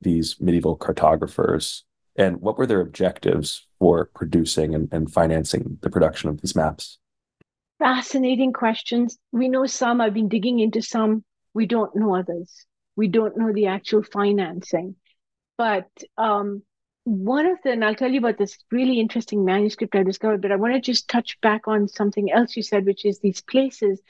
these 0.00 0.40
medieval 0.40 0.76
cartographers, 0.76 1.84
and 2.16 2.40
what 2.40 2.58
were 2.58 2.66
their 2.66 2.80
objectives 2.80 3.66
for 3.78 4.06
producing 4.14 4.74
and, 4.74 4.88
and 4.92 5.12
financing 5.12 5.78
the 5.82 5.90
production 5.90 6.28
of 6.28 6.40
these 6.40 6.54
maps? 6.54 6.98
fascinating 7.82 8.52
questions. 8.52 9.18
We 9.32 9.48
know 9.48 9.66
some, 9.66 10.00
I've 10.00 10.14
been 10.14 10.28
digging 10.28 10.60
into 10.60 10.80
some, 10.82 11.24
we 11.52 11.66
don't 11.66 11.94
know 11.96 12.14
others. 12.14 12.64
We 12.94 13.08
don't 13.08 13.36
know 13.36 13.52
the 13.52 13.66
actual 13.66 14.04
financing. 14.04 14.94
But 15.58 15.88
um, 16.16 16.62
one 17.02 17.46
of 17.46 17.58
the, 17.64 17.72
and 17.72 17.84
I'll 17.84 17.96
tell 17.96 18.10
you 18.10 18.20
about 18.20 18.38
this 18.38 18.56
really 18.70 19.00
interesting 19.00 19.44
manuscript 19.44 19.96
I 19.96 20.04
discovered, 20.04 20.42
but 20.42 20.52
I 20.52 20.56
want 20.56 20.74
to 20.74 20.80
just 20.80 21.08
touch 21.08 21.40
back 21.40 21.66
on 21.66 21.88
something 21.88 22.30
else 22.30 22.56
you 22.56 22.62
said, 22.62 22.86
which 22.86 23.04
is 23.04 23.18
these 23.18 23.42
places. 23.42 24.00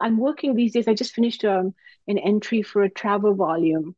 I'm 0.00 0.18
working 0.18 0.54
these 0.54 0.72
days, 0.72 0.88
I 0.88 0.94
just 0.94 1.14
finished 1.14 1.44
um, 1.44 1.74
an 2.08 2.18
entry 2.18 2.62
for 2.62 2.82
a 2.82 2.90
travel 2.90 3.34
volume. 3.34 3.96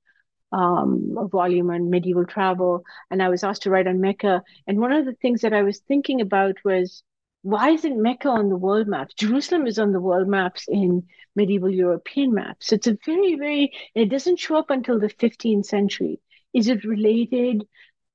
Um, 0.53 1.17
a 1.19 1.27
volume 1.27 1.71
on 1.71 1.89
medieval 1.89 2.27
travel, 2.27 2.85
and 3.11 3.23
I 3.23 3.31
was 3.31 3.43
asked 3.43 3.63
to 3.63 3.71
write 3.71 3.87
on 3.87 4.03
Mecca. 4.03 4.43
And 4.67 4.79
one 4.79 4.93
of 4.93 5.07
the 5.07 5.15
things 5.15 5.41
that 5.41 5.55
I 5.55 5.63
was 5.63 5.79
thinking 5.79 6.21
about 6.21 6.57
was 6.63 7.03
why 7.43 7.71
isn't 7.71 8.01
Mecca 8.01 8.29
on 8.29 8.49
the 8.49 8.57
world 8.57 8.87
maps? 8.87 9.15
Jerusalem 9.15 9.67
is 9.67 9.79
on 9.79 9.93
the 9.93 10.01
world 10.01 10.29
maps 10.29 10.67
in 10.69 11.05
medieval 11.35 11.71
European 11.71 12.33
maps. 12.35 12.69
So 12.69 12.77
it's 12.77 12.87
a 12.87 12.99
very, 13.05 13.35
very, 13.37 13.73
it 13.95 14.11
doesn't 14.11 14.39
show 14.39 14.57
up 14.57 14.71
until 14.71 15.01
the 15.01 15.09
15th 15.09 15.67
century. 15.67 16.21
Is 16.55 16.69
it 16.69 16.85
related 16.85 17.67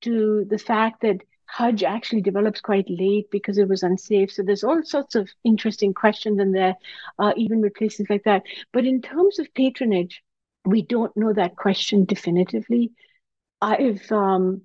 to 0.02 0.44
the 0.48 0.58
fact 0.58 1.02
that 1.02 1.18
Hajj 1.48 1.82
actually 1.82 2.20
develops 2.20 2.60
quite 2.60 2.88
late 2.88 3.30
because 3.30 3.58
it 3.58 3.68
was 3.68 3.82
unsafe? 3.82 4.30
So 4.30 4.42
there's 4.42 4.64
all 4.64 4.82
sorts 4.82 5.14
of 5.14 5.30
interesting 5.44 5.94
questions 5.94 6.38
in 6.38 6.52
there, 6.52 6.74
uh, 7.18 7.32
even 7.36 7.60
with 7.60 7.74
places 7.74 8.06
like 8.10 8.24
that. 8.24 8.42
But 8.72 8.84
in 8.84 9.00
terms 9.00 9.38
of 9.38 9.52
patronage, 9.54 10.22
we 10.64 10.82
don't 10.82 11.16
know 11.16 11.32
that 11.32 11.56
question 11.56 12.04
definitively. 12.04 12.92
I've 13.60 14.10
um, 14.12 14.62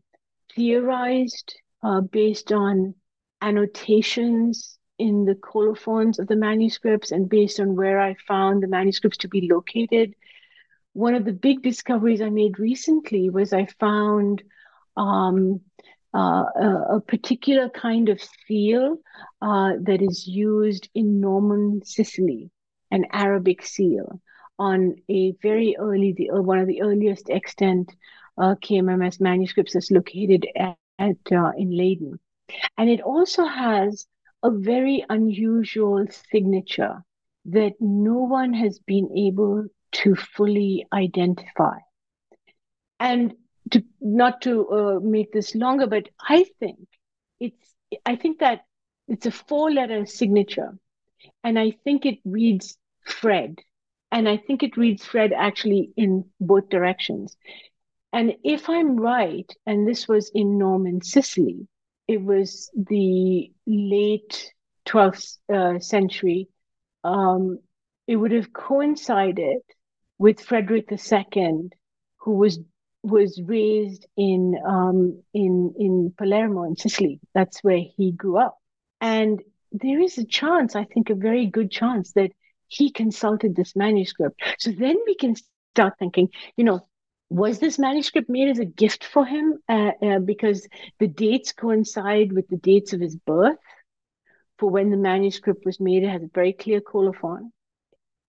theorized 0.55 1.55
uh, 1.81 2.01
based 2.01 2.51
on 2.51 2.95
annotations 3.41 4.77
in 4.99 5.25
the 5.25 5.35
colophons 5.35 6.19
of 6.19 6.27
the 6.27 6.35
manuscripts 6.35 7.11
and 7.11 7.29
based 7.29 7.59
on 7.59 7.75
where 7.75 7.99
I 7.99 8.15
found 8.27 8.61
the 8.61 8.67
manuscripts 8.67 9.17
to 9.19 9.27
be 9.27 9.49
located. 9.51 10.13
One 10.93 11.15
of 11.15 11.25
the 11.25 11.33
big 11.33 11.61
discoveries 11.61 12.21
I 12.21 12.29
made 12.29 12.59
recently 12.59 13.29
was 13.29 13.53
I 13.53 13.65
found 13.79 14.43
um, 14.95 15.61
uh, 16.13 16.45
a, 16.55 16.85
a, 16.95 17.01
particular 17.01 17.69
kind 17.69 18.09
of 18.09 18.21
seal 18.47 18.97
uh, 19.41 19.73
that 19.81 20.01
is 20.01 20.27
used 20.27 20.89
in 20.93 21.19
Norman 21.19 21.81
Sicily, 21.83 22.51
an 22.91 23.05
Arabic 23.11 23.65
seal, 23.65 24.21
on 24.59 24.95
a 25.09 25.31
very 25.41 25.75
early, 25.79 26.13
the, 26.13 26.29
uh, 26.29 26.41
one 26.41 26.59
of 26.59 26.67
the 26.67 26.81
earliest 26.81 27.29
extant 27.29 27.91
uh, 28.37 28.55
KMMS 28.55 29.19
manuscripts 29.19 29.73
that's 29.73 29.91
located 29.91 30.47
at, 30.55 30.77
at 30.99 31.17
uh, 31.31 31.51
in 31.57 31.75
Leiden. 31.75 32.19
And 32.77 32.89
it 32.89 33.01
also 33.01 33.45
has 33.45 34.05
a 34.43 34.51
very 34.51 35.03
unusual 35.09 36.05
signature 36.31 37.03
that 37.45 37.73
no 37.79 38.19
one 38.19 38.53
has 38.53 38.79
been 38.79 39.09
able 39.17 39.65
to 39.91 40.15
fully 40.15 40.85
identify. 40.93 41.77
And 42.99 43.33
to 43.73 43.83
not 44.01 44.41
to 44.43 44.69
uh, 44.69 44.99
make 45.01 45.31
this 45.31 45.55
longer, 45.55 45.87
but 45.87 46.07
I 46.27 46.45
think 46.59 46.79
it's 47.39 47.73
I 48.05 48.15
think 48.15 48.39
that 48.39 48.61
it's 49.07 49.25
a 49.25 49.31
four-letter 49.31 50.05
signature, 50.05 50.77
and 51.43 51.59
I 51.59 51.71
think 51.83 52.05
it 52.05 52.19
reads 52.25 52.77
Fred, 53.05 53.57
and 54.11 54.29
I 54.29 54.37
think 54.37 54.63
it 54.63 54.77
reads 54.77 55.05
Fred 55.05 55.33
actually 55.33 55.91
in 55.97 56.25
both 56.39 56.69
directions. 56.69 57.35
And 58.13 58.35
if 58.43 58.69
I'm 58.69 58.97
right, 58.97 59.51
and 59.65 59.87
this 59.87 60.07
was 60.07 60.31
in 60.33 60.59
Norman 60.59 61.01
Sicily, 61.01 61.67
it 62.07 62.21
was 62.21 62.69
the 62.75 63.51
late 63.65 64.53
12th 64.85 65.37
uh, 65.51 65.79
century, 65.79 66.47
um, 67.03 67.59
it 68.07 68.15
would 68.17 68.31
have 68.31 68.53
coincided 68.53 69.61
with 70.19 70.41
Frederick 70.41 70.91
II, 70.91 71.69
who 72.17 72.31
was 72.35 72.59
was 73.03 73.41
raised 73.45 74.07
in 74.17 74.55
um, 74.65 75.21
in 75.33 75.73
in 75.77 76.13
Palermo 76.17 76.63
in 76.63 76.75
Sicily. 76.75 77.19
That's 77.33 77.63
where 77.63 77.81
he 77.97 78.11
grew 78.11 78.37
up, 78.37 78.57
and 79.01 79.41
there 79.71 79.99
is 79.99 80.17
a 80.17 80.25
chance, 80.25 80.75
I 80.75 80.85
think, 80.85 81.09
a 81.09 81.15
very 81.15 81.47
good 81.47 81.71
chance 81.71 82.13
that 82.13 82.31
he 82.67 82.91
consulted 82.91 83.55
this 83.55 83.75
manuscript. 83.75 84.41
So 84.59 84.71
then 84.71 84.97
we 85.05 85.15
can 85.15 85.35
start 85.73 85.93
thinking, 85.99 86.29
you 86.55 86.63
know, 86.63 86.87
was 87.29 87.59
this 87.59 87.79
manuscript 87.79 88.29
made 88.29 88.49
as 88.49 88.59
a 88.59 88.65
gift 88.65 89.03
for 89.03 89.25
him 89.25 89.59
uh, 89.67 89.91
uh, 90.01 90.19
because 90.19 90.67
the 90.99 91.07
dates 91.07 91.51
coincide 91.51 92.31
with 92.31 92.47
the 92.47 92.57
dates 92.57 92.93
of 92.93 93.01
his 93.01 93.15
birth 93.15 93.57
for 94.59 94.69
when 94.69 94.91
the 94.91 94.97
manuscript 94.97 95.65
was 95.65 95.79
made 95.79 96.03
it 96.03 96.09
has 96.09 96.21
a 96.21 96.29
very 96.33 96.53
clear 96.53 96.79
colophon 96.79 97.51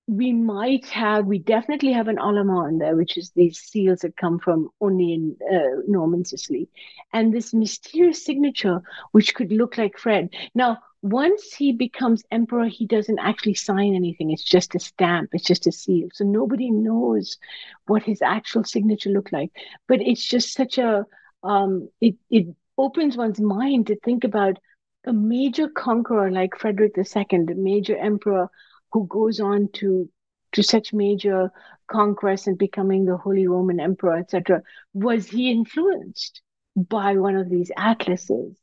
we 0.06 0.32
might 0.32 0.86
have, 0.86 1.26
we 1.26 1.38
definitely 1.38 1.92
have 1.92 2.08
an 2.08 2.18
Alama 2.18 2.66
in 2.68 2.78
there, 2.78 2.94
which 2.96 3.16
is 3.16 3.30
these 3.30 3.58
seals 3.58 4.00
that 4.00 4.16
come 4.16 4.38
from 4.38 4.68
only 4.80 5.14
in 5.14 5.36
uh, 5.50 5.80
Norman 5.86 6.24
Sicily, 6.24 6.68
and 7.12 7.32
this 7.32 7.54
mysterious 7.54 8.24
signature, 8.24 8.82
which 9.12 9.34
could 9.34 9.50
look 9.50 9.78
like 9.78 9.98
Fred. 9.98 10.28
Now, 10.54 10.78
once 11.00 11.54
he 11.54 11.72
becomes 11.72 12.22
emperor, 12.30 12.66
he 12.66 12.86
doesn't 12.86 13.18
actually 13.18 13.54
sign 13.54 13.94
anything. 13.94 14.30
It's 14.30 14.44
just 14.44 14.74
a 14.74 14.78
stamp. 14.78 15.30
It's 15.32 15.44
just 15.44 15.66
a 15.66 15.72
seal. 15.72 16.08
So 16.12 16.24
nobody 16.24 16.70
knows 16.70 17.38
what 17.86 18.02
his 18.02 18.22
actual 18.22 18.64
signature 18.64 19.10
looked 19.10 19.32
like. 19.32 19.52
But 19.86 20.00
it's 20.00 20.26
just 20.26 20.54
such 20.54 20.78
a 20.78 21.06
um, 21.42 21.88
it 22.00 22.16
it 22.30 22.46
opens 22.78 23.16
one's 23.16 23.40
mind 23.40 23.86
to 23.88 23.96
think 24.00 24.24
about 24.24 24.58
a 25.06 25.12
major 25.12 25.68
conqueror 25.68 26.30
like 26.30 26.56
Frederick 26.58 26.94
II, 26.96 27.26
a 27.30 27.54
major 27.54 27.96
emperor 27.96 28.48
who 28.94 29.06
goes 29.08 29.40
on 29.40 29.68
to 29.74 30.08
to 30.52 30.62
such 30.62 30.94
major 30.94 31.50
conquests 31.88 32.46
and 32.46 32.56
becoming 32.56 33.04
the 33.04 33.16
Holy 33.16 33.46
Roman 33.48 33.80
Emperor, 33.80 34.18
etc. 34.18 34.62
Was 34.94 35.26
he 35.26 35.50
influenced 35.50 36.40
by 36.76 37.16
one 37.16 37.34
of 37.34 37.50
these 37.50 37.72
atlases 37.76 38.56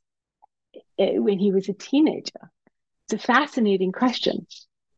eh, 0.98 1.18
when 1.18 1.38
he 1.38 1.52
was 1.52 1.68
a 1.68 1.74
teenager? 1.74 2.50
It's 3.04 3.22
a 3.22 3.28
fascinating 3.28 3.92
question. 3.92 4.48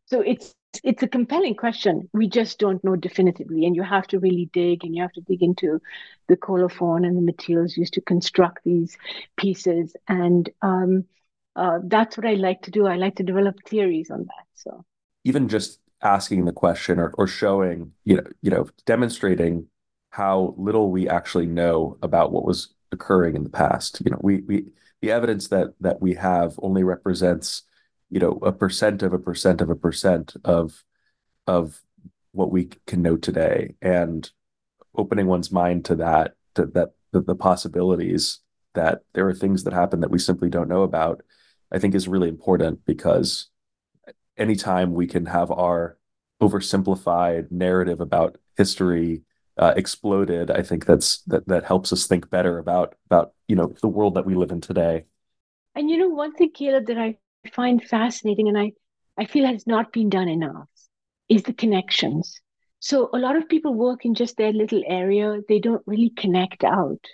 So 0.06 0.20
it's 0.20 0.54
it's 0.84 1.02
a 1.02 1.08
compelling 1.08 1.56
question. 1.56 2.08
We 2.12 2.28
just 2.28 2.60
don't 2.60 2.82
know 2.84 2.94
definitively, 2.94 3.66
and 3.66 3.74
you 3.74 3.82
have 3.82 4.06
to 4.08 4.20
really 4.20 4.48
dig, 4.52 4.84
and 4.84 4.94
you 4.94 5.02
have 5.02 5.12
to 5.14 5.20
dig 5.20 5.42
into 5.42 5.80
the 6.28 6.36
colophon 6.36 7.04
and 7.04 7.16
the 7.16 7.22
materials 7.22 7.76
used 7.76 7.94
to 7.94 8.00
construct 8.00 8.62
these 8.64 8.96
pieces. 9.36 9.96
And 10.06 10.48
um, 10.62 11.04
uh, 11.56 11.80
that's 11.82 12.16
what 12.16 12.26
I 12.26 12.34
like 12.34 12.62
to 12.62 12.70
do. 12.70 12.86
I 12.86 12.96
like 12.96 13.16
to 13.16 13.24
develop 13.24 13.56
theories 13.66 14.10
on 14.10 14.20
that. 14.20 14.46
So 14.54 14.84
even 15.24 15.48
just 15.48 15.80
asking 16.02 16.44
the 16.44 16.52
question 16.52 16.98
or, 16.98 17.10
or 17.16 17.26
showing, 17.26 17.92
you 18.04 18.16
know, 18.16 18.26
you 18.42 18.50
know, 18.50 18.68
demonstrating 18.86 19.66
how 20.10 20.54
little 20.56 20.90
we 20.90 21.08
actually 21.08 21.46
know 21.46 21.98
about 22.02 22.30
what 22.30 22.44
was 22.44 22.74
occurring 22.92 23.34
in 23.34 23.42
the 23.42 23.50
past. 23.50 24.00
You 24.04 24.12
know, 24.12 24.20
we 24.22 24.42
we 24.42 24.66
the 25.00 25.10
evidence 25.10 25.48
that 25.48 25.74
that 25.80 26.00
we 26.00 26.14
have 26.14 26.58
only 26.62 26.84
represents, 26.84 27.62
you 28.10 28.20
know, 28.20 28.38
a 28.42 28.52
percent 28.52 29.02
of 29.02 29.12
a 29.12 29.18
percent 29.18 29.60
of 29.60 29.70
a 29.70 29.76
percent 29.76 30.34
of 30.44 30.84
of 31.46 31.80
what 32.32 32.50
we 32.50 32.70
can 32.86 33.02
know 33.02 33.16
today. 33.16 33.74
And 33.80 34.30
opening 34.96 35.26
one's 35.26 35.52
mind 35.52 35.84
to 35.86 35.96
that, 35.96 36.34
to 36.54 36.66
that 36.66 36.90
the, 37.12 37.20
the 37.20 37.34
possibilities 37.34 38.40
that 38.74 39.02
there 39.14 39.28
are 39.28 39.34
things 39.34 39.64
that 39.64 39.72
happen 39.72 40.00
that 40.00 40.10
we 40.10 40.18
simply 40.18 40.48
don't 40.48 40.68
know 40.68 40.82
about, 40.82 41.22
I 41.72 41.78
think 41.78 41.94
is 41.94 42.08
really 42.08 42.28
important 42.28 42.84
because 42.84 43.48
anytime 44.36 44.92
we 44.94 45.06
can 45.06 45.26
have 45.26 45.50
our 45.50 45.98
oversimplified 46.42 47.50
narrative 47.50 48.00
about 48.00 48.38
history 48.56 49.22
uh, 49.56 49.72
exploded, 49.76 50.50
I 50.50 50.62
think 50.62 50.84
that's 50.86 51.18
that 51.22 51.46
that 51.48 51.64
helps 51.64 51.92
us 51.92 52.06
think 52.06 52.28
better 52.30 52.58
about 52.58 52.96
about 53.06 53.32
you 53.48 53.56
know 53.56 53.72
the 53.80 53.88
world 53.88 54.14
that 54.14 54.26
we 54.26 54.34
live 54.34 54.50
in 54.50 54.60
today. 54.60 55.04
And 55.74 55.88
you 55.90 55.98
know 55.98 56.08
one 56.08 56.32
thing, 56.34 56.50
Caleb, 56.52 56.86
that 56.86 56.98
I 56.98 57.18
find 57.52 57.82
fascinating, 57.82 58.48
and 58.48 58.58
I 58.58 58.72
I 59.16 59.26
feel 59.26 59.46
has 59.46 59.66
not 59.66 59.92
been 59.92 60.08
done 60.08 60.28
enough, 60.28 60.68
is 61.28 61.44
the 61.44 61.52
connections. 61.52 62.40
So 62.80 63.08
a 63.14 63.18
lot 63.18 63.36
of 63.36 63.48
people 63.48 63.74
work 63.74 64.04
in 64.04 64.14
just 64.14 64.36
their 64.36 64.52
little 64.52 64.82
area; 64.86 65.40
they 65.48 65.60
don't 65.60 65.82
really 65.86 66.10
connect 66.10 66.64
out. 66.64 67.04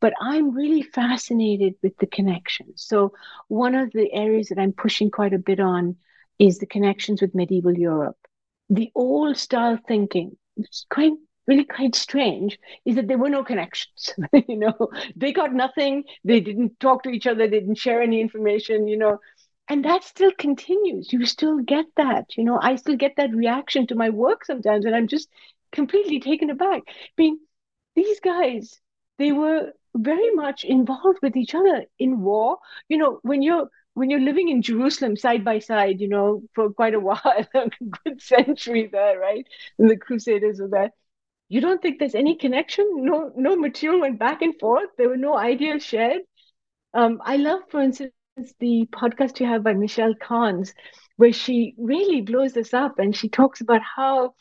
But 0.00 0.14
I'm 0.18 0.54
really 0.54 0.80
fascinated 0.80 1.74
with 1.82 1.94
the 1.98 2.06
connections. 2.06 2.82
So 2.86 3.12
one 3.48 3.74
of 3.74 3.92
the 3.92 4.10
areas 4.14 4.48
that 4.48 4.58
I'm 4.58 4.72
pushing 4.72 5.10
quite 5.10 5.34
a 5.34 5.38
bit 5.38 5.60
on 5.60 5.96
is 6.38 6.58
the 6.58 6.66
connections 6.66 7.20
with 7.20 7.34
medieval 7.34 7.76
Europe. 7.76 8.16
The 8.70 8.90
old 8.94 9.36
style 9.36 9.78
thinking, 9.86 10.36
it's 10.56 10.86
quite 10.90 11.12
really 11.46 11.64
quite 11.64 11.94
strange, 11.94 12.58
is 12.84 12.96
that 12.96 13.08
there 13.08 13.18
were 13.18 13.28
no 13.28 13.44
connections. 13.44 14.14
you 14.48 14.56
know, 14.56 14.88
they 15.16 15.32
got 15.32 15.52
nothing, 15.52 16.04
they 16.24 16.40
didn't 16.40 16.78
talk 16.80 17.02
to 17.02 17.10
each 17.10 17.26
other, 17.26 17.48
they 17.48 17.60
didn't 17.60 17.78
share 17.78 18.02
any 18.02 18.20
information, 18.20 18.88
you 18.88 18.96
know. 18.96 19.18
And 19.68 19.84
that 19.84 20.04
still 20.04 20.32
continues. 20.38 21.12
You 21.12 21.24
still 21.24 21.58
get 21.58 21.86
that. 21.96 22.36
You 22.36 22.44
know, 22.44 22.58
I 22.60 22.76
still 22.76 22.96
get 22.96 23.12
that 23.16 23.34
reaction 23.34 23.86
to 23.86 23.94
my 23.94 24.10
work 24.10 24.44
sometimes, 24.44 24.84
and 24.84 24.94
I'm 24.94 25.08
just 25.08 25.28
completely 25.72 26.20
taken 26.20 26.50
aback. 26.50 26.82
I 26.86 26.92
mean, 27.16 27.38
these 27.96 28.20
guys, 28.20 28.80
they 29.18 29.32
were 29.32 29.72
very 29.96 30.34
much 30.34 30.64
involved 30.64 31.18
with 31.22 31.36
each 31.36 31.54
other 31.54 31.84
in 31.98 32.20
war. 32.20 32.58
You 32.88 32.98
know, 32.98 33.20
when 33.22 33.42
you're 33.42 33.68
when 33.94 34.10
you're 34.10 34.20
living 34.20 34.48
in 34.48 34.62
Jerusalem 34.62 35.16
side 35.16 35.44
by 35.44 35.58
side, 35.60 36.00
you 36.00 36.08
know, 36.08 36.42
for 36.54 36.70
quite 36.72 36.94
a 36.94 37.00
while, 37.00 37.20
a 37.54 37.70
good 38.04 38.20
century 38.20 38.88
there, 38.90 39.18
right? 39.18 39.46
And 39.78 39.90
the 39.90 39.96
Crusaders 39.96 40.60
were 40.60 40.68
there. 40.68 40.90
You 41.48 41.60
don't 41.60 41.80
think 41.80 41.98
there's 41.98 42.14
any 42.14 42.36
connection? 42.36 42.86
No, 42.96 43.32
no 43.36 43.56
material 43.56 44.00
went 44.00 44.18
back 44.18 44.42
and 44.42 44.58
forth. 44.58 44.90
There 44.98 45.08
were 45.08 45.16
no 45.16 45.36
ideas 45.36 45.84
shared. 45.84 46.22
Um, 46.92 47.20
I 47.24 47.36
love, 47.36 47.62
for 47.70 47.80
instance, 47.80 48.12
the 48.60 48.88
podcast 48.92 49.40
you 49.40 49.46
have 49.46 49.62
by 49.62 49.74
Michelle 49.74 50.14
Karnes, 50.14 50.74
where 51.16 51.32
she 51.32 51.74
really 51.78 52.20
blows 52.20 52.52
this 52.52 52.74
up 52.74 52.98
and 52.98 53.14
she 53.14 53.28
talks 53.28 53.60
about 53.60 53.82
how 53.82 54.34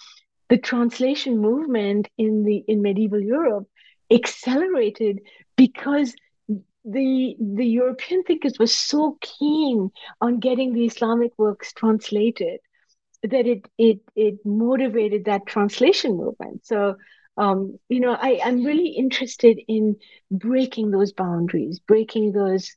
the 0.49 0.57
translation 0.57 1.39
movement 1.39 2.09
in 2.17 2.43
the 2.43 2.63
in 2.67 2.81
medieval 2.81 3.19
Europe 3.19 3.67
accelerated 4.11 5.19
because 5.55 6.15
the 6.85 7.35
the 7.39 7.65
European 7.65 8.23
thinkers 8.23 8.59
were 8.59 8.67
so 8.67 9.17
keen 9.21 9.91
on 10.21 10.39
getting 10.39 10.73
the 10.73 10.85
Islamic 10.85 11.31
works 11.37 11.73
translated 11.73 12.59
that 13.23 13.47
it 13.47 13.65
it 13.77 13.99
it 14.15 14.35
motivated 14.45 15.25
that 15.25 15.45
translation 15.45 16.17
movement. 16.17 16.65
So 16.65 16.95
um, 17.37 17.79
you 17.89 17.99
know, 17.99 18.13
I, 18.13 18.39
I'm 18.43 18.63
really 18.63 18.89
interested 18.89 19.59
in 19.67 19.95
breaking 20.29 20.91
those 20.91 21.13
boundaries, 21.13 21.79
breaking 21.79 22.31
those 22.31 22.71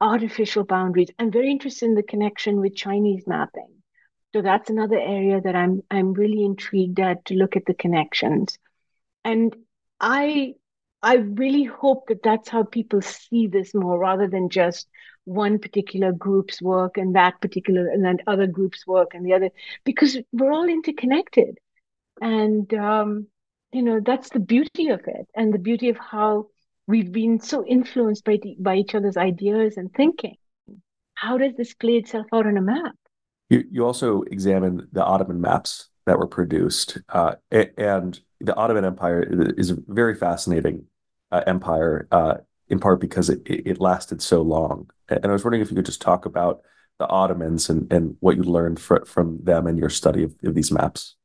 artificial 0.00 0.64
boundaries. 0.64 1.08
I'm 1.18 1.30
very 1.30 1.50
interested 1.50 1.86
in 1.86 1.94
the 1.94 2.02
connection 2.02 2.60
with 2.60 2.74
Chinese 2.74 3.24
mapping. 3.26 3.68
So 4.34 4.42
that's 4.42 4.70
another 4.70 4.98
area 4.98 5.40
that 5.40 5.54
I'm 5.54 5.82
I'm 5.90 6.12
really 6.12 6.44
intrigued 6.44 7.00
at 7.00 7.24
to 7.26 7.34
look 7.34 7.56
at 7.56 7.66
the 7.66 7.74
connections. 7.74 8.58
And 9.24 9.54
I 10.00 10.54
I 11.02 11.14
really 11.14 11.64
hope 11.64 12.08
that 12.08 12.22
that's 12.22 12.48
how 12.48 12.64
people 12.64 13.00
see 13.00 13.46
this 13.46 13.74
more 13.74 13.98
rather 13.98 14.28
than 14.28 14.50
just 14.50 14.88
one 15.24 15.58
particular 15.58 16.12
group's 16.12 16.60
work 16.60 16.98
and 16.98 17.14
that 17.14 17.40
particular 17.40 17.88
and 17.88 18.04
then 18.04 18.18
other 18.26 18.46
groups' 18.46 18.86
work 18.86 19.14
and 19.14 19.24
the 19.24 19.32
other, 19.32 19.50
because 19.84 20.18
we're 20.32 20.52
all 20.52 20.68
interconnected. 20.68 21.58
And, 22.20 22.72
um, 22.74 23.26
you 23.72 23.82
know, 23.82 24.00
that's 24.04 24.30
the 24.30 24.40
beauty 24.40 24.88
of 24.88 25.00
it 25.06 25.26
and 25.34 25.54
the 25.54 25.58
beauty 25.58 25.88
of 25.88 25.96
how 25.96 26.48
we've 26.86 27.12
been 27.12 27.40
so 27.40 27.64
influenced 27.64 28.24
by, 28.24 28.38
the, 28.42 28.56
by 28.58 28.76
each 28.76 28.94
other's 28.94 29.16
ideas 29.16 29.76
and 29.76 29.92
thinking. 29.94 30.36
How 31.14 31.38
does 31.38 31.54
this 31.56 31.74
play 31.74 31.96
itself 31.96 32.26
out 32.32 32.46
on 32.46 32.56
a 32.56 32.62
map? 32.62 32.94
You, 33.48 33.64
you 33.70 33.86
also 33.86 34.22
examined 34.22 34.86
the 34.92 35.04
Ottoman 35.04 35.40
maps 35.40 35.88
that 36.06 36.18
were 36.18 36.26
produced, 36.26 36.98
uh, 37.10 37.34
and 37.50 38.18
the 38.40 38.56
Ottoman 38.56 38.84
Empire 38.84 39.54
is 39.56 39.70
very 39.86 40.14
fascinating 40.14 40.86
uh, 41.32 41.42
empire, 41.46 42.08
uh, 42.10 42.34
in 42.68 42.78
part 42.78 43.00
because 43.00 43.28
it, 43.28 43.42
it 43.46 43.80
lasted 43.80 44.22
so 44.22 44.42
long. 44.42 44.90
And 45.08 45.26
I 45.26 45.32
was 45.32 45.44
wondering 45.44 45.62
if 45.62 45.70
you 45.70 45.76
could 45.76 45.86
just 45.86 46.02
talk 46.02 46.26
about 46.26 46.62
the 46.98 47.08
Ottomans 47.08 47.68
and, 47.70 47.92
and 47.92 48.16
what 48.20 48.36
you 48.36 48.42
learned 48.42 48.80
fr- 48.80 49.04
from 49.04 49.38
them 49.42 49.66
in 49.66 49.76
your 49.76 49.90
study 49.90 50.22
of, 50.22 50.34
of 50.44 50.54
these 50.54 50.70
maps. 50.70 51.16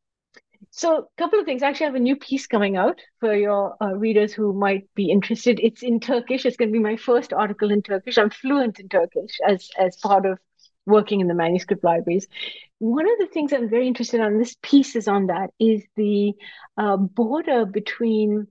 So, 0.72 0.98
a 0.98 1.04
couple 1.18 1.40
of 1.40 1.46
things. 1.46 1.64
Actually, 1.64 1.86
I 1.86 1.90
have 1.90 1.96
a 1.96 2.00
new 2.00 2.16
piece 2.16 2.48
coming 2.48 2.76
out 2.76 3.00
for 3.20 3.36
your 3.36 3.76
uh, 3.82 3.94
readers 3.94 4.34
who 4.34 4.52
might 4.54 4.88
be 4.96 5.10
interested. 5.10 5.60
It's 5.62 5.84
in 5.84 6.00
Turkish. 6.00 6.46
It's 6.46 6.58
going 6.58 6.70
to 6.70 6.74
be 6.74 6.84
my 6.84 6.98
first 6.98 7.34
article 7.34 7.72
in 7.72 7.82
Turkish. 7.82 8.18
I'm 8.18 8.30
fluent 8.30 8.80
in 8.80 8.90
Turkish 8.90 9.38
as 9.48 9.70
as 9.78 9.96
part 9.98 10.26
of 10.26 10.40
working 10.86 11.20
in 11.20 11.28
the 11.28 11.34
manuscript 11.34 11.84
libraries. 11.84 12.28
One 12.80 13.06
of 13.06 13.18
the 13.20 13.28
things 13.28 13.54
I'm 13.54 13.70
very 13.70 13.88
interested 13.88 14.22
in, 14.22 14.38
this 14.38 14.56
piece 14.62 14.96
is 14.96 15.08
on 15.08 15.28
that, 15.28 15.52
is 15.60 15.84
the 15.96 16.34
uh, 16.78 16.98
border 16.98 17.66
between 17.66 18.48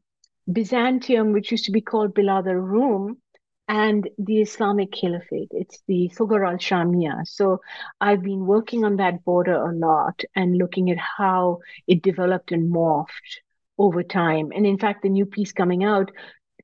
Byzantium, 0.50 1.32
which 1.32 1.50
used 1.50 1.64
to 1.66 1.72
be 1.72 1.80
called 1.80 2.14
Bilad 2.14 2.46
al-Rum, 2.46 3.18
and 3.66 4.08
the 4.18 4.42
Islamic 4.42 4.92
Caliphate. 4.92 5.48
It's 5.52 5.82
the 5.88 6.10
Thughur 6.14 6.44
al 6.44 6.58
Shamia. 6.58 7.26
So 7.26 7.60
I've 8.00 8.22
been 8.22 8.46
working 8.46 8.84
on 8.84 8.96
that 8.96 9.24
border 9.24 9.54
a 9.54 9.74
lot 9.74 10.22
and 10.36 10.58
looking 10.58 10.90
at 10.90 10.98
how 10.98 11.60
it 11.86 12.02
developed 12.02 12.52
and 12.52 12.70
morphed 12.70 13.40
over 13.78 14.02
time. 14.02 14.52
And 14.54 14.66
in 14.66 14.78
fact, 14.78 15.02
the 15.02 15.08
new 15.08 15.24
piece 15.24 15.52
coming 15.52 15.82
out 15.82 16.10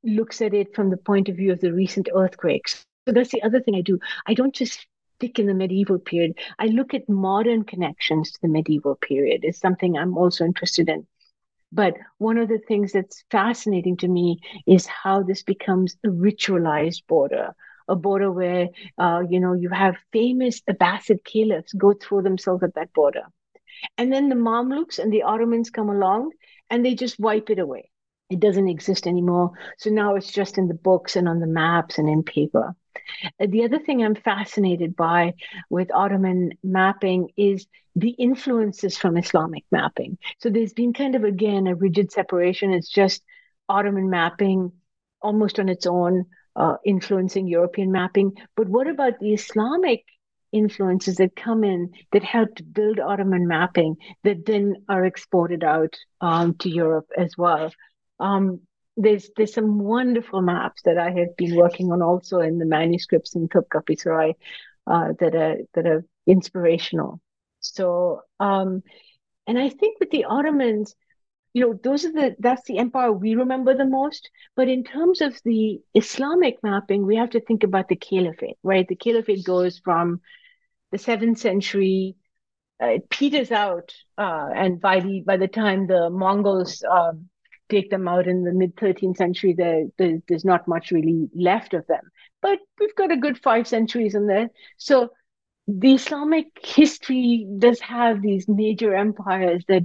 looks 0.03 0.43
at 0.43 0.55
it 0.55 0.75
from 0.75 0.91
the 0.91 0.97
point 0.97 1.29
of 1.29 1.37
view 1.37 1.53
of 1.53 1.61
the 1.61 1.73
recent 1.73 2.09
earthquakes. 2.15 2.85
So 3.07 3.15
that's 3.15 3.31
the 3.31 3.43
other 3.43 3.61
thing 3.61 3.77
I 3.77 3.81
do. 3.81 3.99
I 4.27 4.35
don't 4.35 4.55
just 4.55 4.87
stick 5.17 5.39
in 5.39 5.47
the 5.47 5.55
medieval 5.55 5.99
period. 5.99 6.39
I 6.59 6.67
look 6.67 6.95
at 6.95 7.09
modern 7.09 7.65
connections 7.65 8.33
to 8.33 8.39
the 8.43 8.49
medieval 8.49 8.97
period. 8.97 9.41
It's 9.43 9.59
something 9.59 9.97
I'm 9.97 10.17
also 10.17 10.45
interested 10.45 10.89
in. 10.89 11.07
But 11.73 11.95
one 12.19 12.39
of 12.39 12.49
the 12.49 12.59
things 12.59 12.93
that's 12.93 13.25
fascinating 13.31 13.97
to 13.99 14.09
me 14.09 14.41
is 14.67 14.87
how 14.87 15.23
this 15.23 15.43
becomes 15.43 15.97
a 16.05 16.09
ritualized 16.09 17.07
border, 17.07 17.55
a 17.89 17.97
border 17.97 18.31
where, 18.31 18.69
uh, 18.99 19.23
you 19.29 19.41
know, 19.41 19.55
you 19.55 19.69
have 19.71 19.97
famous 20.13 20.61
Abbasid 20.63 21.25
caliphs 21.25 21.73
go 21.73 21.93
through 21.93 22.23
themselves 22.23 22.63
at 22.63 22.75
that 22.75 22.93
border. 22.93 23.23
And 23.97 24.13
then 24.13 24.29
the 24.29 24.35
Mamluks 24.37 24.99
and 24.99 25.13
the 25.13 25.23
Ottomans 25.23 25.71
come 25.71 25.89
along 25.89 26.33
and 26.69 26.85
they 26.85 26.95
just 26.95 27.19
wipe 27.19 27.51
it 27.51 27.59
away. 27.59 27.91
It 28.31 28.41
doesn't 28.41 28.69
exist 28.69 29.07
anymore. 29.07 29.53
So 29.79 29.91
now 29.91 30.15
it's 30.17 30.33
just 30.33 30.59
in 30.59 30.69
the 30.69 30.75
books 30.75 31.17
and 31.17 31.29
on 31.29 31.41
the 31.41 31.47
maps 31.47 31.99
and 31.99 32.09
in 32.09 32.23
paper. 32.23 32.75
The 33.39 33.65
other 33.65 33.79
thing 33.79 34.03
I'm 34.03 34.15
fascinated 34.15 34.97
by 34.97 35.35
with 35.69 35.91
Ottoman 35.93 36.53
mapping 36.63 37.31
is 37.37 37.67
the 37.97 38.11
influences 38.11 38.97
from 38.97 39.17
Islamic 39.17 39.65
mapping. 39.71 40.19
So 40.39 40.49
there's 40.49 40.73
been 40.73 40.93
kind 40.93 41.15
of, 41.15 41.25
again, 41.25 41.67
a 41.67 41.75
rigid 41.75 42.13
separation. 42.13 42.73
It's 42.73 42.89
just 42.91 43.23
Ottoman 43.69 44.11
mapping 44.11 44.73
almost 45.21 45.59
on 45.59 45.69
its 45.69 45.87
own, 45.87 46.27
uh, 46.57 46.77
influencing 46.85 47.47
European 47.47 47.93
mapping. 47.93 48.33
But 48.57 48.69
what 48.69 48.87
about 48.87 49.19
the 49.21 49.33
Islamic 49.35 50.05
influences 50.53 51.17
that 51.17 51.37
come 51.37 51.63
in 51.63 51.93
that 52.13 52.25
helped 52.25 52.73
build 52.73 52.99
Ottoman 52.99 53.47
mapping 53.47 53.97
that 54.25 54.47
then 54.47 54.77
are 54.89 55.05
exported 55.05 55.63
out 55.63 55.97
um, 56.21 56.55
to 56.55 56.69
Europe 56.69 57.09
as 57.17 57.35
well? 57.37 57.71
Um, 58.19 58.61
there's 59.03 59.31
there's 59.37 59.55
some 59.55 59.79
wonderful 59.79 60.43
maps 60.43 60.83
that 60.85 60.99
I 60.99 61.11
have 61.11 61.37
been 61.37 61.57
working 61.57 61.93
on 61.93 62.03
also 62.03 62.41
in 62.41 62.59
the 62.59 62.67
manuscripts 62.67 63.35
in 63.35 63.49
Topkapi 63.49 63.99
Sarai 63.99 64.37
uh, 64.87 65.13
that 65.19 65.35
are 65.35 65.57
that 65.75 65.87
are 65.87 66.05
inspirational. 66.27 67.21
So 67.61 68.23
um, 68.39 68.83
and 69.47 69.59
I 69.59 69.69
think 69.69 69.99
with 70.01 70.11
the 70.11 70.25
Ottomans, 70.25 70.95
you 71.53 71.63
know, 71.63 71.79
those 71.83 72.05
are 72.05 72.13
the 72.13 72.37
that's 72.39 72.67
the 72.67 72.79
empire 72.79 73.13
we 73.13 73.35
remember 73.35 73.77
the 73.77 73.87
most. 73.87 74.31
But 74.55 74.69
in 74.69 74.85
terms 74.85 75.21
of 75.21 75.41
the 75.45 75.81
Islamic 75.95 76.63
mapping, 76.63 77.07
we 77.07 77.17
have 77.17 77.31
to 77.31 77.41
think 77.41 77.65
about 77.65 77.89
the 77.89 77.97
caliphate, 77.97 78.59
right? 78.63 78.87
The 78.87 78.97
caliphate 78.97 79.45
goes 79.45 79.79
from 79.79 80.21
the 80.93 80.99
seventh 80.99 81.39
century. 81.39 82.17
Uh, 82.83 82.87
it 82.97 83.11
peters 83.11 83.51
out, 83.53 83.93
uh, 84.17 84.49
and 84.55 84.81
by 84.81 85.01
the 85.01 85.23
by 85.27 85.37
the 85.37 85.49
time 85.49 85.87
the 85.87 86.09
Mongols 86.11 86.83
um, 86.91 87.29
take 87.71 87.91
them 87.91 88.09
out 88.09 88.27
in 88.27 88.45
the 88.45 88.53
mid 88.53 88.77
13th 88.77 89.17
century, 89.17 89.55
there, 89.57 89.87
there, 89.99 90.19
there's 90.29 90.45
not 90.45 90.69
much 90.69 90.91
really 90.91 91.29
left 91.35 91.75
of 91.75 91.87
them. 91.87 92.03
But 92.43 92.59
we've 92.79 92.95
got 92.95 93.13
a 93.13 93.17
good 93.17 93.39
five 93.39 93.67
centuries 93.67 94.15
in 94.15 94.27
there. 94.27 94.51
So 94.77 95.11
the 95.67 95.95
Islamic 95.95 96.47
history 96.63 97.47
does 97.59 97.81
have 97.81 98.23
these 98.23 98.49
major 98.49 98.95
empires 98.95 99.65
that 99.69 99.85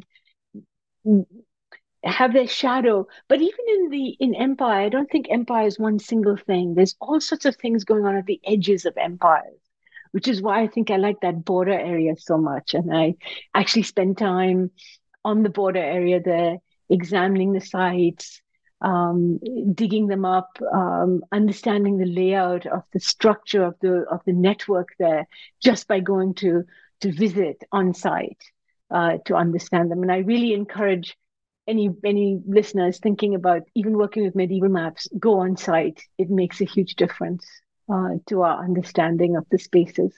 have 2.03 2.33
their 2.33 2.47
shadow 2.47 3.07
but 3.27 3.41
even 3.41 3.65
in 3.67 3.89
the 3.89 4.09
in 4.19 4.35
empire 4.35 4.85
i 4.85 4.89
don't 4.89 5.09
think 5.09 5.25
empire 5.29 5.65
is 5.65 5.79
one 5.79 5.97
single 5.97 6.37
thing 6.37 6.75
there's 6.75 6.95
all 7.01 7.19
sorts 7.19 7.45
of 7.45 7.55
things 7.55 7.83
going 7.83 8.05
on 8.05 8.15
at 8.15 8.25
the 8.25 8.39
edges 8.45 8.85
of 8.85 8.95
empires 8.97 9.59
which 10.11 10.27
is 10.27 10.41
why 10.41 10.61
i 10.61 10.67
think 10.67 10.91
i 10.91 10.97
like 10.97 11.19
that 11.21 11.43
border 11.43 11.73
area 11.73 12.13
so 12.17 12.37
much 12.37 12.75
and 12.75 12.95
i 12.95 13.15
actually 13.55 13.81
spend 13.81 14.17
time 14.17 14.69
on 15.23 15.41
the 15.41 15.49
border 15.49 15.79
area 15.83 16.21
there 16.21 16.57
examining 16.89 17.53
the 17.53 17.61
sites 17.61 18.41
um, 18.81 19.39
digging 19.73 20.07
them 20.07 20.25
up 20.25 20.57
um, 20.73 21.23
understanding 21.31 21.97
the 21.97 22.05
layout 22.05 22.65
of 22.65 22.83
the 22.93 22.99
structure 22.99 23.63
of 23.63 23.75
the 23.81 24.05
of 24.11 24.21
the 24.25 24.33
network 24.33 24.89
there 24.99 25.27
just 25.61 25.87
by 25.87 25.99
going 25.99 26.33
to 26.35 26.63
to 27.01 27.11
visit 27.11 27.63
on 27.71 27.93
site 27.93 28.43
uh, 28.91 29.17
to 29.25 29.35
understand 29.35 29.91
them 29.91 30.01
and 30.01 30.11
i 30.11 30.17
really 30.17 30.53
encourage 30.53 31.17
any 31.67 31.89
any 32.03 32.41
listeners 32.45 32.99
thinking 32.99 33.35
about 33.35 33.63
even 33.75 33.97
working 33.97 34.23
with 34.23 34.35
medieval 34.35 34.69
maps, 34.69 35.07
go 35.19 35.39
on 35.39 35.57
site. 35.57 36.01
It 36.17 36.29
makes 36.29 36.61
a 36.61 36.65
huge 36.65 36.95
difference 36.95 37.45
uh, 37.91 38.15
to 38.27 38.43
our 38.43 38.63
understanding 38.63 39.35
of 39.35 39.45
the 39.49 39.57
spaces 39.57 40.13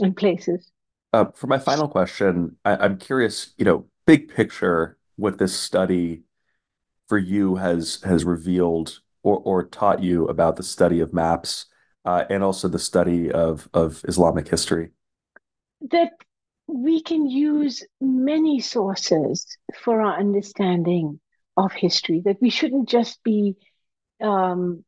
and 0.00 0.16
places. 0.16 0.70
Uh, 1.12 1.26
for 1.34 1.46
my 1.46 1.58
final 1.58 1.88
question, 1.88 2.56
I, 2.64 2.76
I'm 2.76 2.98
curious, 2.98 3.54
you 3.56 3.64
know, 3.64 3.86
big 4.06 4.34
picture, 4.34 4.95
what 5.16 5.38
this 5.38 5.58
study 5.58 6.22
for 7.08 7.18
you 7.18 7.56
has 7.56 8.00
has 8.02 8.24
revealed 8.24 9.00
or 9.22 9.40
or 9.44 9.64
taught 9.64 10.02
you 10.02 10.26
about 10.26 10.56
the 10.56 10.62
study 10.62 11.00
of 11.00 11.12
maps 11.12 11.66
uh, 12.04 12.24
and 12.30 12.42
also 12.42 12.68
the 12.68 12.78
study 12.78 13.30
of 13.30 13.68
of 13.74 14.02
Islamic 14.06 14.48
history. 14.48 14.90
That 15.90 16.12
we 16.66 17.02
can 17.02 17.28
use 17.28 17.84
many 18.00 18.60
sources 18.60 19.46
for 19.82 20.00
our 20.00 20.18
understanding 20.18 21.20
of 21.56 21.72
history, 21.72 22.22
that 22.24 22.40
we 22.40 22.50
shouldn't 22.50 22.88
just 22.88 23.22
be 23.22 23.56
um, 24.20 24.84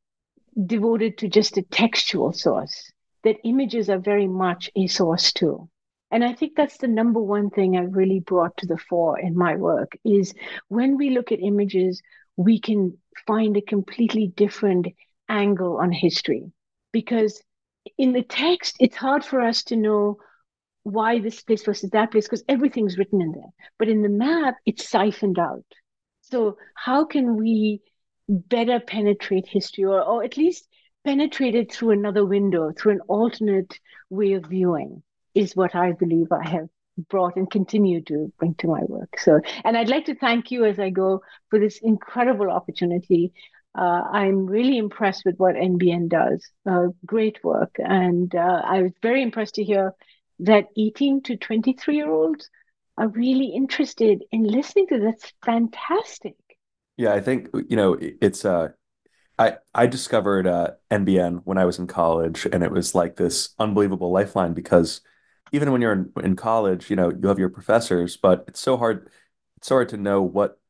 devoted 0.67 1.19
to 1.19 1.29
just 1.29 1.57
a 1.57 1.63
textual 1.63 2.33
source, 2.33 2.91
that 3.25 3.37
images 3.45 3.89
are 3.89 3.99
very 3.99 4.27
much 4.27 4.71
a 4.77 4.87
source 4.87 5.33
too. 5.33 5.69
And 6.11 6.25
I 6.25 6.33
think 6.33 6.57
that's 6.57 6.79
the 6.79 6.89
number 6.89 7.21
one 7.21 7.51
thing 7.51 7.77
I've 7.77 7.95
really 7.95 8.21
brought 8.21 8.57
to 8.59 8.67
the 8.67 8.79
fore 8.79 9.19
in 9.19 9.37
my 9.37 9.57
work 9.57 9.93
is 10.05 10.35
when 10.69 10.97
we 10.97 11.11
look 11.11 11.33
at 11.33 11.41
images, 11.41 12.01
we 12.37 12.61
can 12.61 12.97
find 13.27 13.57
a 13.57 13.63
completely 13.63 14.29
different 14.29 14.87
angle 15.29 15.77
on 15.77 15.93
history. 15.93 16.51
Because 16.93 17.43
in 17.99 18.13
the 18.13 18.23
text, 18.23 18.77
it's 18.81 18.97
hard 18.97 19.23
for 19.25 19.41
us 19.41 19.63
to 19.65 19.77
know 19.77 20.19
why 20.83 21.19
this 21.19 21.43
place 21.43 21.63
versus 21.65 21.91
that 21.91 22.11
place 22.11 22.25
because 22.25 22.45
everything's 22.49 22.97
written 22.97 23.21
in 23.21 23.33
there. 23.33 23.53
But 23.79 23.89
in 23.89 24.01
the 24.01 24.09
map, 24.09 24.57
it's 24.65 24.89
siphoned 24.89 25.39
out. 25.39 25.65
So 26.23 26.57
how 26.75 27.05
can 27.05 27.37
we 27.37 27.83
better 28.29 28.81
penetrate 28.81 29.47
history 29.47 29.85
or, 29.85 30.03
or 30.03 30.25
at 30.25 30.39
least 30.39 30.67
penetrate 31.05 31.55
it 31.55 31.71
through 31.71 31.91
another 31.91 32.25
window, 32.25 32.73
through 32.73 32.93
an 32.93 33.01
alternate 33.09 33.79
way 34.09 34.33
of 34.33 34.47
viewing 34.47 35.03
is 35.35 35.57
what 35.57 35.75
I 35.75 35.93
believe 35.93 36.33
I 36.33 36.49
have 36.49 36.69
brought 37.09 37.37
and 37.37 37.51
continue 37.51 38.03
to 38.03 38.33
bring 38.39 38.55
to 38.55 38.67
my 38.67 38.83
work. 38.89 39.19
So, 39.21 39.41
and 39.65 39.77
I'd 39.77 39.89
like 39.89 40.07
to 40.07 40.15
thank 40.15 40.51
you 40.51 40.65
as 40.65 40.79
I 40.79 40.91
go 40.91 41.23
for 41.49 41.59
this 41.59 41.79
incredible 41.83 42.51
opportunity. 42.51 43.33
Uh, 43.77 44.03
I'm 44.11 44.47
really 44.47 44.79
impressed 44.79 45.25
with 45.25 45.37
what 45.37 45.55
NBN 45.55 46.09
does. 46.09 46.45
Uh, 46.69 46.89
great 47.07 47.43
work. 47.45 47.77
And 47.79 48.35
uh, 48.35 48.63
I 48.65 48.83
was 48.83 48.93
very 49.01 49.23
impressed 49.23 49.55
to 49.57 49.65
hear 49.65 49.95
that 50.41 50.67
18 50.77 51.23
to 51.23 51.37
23 51.37 51.97
year 51.97 52.11
olds 52.11 52.49
are 52.97 53.09
really 53.09 53.47
interested 53.47 54.25
in 54.33 54.43
listening 54.45 54.87
to 54.89 54.99
that's 54.99 55.33
fantastic 55.45 56.37
yeah 56.97 57.13
i 57.13 57.21
think 57.21 57.49
you 57.69 57.77
know 57.77 57.97
it's 58.01 58.45
uh 58.45 58.69
i 59.39 59.55
i 59.75 59.87
discovered 59.87 60.47
uh 60.47 60.71
nbn 60.91 61.41
when 61.45 61.59
i 61.59 61.65
was 61.65 61.79
in 61.79 61.87
college 61.87 62.47
and 62.53 62.63
it 62.63 62.71
was 62.71 62.95
like 62.95 63.17
this 63.17 63.51
unbelievable 63.59 64.11
lifeline 64.11 64.53
because 64.53 65.01
even 65.53 65.73
when 65.73 65.81
you're 65.81 65.93
in, 65.93 66.13
in 66.23 66.37
college 66.37 66.91
you 66.91 66.97
know 66.97 67.11
you 67.11 67.29
have 67.29 67.39
your 67.39 67.49
professors 67.49 68.17
but 68.17 68.45
it's 68.49 68.61
so 68.61 68.77
hard 68.77 69.09
it's 69.57 69.69
so 69.69 69.75
hard 69.75 69.89
to 69.89 69.97
know 69.97 70.23
what 70.23 70.61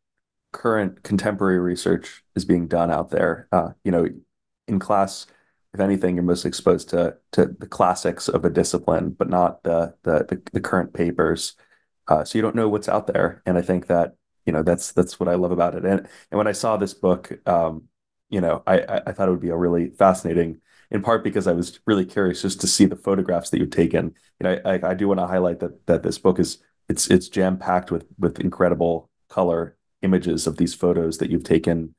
current 0.53 1.03
contemporary 1.03 1.59
research 1.59 2.25
is 2.35 2.45
being 2.45 2.67
done 2.67 2.91
out 2.91 3.11
there 3.11 3.49
uh 3.53 3.71
you 3.85 3.91
know 3.91 4.09
in 4.67 4.79
class 4.79 5.27
if 5.75 5.81
anything, 5.81 6.17
you're 6.17 6.25
most 6.25 6.45
exposed 6.45 6.89
to 6.91 7.17
to 7.33 7.47
the 7.47 7.67
classics 7.67 8.29
of 8.29 8.45
a 8.45 8.51
discipline, 8.51 9.11
but 9.11 9.29
not 9.29 9.63
the 9.65 9.95
the 10.03 10.25
the, 10.29 10.43
the 10.53 10.61
current 10.61 10.93
papers. 10.95 11.55
Uh, 12.09 12.25
so 12.25 12.39
you 12.39 12.43
don't 12.43 12.55
know 12.57 12.69
what's 12.69 12.89
out 12.89 13.07
there, 13.07 13.43
and 13.47 13.59
I 13.59 13.63
think 13.63 13.87
that 13.89 14.17
you 14.47 14.53
know 14.53 14.63
that's 14.63 14.93
that's 14.93 15.21
what 15.21 15.29
I 15.29 15.35
love 15.35 15.53
about 15.53 15.75
it. 15.75 15.85
And 15.85 16.09
and 16.31 16.39
when 16.39 16.47
I 16.47 16.53
saw 16.53 16.77
this 16.77 16.95
book, 16.95 17.33
um, 17.47 17.85
you 18.31 18.41
know, 18.41 18.63
I 18.67 19.03
I 19.07 19.13
thought 19.13 19.29
it 19.29 19.31
would 19.31 19.41
be 19.41 19.51
a 19.51 19.57
really 19.57 19.91
fascinating. 19.91 20.61
In 20.91 21.03
part 21.03 21.23
because 21.23 21.47
I 21.47 21.53
was 21.53 21.81
really 21.87 22.07
curious 22.07 22.41
just 22.41 22.61
to 22.63 22.67
see 22.67 22.87
the 22.87 22.97
photographs 22.97 23.51
that 23.51 23.59
you've 23.59 23.71
taken. 23.71 24.15
You 24.41 24.45
know, 24.45 24.61
I, 24.65 24.81
I 24.83 24.95
do 24.95 25.07
want 25.09 25.21
to 25.21 25.27
highlight 25.27 25.61
that 25.61 25.87
that 25.87 26.03
this 26.03 26.19
book 26.19 26.39
is 26.39 26.59
it's 26.89 27.09
it's 27.09 27.29
jam 27.29 27.59
packed 27.59 27.91
with 27.91 28.07
with 28.19 28.41
incredible 28.41 29.11
color 29.29 29.77
images 30.03 30.47
of 30.47 30.57
these 30.57 30.75
photos 30.75 31.19
that 31.19 31.31
you've 31.31 31.45
taken 31.45 31.95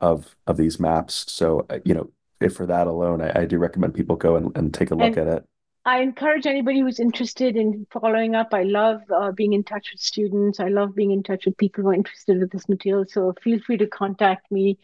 of 0.00 0.36
of 0.46 0.56
these 0.56 0.78
maps. 0.78 1.24
So 1.28 1.66
uh, 1.68 1.78
you 1.84 1.94
know, 1.94 2.10
if 2.40 2.54
for 2.54 2.66
that 2.66 2.86
alone, 2.86 3.20
I, 3.20 3.42
I 3.42 3.44
do 3.44 3.58
recommend 3.58 3.94
people 3.94 4.16
go 4.16 4.36
and, 4.36 4.56
and 4.56 4.72
take 4.72 4.90
a 4.90 4.94
look 4.94 5.16
and 5.16 5.18
at 5.18 5.38
it. 5.38 5.44
I 5.84 6.00
encourage 6.02 6.46
anybody 6.46 6.80
who's 6.80 7.00
interested 7.00 7.56
in 7.56 7.86
following 7.90 8.34
up. 8.34 8.52
I 8.52 8.62
love 8.62 9.00
uh, 9.10 9.32
being 9.32 9.54
in 9.54 9.64
touch 9.64 9.90
with 9.90 10.02
students. 10.02 10.60
I 10.60 10.68
love 10.68 10.94
being 10.94 11.12
in 11.12 11.22
touch 11.22 11.46
with 11.46 11.56
people 11.56 11.82
who 11.82 11.88
are 11.88 11.94
interested 11.94 12.38
with 12.38 12.50
this 12.50 12.68
material. 12.68 13.06
So 13.08 13.34
feel 13.42 13.58
free 13.60 13.78
to 13.78 13.86
contact 13.86 14.52
me. 14.52 14.78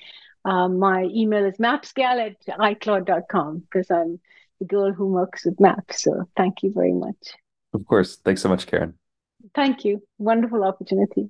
Um, 0.45 0.79
my 0.79 1.05
email 1.05 1.45
is 1.45 1.57
mapsgal 1.57 2.27
at 2.27 2.59
icloud.com 2.59 3.61
because 3.61 3.91
I'm 3.91 4.21
the 4.61 4.67
girl 4.67 4.93
who 4.93 5.07
works 5.07 5.45
with 5.45 5.59
maps. 5.59 6.03
So 6.03 6.29
thank 6.37 6.63
you 6.63 6.73
very 6.73 6.93
much. 6.93 7.35
Of 7.73 7.87
course. 7.87 8.17
Thanks 8.17 8.43
so 8.43 8.49
much, 8.49 8.67
Karen. 8.67 8.95
Thank 9.55 9.85
you. 9.85 10.03
Wonderful 10.19 10.65
opportunity. 10.65 11.29